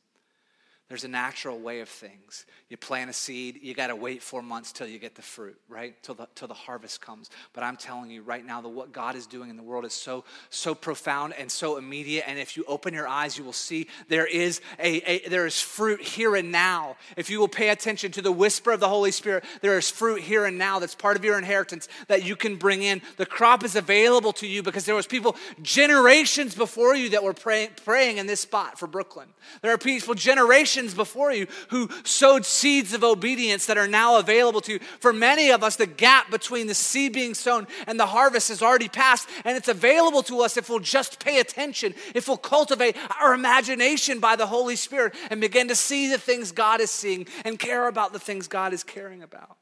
there's 0.89 1.05
a 1.05 1.07
natural 1.07 1.59
way 1.59 1.79
of 1.79 1.87
things. 1.87 2.45
You 2.69 2.75
plant 2.75 3.09
a 3.09 3.13
seed, 3.13 3.59
you 3.61 3.73
got 3.73 3.87
to 3.87 3.95
wait 3.95 4.21
four 4.21 4.41
months 4.41 4.73
till 4.73 4.85
you 4.85 4.99
get 4.99 5.15
the 5.15 5.21
fruit, 5.21 5.57
right? 5.69 5.95
Till 6.03 6.13
the, 6.13 6.27
till 6.35 6.47
the 6.47 6.53
harvest 6.53 6.99
comes. 7.01 7.29
But 7.53 7.63
I'm 7.63 7.77
telling 7.77 8.11
you 8.11 8.21
right 8.21 8.45
now 8.45 8.59
that 8.61 8.69
what 8.69 8.91
God 8.91 9.15
is 9.15 9.25
doing 9.25 9.49
in 9.49 9.55
the 9.55 9.63
world 9.63 9.85
is 9.85 9.93
so, 9.93 10.25
so 10.49 10.75
profound 10.75 11.33
and 11.39 11.49
so 11.49 11.77
immediate. 11.77 12.25
And 12.27 12.37
if 12.37 12.57
you 12.57 12.65
open 12.67 12.93
your 12.93 13.07
eyes, 13.07 13.37
you 13.37 13.45
will 13.45 13.53
see 13.53 13.87
there 14.09 14.27
is, 14.27 14.59
a, 14.77 14.97
a 15.09 15.29
there 15.29 15.45
is 15.45 15.59
fruit 15.61 16.01
here 16.01 16.35
and 16.35 16.51
now. 16.51 16.97
If 17.15 17.29
you 17.29 17.39
will 17.39 17.47
pay 17.47 17.69
attention 17.69 18.11
to 18.11 18.21
the 18.21 18.31
whisper 18.31 18.71
of 18.71 18.81
the 18.81 18.89
Holy 18.89 19.11
Spirit, 19.11 19.45
there 19.61 19.77
is 19.77 19.89
fruit 19.89 20.21
here 20.21 20.45
and 20.45 20.57
now 20.57 20.79
that's 20.79 20.95
part 20.95 21.15
of 21.15 21.23
your 21.23 21.37
inheritance 21.37 21.87
that 22.07 22.25
you 22.25 22.35
can 22.35 22.57
bring 22.57 22.83
in. 22.83 23.01
The 23.15 23.25
crop 23.25 23.63
is 23.63 23.77
available 23.77 24.33
to 24.33 24.47
you 24.47 24.61
because 24.61 24.85
there 24.85 24.95
was 24.95 25.07
people 25.07 25.37
generations 25.61 26.55
before 26.55 26.93
you 26.93 27.09
that 27.09 27.23
were 27.23 27.33
praying, 27.33 27.69
praying 27.85 28.17
in 28.17 28.27
this 28.27 28.41
spot 28.41 28.77
for 28.77 28.85
Brooklyn. 28.85 29.29
There 29.61 29.73
are 29.73 29.77
people 29.77 30.13
generations 30.13 30.72
generations 30.73 30.93
before 30.93 31.31
you 31.31 31.47
who 31.69 31.89
sowed 32.03 32.45
seeds 32.45 32.93
of 32.93 33.03
obedience 33.03 33.65
that 33.65 33.77
are 33.77 33.87
now 33.87 34.19
available 34.19 34.61
to 34.61 34.73
you. 34.73 34.79
For 34.99 35.13
many 35.13 35.51
of 35.51 35.63
us, 35.63 35.75
the 35.75 35.85
gap 35.85 36.31
between 36.31 36.67
the 36.67 36.73
seed 36.73 37.13
being 37.13 37.33
sown 37.33 37.67
and 37.87 37.99
the 37.99 38.05
harvest 38.05 38.49
has 38.49 38.61
already 38.61 38.89
passed, 38.89 39.29
and 39.45 39.57
it's 39.57 39.67
available 39.67 40.23
to 40.23 40.41
us 40.41 40.57
if 40.57 40.69
we'll 40.69 40.79
just 40.79 41.23
pay 41.23 41.39
attention, 41.39 41.93
if 42.13 42.27
we'll 42.27 42.37
cultivate 42.37 42.97
our 43.21 43.33
imagination 43.33 44.19
by 44.19 44.35
the 44.35 44.47
Holy 44.47 44.75
Spirit 44.75 45.15
and 45.29 45.41
begin 45.41 45.67
to 45.67 45.75
see 45.75 46.09
the 46.09 46.17
things 46.17 46.51
God 46.51 46.81
is 46.81 46.91
seeing 46.91 47.27
and 47.45 47.59
care 47.59 47.87
about 47.87 48.13
the 48.13 48.19
things 48.19 48.47
God 48.47 48.73
is 48.73 48.83
caring 48.83 49.23
about. 49.23 49.57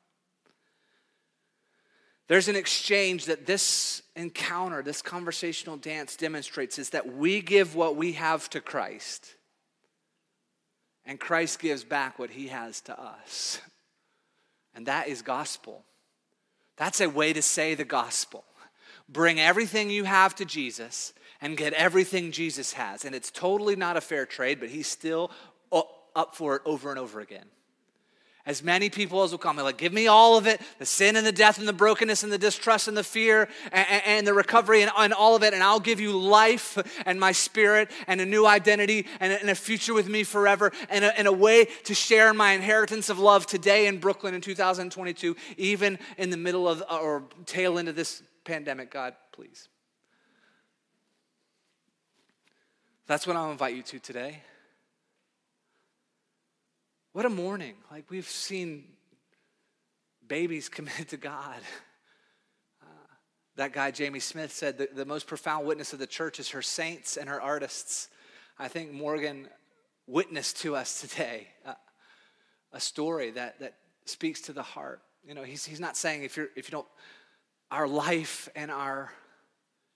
There's 2.28 2.48
an 2.48 2.56
exchange 2.56 3.26
that 3.26 3.46
this 3.46 4.04
encounter, 4.16 4.82
this 4.82 5.02
conversational 5.02 5.76
dance 5.76 6.16
demonstrates 6.16 6.80
is 6.80 6.92
that 6.92 7.14
we 7.16 7.42
give 7.42 7.76
what 7.76 7.98
we 7.98 8.14
have 8.14 8.50
to 8.52 8.62
Christ 8.62 9.36
and 11.06 11.20
Christ 11.20 11.60
gives 11.60 11.84
back 11.84 12.20
what 12.20 12.30
he 12.30 12.48
has 12.48 12.82
to 12.82 13.00
us. 13.00 13.60
And 14.74 14.86
that 14.86 15.08
is 15.08 15.22
gospel. 15.22 15.84
That's 16.78 17.02
a 17.02 17.10
way 17.10 17.34
to 17.34 17.42
say 17.42 17.76
the 17.76 17.84
gospel. 17.84 18.44
Bring 19.10 19.40
everything 19.40 19.90
you 19.90 20.06
have 20.06 20.36
to 20.36 20.46
Jesus 20.46 21.14
and 21.42 21.58
get 21.58 21.74
everything 21.74 22.32
Jesus 22.32 22.74
has. 22.74 23.04
And 23.04 23.14
it's 23.14 23.32
totally 23.32 23.76
not 23.76 23.98
a 23.98 24.02
fair 24.02 24.26
trade, 24.26 24.60
but 24.60 24.70
he's 24.70 24.88
still 24.88 25.32
up 26.16 26.36
for 26.36 26.58
it 26.58 26.62
over 26.66 26.90
and 26.90 27.00
over 27.00 27.20
again. 27.20 27.46
As 28.46 28.64
many 28.64 28.90
people 28.90 29.22
as 29.22 29.32
will 29.32 29.38
come, 29.38 29.58
like, 29.58 29.78
give 29.78 29.94
me 29.94 30.08
all 30.08 30.36
of 30.36 30.48
it 30.48 30.60
the 30.80 30.86
sin 30.86 31.16
and 31.16 31.26
the 31.26 31.32
death 31.32 31.60
and 31.60 31.68
the 31.68 31.74
brokenness 31.74 32.24
and 32.24 32.32
the 32.32 32.38
distrust 32.40 32.88
and 32.88 32.98
the 32.98 33.04
fear 33.04 33.48
and, 33.72 34.04
and 34.06 34.28
the 34.28 34.34
recovery 34.34 34.82
and, 34.82 34.92
and, 34.98 35.14
all 35.14 35.36
of 35.36 35.44
it, 35.44 35.54
and 35.54 35.62
I'll 35.62 35.80
give 35.80 36.00
you 36.00 36.18
life 36.18 36.78
and 37.06 37.20
my 37.20 37.34
spirit 37.34 37.92
and 38.08 38.20
a 38.20 38.26
new 38.26 38.48
identity 38.48 39.06
and 39.20 39.32
a, 39.32 39.40
and 39.40 39.50
a 39.50 39.56
future 39.56 39.94
with 39.94 40.08
me 40.08 40.24
forever 40.24 40.72
and 40.90 41.06
a, 41.06 41.18
and 41.18 41.28
a 41.28 41.32
way 41.34 41.66
to 41.84 41.94
share 41.94 42.34
my 42.34 42.54
inheritance 42.54 43.10
of 43.10 43.20
love 43.20 43.46
today 43.46 43.86
in 43.86 44.00
Brooklyn 44.00 44.34
in 44.34 44.42
2022, 44.42 45.36
even 45.58 46.00
in 46.18 46.32
the 46.32 46.38
middle 46.38 46.68
of 46.68 46.82
uh, 46.90 46.98
or 46.98 47.24
tail 47.46 47.78
end 47.78 47.90
of 47.90 47.96
this 47.96 48.24
pandemic. 48.44 48.90
God, 48.90 49.16
please. 49.32 49.70
That's 53.06 53.28
what 53.28 53.36
I'll 53.36 53.52
invite 53.52 53.76
you 53.76 53.84
to 53.84 54.00
today. 54.00 54.42
What 57.14 57.26
a 57.26 57.30
morning. 57.30 57.74
Like 57.92 58.10
we've 58.10 58.28
seen 58.28 58.86
babies 60.26 60.70
committed 60.70 61.10
to 61.10 61.18
God. 61.18 61.60
Uh, 62.82 62.86
that 63.58 63.74
guy, 63.74 63.92
Jamie 63.92 64.22
Smith, 64.22 64.54
said 64.54 64.78
the, 64.78 64.88
the 64.94 65.06
most 65.06 65.28
profound 65.28 65.68
witness 65.68 65.92
of 65.92 66.00
the 66.00 66.08
church 66.08 66.40
is 66.40 66.50
her 66.52 66.62
saints 66.62 67.18
and 67.18 67.28
her 67.28 67.42
artists. 67.42 68.08
I 68.58 68.70
think 68.70 68.94
Morgan 68.94 69.50
witnessed 70.08 70.62
to 70.62 70.74
us 70.74 71.02
today 71.02 71.48
uh, 71.66 71.74
a 72.72 72.80
story 72.80 73.32
that, 73.32 73.60
that 73.60 73.74
speaks 74.06 74.40
to 74.42 74.54
the 74.54 74.64
heart. 74.64 75.02
You 75.26 75.34
know, 75.34 75.44
he's, 75.44 75.66
he's 75.66 75.82
not 75.82 75.98
saying 75.98 76.24
if, 76.24 76.38
you're, 76.38 76.48
if 76.56 76.70
you 76.70 76.72
don't, 76.72 76.88
our 77.72 77.90
life 77.90 78.48
and 78.56 78.72
our 78.72 79.12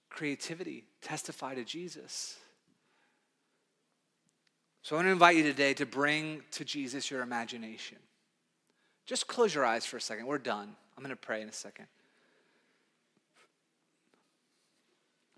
creativity 0.10 0.84
testify 1.02 1.56
to 1.56 1.64
Jesus. 1.64 2.38
So 4.86 4.96
I 4.96 4.98
want 5.00 5.08
to 5.08 5.14
invite 5.14 5.36
you 5.36 5.42
today 5.42 5.74
to 5.74 5.86
bring 5.88 6.44
to 6.52 6.64
Jesus 6.64 7.10
your 7.10 7.24
imagination. 7.24 7.98
Just 9.08 9.26
close 9.26 9.56
your 9.56 9.66
eyes 9.66 9.84
for 9.84 9.98
a 9.98 10.02
second. 10.02 10.28
We're 10.28 10.38
done. 10.38 10.76
I'm 10.96 11.04
going 11.04 11.10
to 11.10 11.20
pray 11.20 11.42
in 11.42 11.50
a 11.50 11.52
second. 11.52 11.88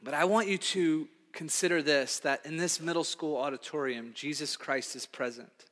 But 0.04 0.16
I 0.16 0.26
want 0.26 0.50
you 0.50 0.58
to 0.58 1.08
consider 1.32 1.82
this 1.82 2.20
that 2.20 2.46
in 2.46 2.58
this 2.58 2.82
middle 2.82 3.06
school 3.06 3.38
auditorium, 3.38 4.12
Jesus 4.14 4.58
Christ 4.58 4.98
is 4.98 5.06
present. 5.06 5.64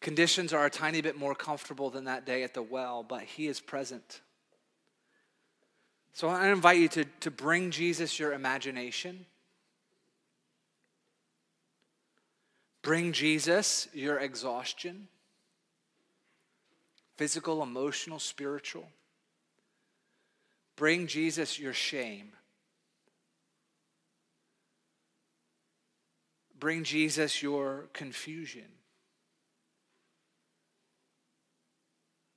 Conditions 0.00 0.52
are 0.52 0.66
a 0.66 0.70
tiny 0.70 1.00
bit 1.00 1.18
more 1.18 1.34
comfortable 1.34 1.90
than 1.90 2.04
that 2.04 2.24
day 2.24 2.44
at 2.44 2.54
the 2.54 2.62
well, 2.62 3.02
but 3.02 3.22
He 3.22 3.48
is 3.48 3.58
present. 3.58 4.20
So 6.18 6.26
I 6.26 6.48
invite 6.48 6.78
you 6.78 6.88
to, 6.88 7.04
to 7.20 7.30
bring 7.30 7.70
Jesus 7.70 8.18
your 8.18 8.32
imagination. 8.32 9.24
Bring 12.82 13.12
Jesus 13.12 13.86
your 13.92 14.18
exhaustion 14.18 15.06
physical, 17.16 17.62
emotional, 17.62 18.18
spiritual. 18.18 18.88
Bring 20.74 21.06
Jesus 21.06 21.56
your 21.56 21.72
shame. 21.72 22.32
Bring 26.58 26.82
Jesus 26.82 27.44
your 27.44 27.90
confusion. 27.92 28.66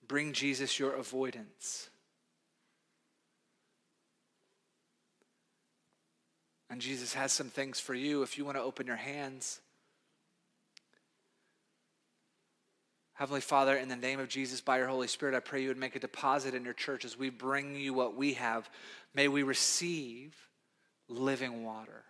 Bring 0.07 0.33
Jesus 0.33 0.77
your 0.77 0.93
avoidance. 0.93 1.90
And 6.71 6.79
Jesus 6.79 7.13
has 7.15 7.33
some 7.33 7.49
things 7.49 7.81
for 7.81 7.93
you 7.93 8.23
if 8.23 8.37
you 8.37 8.45
want 8.45 8.55
to 8.55 8.63
open 8.63 8.87
your 8.87 8.95
hands. 8.95 9.59
Heavenly 13.11 13.41
Father, 13.41 13.75
in 13.75 13.89
the 13.89 13.97
name 13.97 14.21
of 14.21 14.29
Jesus, 14.29 14.61
by 14.61 14.77
your 14.77 14.87
Holy 14.87 15.09
Spirit, 15.09 15.35
I 15.35 15.41
pray 15.41 15.61
you 15.61 15.67
would 15.67 15.77
make 15.77 15.97
a 15.97 15.99
deposit 15.99 16.55
in 16.55 16.63
your 16.63 16.73
church 16.73 17.03
as 17.03 17.19
we 17.19 17.29
bring 17.29 17.75
you 17.75 17.93
what 17.93 18.15
we 18.15 18.35
have. 18.35 18.69
May 19.13 19.27
we 19.27 19.43
receive 19.43 20.33
living 21.09 21.65
water, 21.65 22.03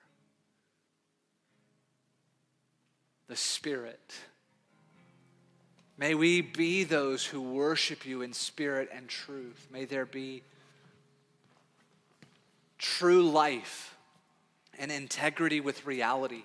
the 3.28 3.36
Spirit. 3.36 4.14
May 5.97 6.14
we 6.14 6.41
be 6.41 6.84
those 6.84 7.26
who 7.26 7.41
worship 7.41 8.05
you 8.05 8.22
in 8.22 8.32
spirit 8.32 8.89
and 8.93 9.09
truth. 9.09 9.68
May 9.74 9.86
there 9.86 10.05
be 10.05 10.43
true 12.78 13.28
life 13.28 13.91
and 14.82 14.92
integrity 14.92 15.62
with 15.62 15.86
reality 15.86 16.42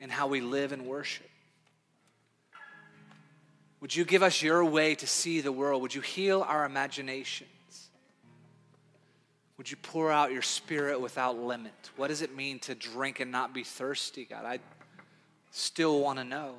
in 0.00 0.10
how 0.10 0.26
we 0.26 0.40
live 0.40 0.72
and 0.72 0.84
worship. 0.84 1.30
Would 3.80 3.94
you 3.94 4.04
give 4.04 4.24
us 4.24 4.42
your 4.42 4.64
way 4.64 4.96
to 4.96 5.06
see 5.06 5.40
the 5.40 5.52
world? 5.52 5.82
Would 5.82 5.94
you 5.94 6.00
heal 6.00 6.44
our 6.46 6.64
imaginations? 6.64 7.48
Would 9.56 9.70
you 9.70 9.76
pour 9.76 10.10
out 10.10 10.32
your 10.32 10.42
spirit 10.42 11.00
without 11.00 11.38
limit? 11.38 11.90
What 11.96 12.08
does 12.08 12.22
it 12.22 12.34
mean 12.34 12.58
to 12.60 12.74
drink 12.74 13.20
and 13.20 13.30
not 13.30 13.54
be 13.54 13.62
thirsty, 13.62 14.24
God? 14.24 14.44
I 14.44 14.58
still 15.52 16.00
want 16.00 16.18
to 16.18 16.24
know. 16.24 16.54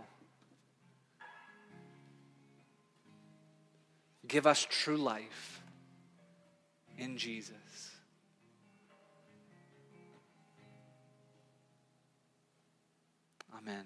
Give 4.26 4.48
us 4.48 4.66
true 4.70 4.96
life 4.96 5.62
in 6.98 7.18
Jesus. 7.18 7.63
Amen. 13.64 13.86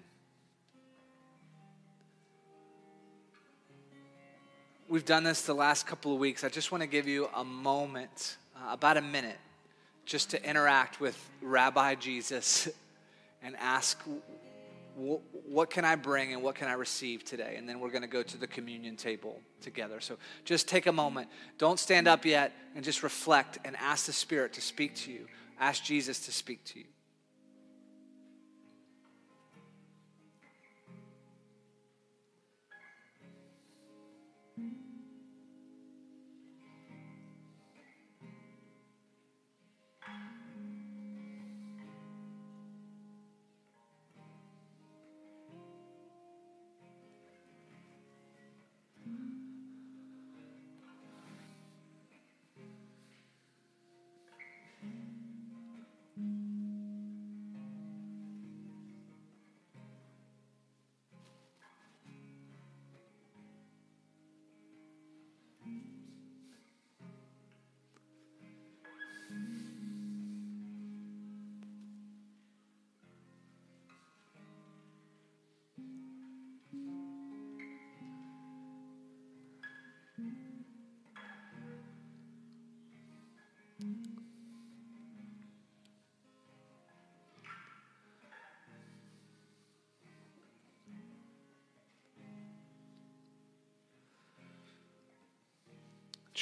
we've 4.88 5.04
done 5.04 5.22
this 5.22 5.42
the 5.42 5.54
last 5.54 5.86
couple 5.86 6.12
of 6.12 6.18
weeks. 6.18 6.44
I 6.44 6.48
just 6.48 6.72
want 6.72 6.82
to 6.82 6.88
give 6.88 7.06
you 7.06 7.28
a 7.34 7.44
moment, 7.44 8.38
uh, 8.56 8.72
about 8.72 8.96
a 8.96 9.02
minute, 9.02 9.38
just 10.06 10.30
to 10.30 10.48
interact 10.48 11.00
with 11.00 11.16
Rabbi 11.42 11.94
Jesus 11.96 12.68
and 13.42 13.54
ask, 13.56 14.00
what 14.96 15.70
can 15.70 15.84
I 15.84 15.94
bring 15.94 16.32
and 16.32 16.42
what 16.42 16.56
can 16.56 16.66
I 16.66 16.72
receive 16.72 17.24
today? 17.24 17.54
And 17.56 17.68
then 17.68 17.78
we're 17.78 17.90
going 17.90 18.02
to 18.02 18.08
go 18.08 18.22
to 18.24 18.36
the 18.36 18.48
communion 18.48 18.96
table 18.96 19.40
together. 19.60 20.00
So 20.00 20.16
just 20.44 20.66
take 20.66 20.86
a 20.86 20.92
moment. 20.92 21.28
Don't 21.56 21.78
stand 21.78 22.08
up 22.08 22.24
yet 22.24 22.52
and 22.74 22.84
just 22.84 23.04
reflect 23.04 23.58
and 23.64 23.76
ask 23.76 24.06
the 24.06 24.12
Spirit 24.12 24.54
to 24.54 24.60
speak 24.60 24.96
to 24.96 25.12
you. 25.12 25.26
Ask 25.60 25.84
Jesus 25.84 26.18
to 26.26 26.32
speak 26.32 26.64
to 26.64 26.80
you. 26.80 26.86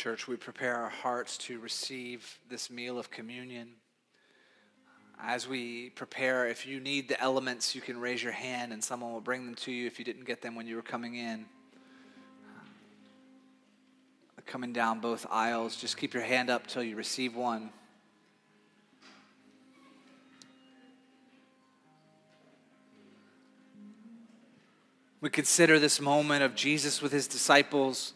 Church, 0.07 0.29
we 0.29 0.37
prepare 0.37 0.77
our 0.77 0.89
hearts 0.89 1.37
to 1.37 1.59
receive 1.59 2.39
this 2.49 2.71
meal 2.71 2.97
of 2.97 3.11
communion. 3.11 3.71
As 5.21 5.49
we 5.49 5.91
prepare, 5.91 6.47
if 6.47 6.65
you 6.65 6.79
need 6.79 7.09
the 7.09 7.21
elements, 7.21 7.75
you 7.75 7.81
can 7.81 7.99
raise 7.99 8.23
your 8.23 8.31
hand 8.31 8.73
and 8.73 8.85
someone 8.85 9.13
will 9.13 9.21
bring 9.21 9.45
them 9.45 9.57
to 9.57 9.73
you 9.73 9.85
if 9.85 9.99
you 9.99 10.05
didn't 10.05 10.25
get 10.25 10.43
them 10.43 10.55
when 10.55 10.69
you 10.69 10.77
were 10.77 10.83
coming 10.83 11.17
in. 11.17 11.47
Coming 14.47 14.73
down 14.73 15.01
both 15.01 15.27
aisles, 15.29 15.75
just 15.75 15.97
keep 15.97 16.15
your 16.15 16.23
hand 16.23 16.51
up 16.51 16.69
till 16.69 16.85
you 16.85 16.95
receive 16.95 17.35
one. 17.35 17.71
We 25.21 25.31
consider 25.31 25.81
this 25.81 26.01
moment 26.01 26.45
of 26.45 26.55
Jesus 26.55 27.03
with 27.03 27.11
his 27.11 27.27
disciples 27.27 28.13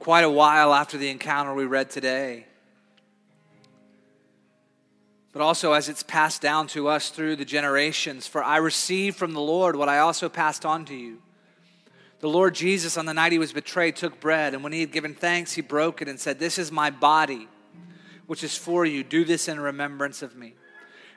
quite 0.00 0.24
a 0.24 0.30
while 0.30 0.74
after 0.74 0.98
the 0.98 1.10
encounter 1.10 1.54
we 1.54 1.66
read 1.66 1.90
today. 1.90 2.46
But 5.32 5.42
also 5.42 5.74
as 5.74 5.88
it's 5.88 6.02
passed 6.02 6.42
down 6.42 6.66
to 6.68 6.88
us 6.88 7.10
through 7.10 7.36
the 7.36 7.44
generations. 7.44 8.26
For 8.26 8.42
I 8.42 8.56
received 8.56 9.16
from 9.16 9.32
the 9.32 9.40
Lord 9.40 9.76
what 9.76 9.88
I 9.88 9.98
also 9.98 10.28
passed 10.28 10.66
on 10.66 10.84
to 10.86 10.94
you. 10.94 11.18
The 12.18 12.28
Lord 12.28 12.54
Jesus, 12.54 12.96
on 12.96 13.06
the 13.06 13.14
night 13.14 13.32
he 13.32 13.38
was 13.38 13.52
betrayed, 13.52 13.94
took 13.94 14.20
bread, 14.20 14.52
and 14.52 14.62
when 14.64 14.72
he 14.72 14.80
had 14.80 14.92
given 14.92 15.14
thanks, 15.14 15.52
he 15.52 15.62
broke 15.62 16.02
it 16.02 16.08
and 16.08 16.18
said, 16.18 16.38
This 16.38 16.58
is 16.58 16.72
my 16.72 16.90
body, 16.90 17.48
which 18.26 18.42
is 18.42 18.56
for 18.56 18.84
you. 18.84 19.04
Do 19.04 19.24
this 19.24 19.48
in 19.48 19.60
remembrance 19.60 20.20
of 20.20 20.34
me. 20.34 20.54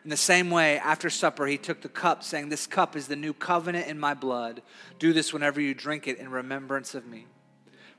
In 0.04 0.10
the 0.10 0.18
same 0.18 0.50
way, 0.50 0.78
after 0.78 1.10
supper, 1.10 1.46
he 1.46 1.58
took 1.58 1.82
the 1.82 1.90
cup, 1.90 2.24
saying, 2.24 2.50
This 2.50 2.68
cup 2.68 2.96
is 2.96 3.08
the 3.08 3.16
new 3.16 3.34
covenant 3.34 3.88
in 3.88 4.00
my 4.00 4.14
blood. 4.14 4.62
Do 5.00 5.12
this 5.12 5.34
whenever 5.34 5.60
you 5.60 5.74
drink 5.74 6.08
it 6.08 6.20
in 6.20 6.30
remembrance 6.30 6.96
of 6.96 7.06
me. 7.06 7.26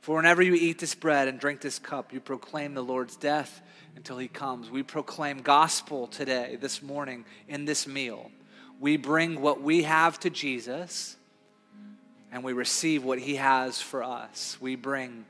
For 0.04 0.16
whenever 0.16 0.42
you 0.42 0.52
eat 0.52 0.78
this 0.78 0.94
bread 0.94 1.28
and 1.28 1.40
drink 1.40 1.62
this 1.62 1.78
cup, 1.78 2.12
you 2.12 2.20
proclaim 2.20 2.74
the 2.74 2.82
Lord's 2.82 3.16
death 3.16 3.62
until 3.96 4.18
he 4.18 4.28
comes. 4.28 4.68
We 4.70 4.82
proclaim 4.82 5.38
gospel 5.40 6.08
today, 6.08 6.58
this 6.60 6.82
morning, 6.82 7.24
in 7.48 7.64
this 7.64 7.86
meal. 7.86 8.30
We 8.78 8.98
bring 8.98 9.40
what 9.40 9.62
we 9.62 9.84
have 9.84 10.20
to 10.20 10.28
Jesus 10.28 11.16
and 12.30 12.44
we 12.44 12.52
receive 12.52 13.02
what 13.02 13.18
he 13.18 13.36
has 13.36 13.80
for 13.80 14.02
us. 14.02 14.58
We 14.60 14.76
bring 14.76 15.24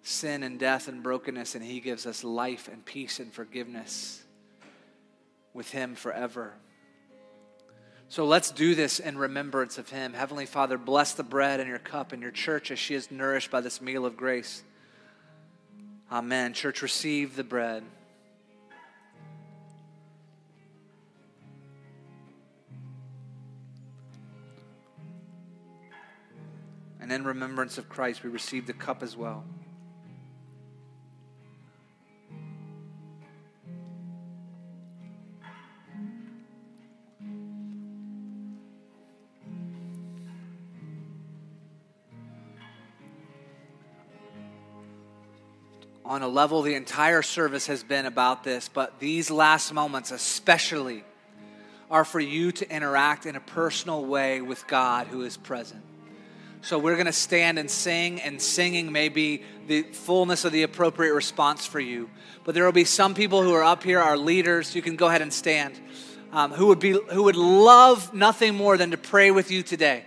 sin 0.00 0.44
and 0.44 0.58
death 0.58 0.88
and 0.88 1.02
brokenness, 1.02 1.54
and 1.54 1.62
he 1.62 1.80
gives 1.80 2.06
us 2.06 2.24
life 2.24 2.68
and 2.72 2.82
peace 2.86 3.20
and 3.20 3.30
forgiveness 3.30 4.22
with 5.52 5.72
him 5.72 5.94
forever. 5.94 6.54
So 8.10 8.24
let's 8.24 8.50
do 8.50 8.74
this 8.74 9.00
in 9.00 9.18
remembrance 9.18 9.76
of 9.76 9.90
him. 9.90 10.14
Heavenly 10.14 10.46
Father, 10.46 10.78
bless 10.78 11.12
the 11.12 11.22
bread 11.22 11.60
and 11.60 11.68
your 11.68 11.78
cup 11.78 12.12
and 12.12 12.22
your 12.22 12.30
church 12.30 12.70
as 12.70 12.78
she 12.78 12.94
is 12.94 13.10
nourished 13.10 13.50
by 13.50 13.60
this 13.60 13.82
meal 13.82 14.06
of 14.06 14.16
grace. 14.16 14.62
Amen. 16.10 16.54
Church, 16.54 16.80
receive 16.80 17.36
the 17.36 17.44
bread. 17.44 17.84
And 26.98 27.12
in 27.12 27.24
remembrance 27.24 27.76
of 27.76 27.90
Christ, 27.90 28.24
we 28.24 28.30
receive 28.30 28.66
the 28.66 28.72
cup 28.72 29.02
as 29.02 29.16
well. 29.16 29.44
On 46.08 46.22
a 46.22 46.28
level, 46.28 46.62
the 46.62 46.74
entire 46.74 47.20
service 47.20 47.66
has 47.66 47.84
been 47.84 48.06
about 48.06 48.42
this, 48.42 48.68
but 48.68 48.98
these 48.98 49.30
last 49.30 49.74
moments, 49.74 50.10
especially, 50.10 51.04
are 51.90 52.04
for 52.04 52.18
you 52.18 52.50
to 52.50 52.74
interact 52.74 53.26
in 53.26 53.36
a 53.36 53.40
personal 53.40 54.04
way 54.06 54.40
with 54.40 54.66
God 54.66 55.08
who 55.08 55.22
is 55.22 55.36
present. 55.36 55.82
So 56.62 56.78
we're 56.78 56.94
going 56.94 57.06
to 57.06 57.12
stand 57.12 57.58
and 57.58 57.70
sing, 57.70 58.22
and 58.22 58.40
singing 58.40 58.90
may 58.90 59.10
be 59.10 59.42
the 59.66 59.82
fullness 59.82 60.46
of 60.46 60.52
the 60.52 60.62
appropriate 60.62 61.12
response 61.12 61.66
for 61.66 61.78
you. 61.78 62.08
But 62.42 62.54
there 62.54 62.64
will 62.64 62.72
be 62.72 62.84
some 62.84 63.14
people 63.14 63.42
who 63.42 63.52
are 63.52 63.62
up 63.62 63.82
here, 63.82 64.00
our 64.00 64.16
leaders. 64.16 64.74
You 64.74 64.80
can 64.80 64.96
go 64.96 65.08
ahead 65.08 65.22
and 65.22 65.32
stand. 65.32 65.78
Um, 66.32 66.52
who 66.52 66.66
would 66.66 66.80
be 66.80 66.98
who 67.10 67.22
would 67.22 67.36
love 67.36 68.12
nothing 68.12 68.54
more 68.54 68.76
than 68.76 68.90
to 68.90 68.98
pray 68.98 69.30
with 69.30 69.50
you 69.50 69.62
today 69.62 70.04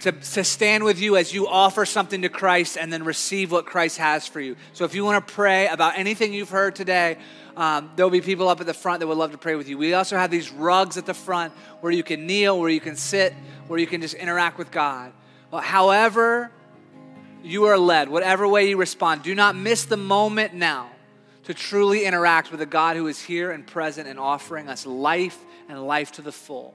to, 0.00 0.12
to 0.12 0.44
stand 0.44 0.84
with 0.84 1.00
you 1.00 1.16
as 1.16 1.32
you 1.32 1.48
offer 1.48 1.84
something 1.84 2.22
to 2.22 2.28
Christ 2.28 2.76
and 2.76 2.92
then 2.92 3.04
receive 3.04 3.50
what 3.50 3.66
Christ 3.66 3.98
has 3.98 4.26
for 4.26 4.40
you. 4.40 4.56
So 4.72 4.84
if 4.84 4.94
you 4.94 5.04
want 5.04 5.26
to 5.26 5.34
pray 5.34 5.68
about 5.68 5.98
anything 5.98 6.32
you've 6.32 6.50
heard 6.50 6.76
today, 6.76 7.18
um, 7.56 7.90
there'll 7.96 8.10
be 8.10 8.20
people 8.20 8.48
up 8.48 8.60
at 8.60 8.66
the 8.66 8.74
front 8.74 9.00
that 9.00 9.06
would 9.06 9.18
love 9.18 9.32
to 9.32 9.38
pray 9.38 9.56
with 9.56 9.68
you. 9.68 9.76
We 9.78 9.94
also 9.94 10.16
have 10.16 10.30
these 10.30 10.52
rugs 10.52 10.96
at 10.96 11.06
the 11.06 11.14
front 11.14 11.52
where 11.80 11.92
you 11.92 12.02
can 12.02 12.26
kneel, 12.26 12.58
where 12.58 12.70
you 12.70 12.80
can 12.80 12.96
sit, 12.96 13.34
where 13.66 13.78
you 13.78 13.86
can 13.86 14.00
just 14.00 14.14
interact 14.14 14.58
with 14.58 14.70
God. 14.70 15.12
Well, 15.50 15.60
however, 15.60 16.52
you 17.42 17.64
are 17.64 17.78
led, 17.78 18.08
whatever 18.08 18.46
way 18.46 18.68
you 18.68 18.76
respond, 18.76 19.22
do 19.22 19.34
not 19.34 19.56
miss 19.56 19.84
the 19.84 19.96
moment 19.96 20.54
now 20.54 20.90
to 21.44 21.54
truly 21.54 22.04
interact 22.04 22.50
with 22.50 22.60
a 22.60 22.66
God 22.66 22.96
who 22.96 23.06
is 23.06 23.22
here 23.22 23.50
and 23.50 23.66
present 23.66 24.06
and 24.06 24.18
offering 24.18 24.68
us 24.68 24.84
life 24.84 25.38
and 25.68 25.86
life 25.86 26.12
to 26.12 26.22
the 26.22 26.32
full. 26.32 26.74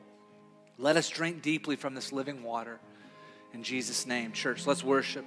Let 0.77 0.97
us 0.97 1.09
drink 1.09 1.41
deeply 1.41 1.75
from 1.75 1.93
this 1.93 2.11
living 2.11 2.43
water. 2.43 2.79
In 3.53 3.61
Jesus' 3.61 4.07
name, 4.07 4.31
church, 4.31 4.65
let's 4.65 4.83
worship. 4.83 5.25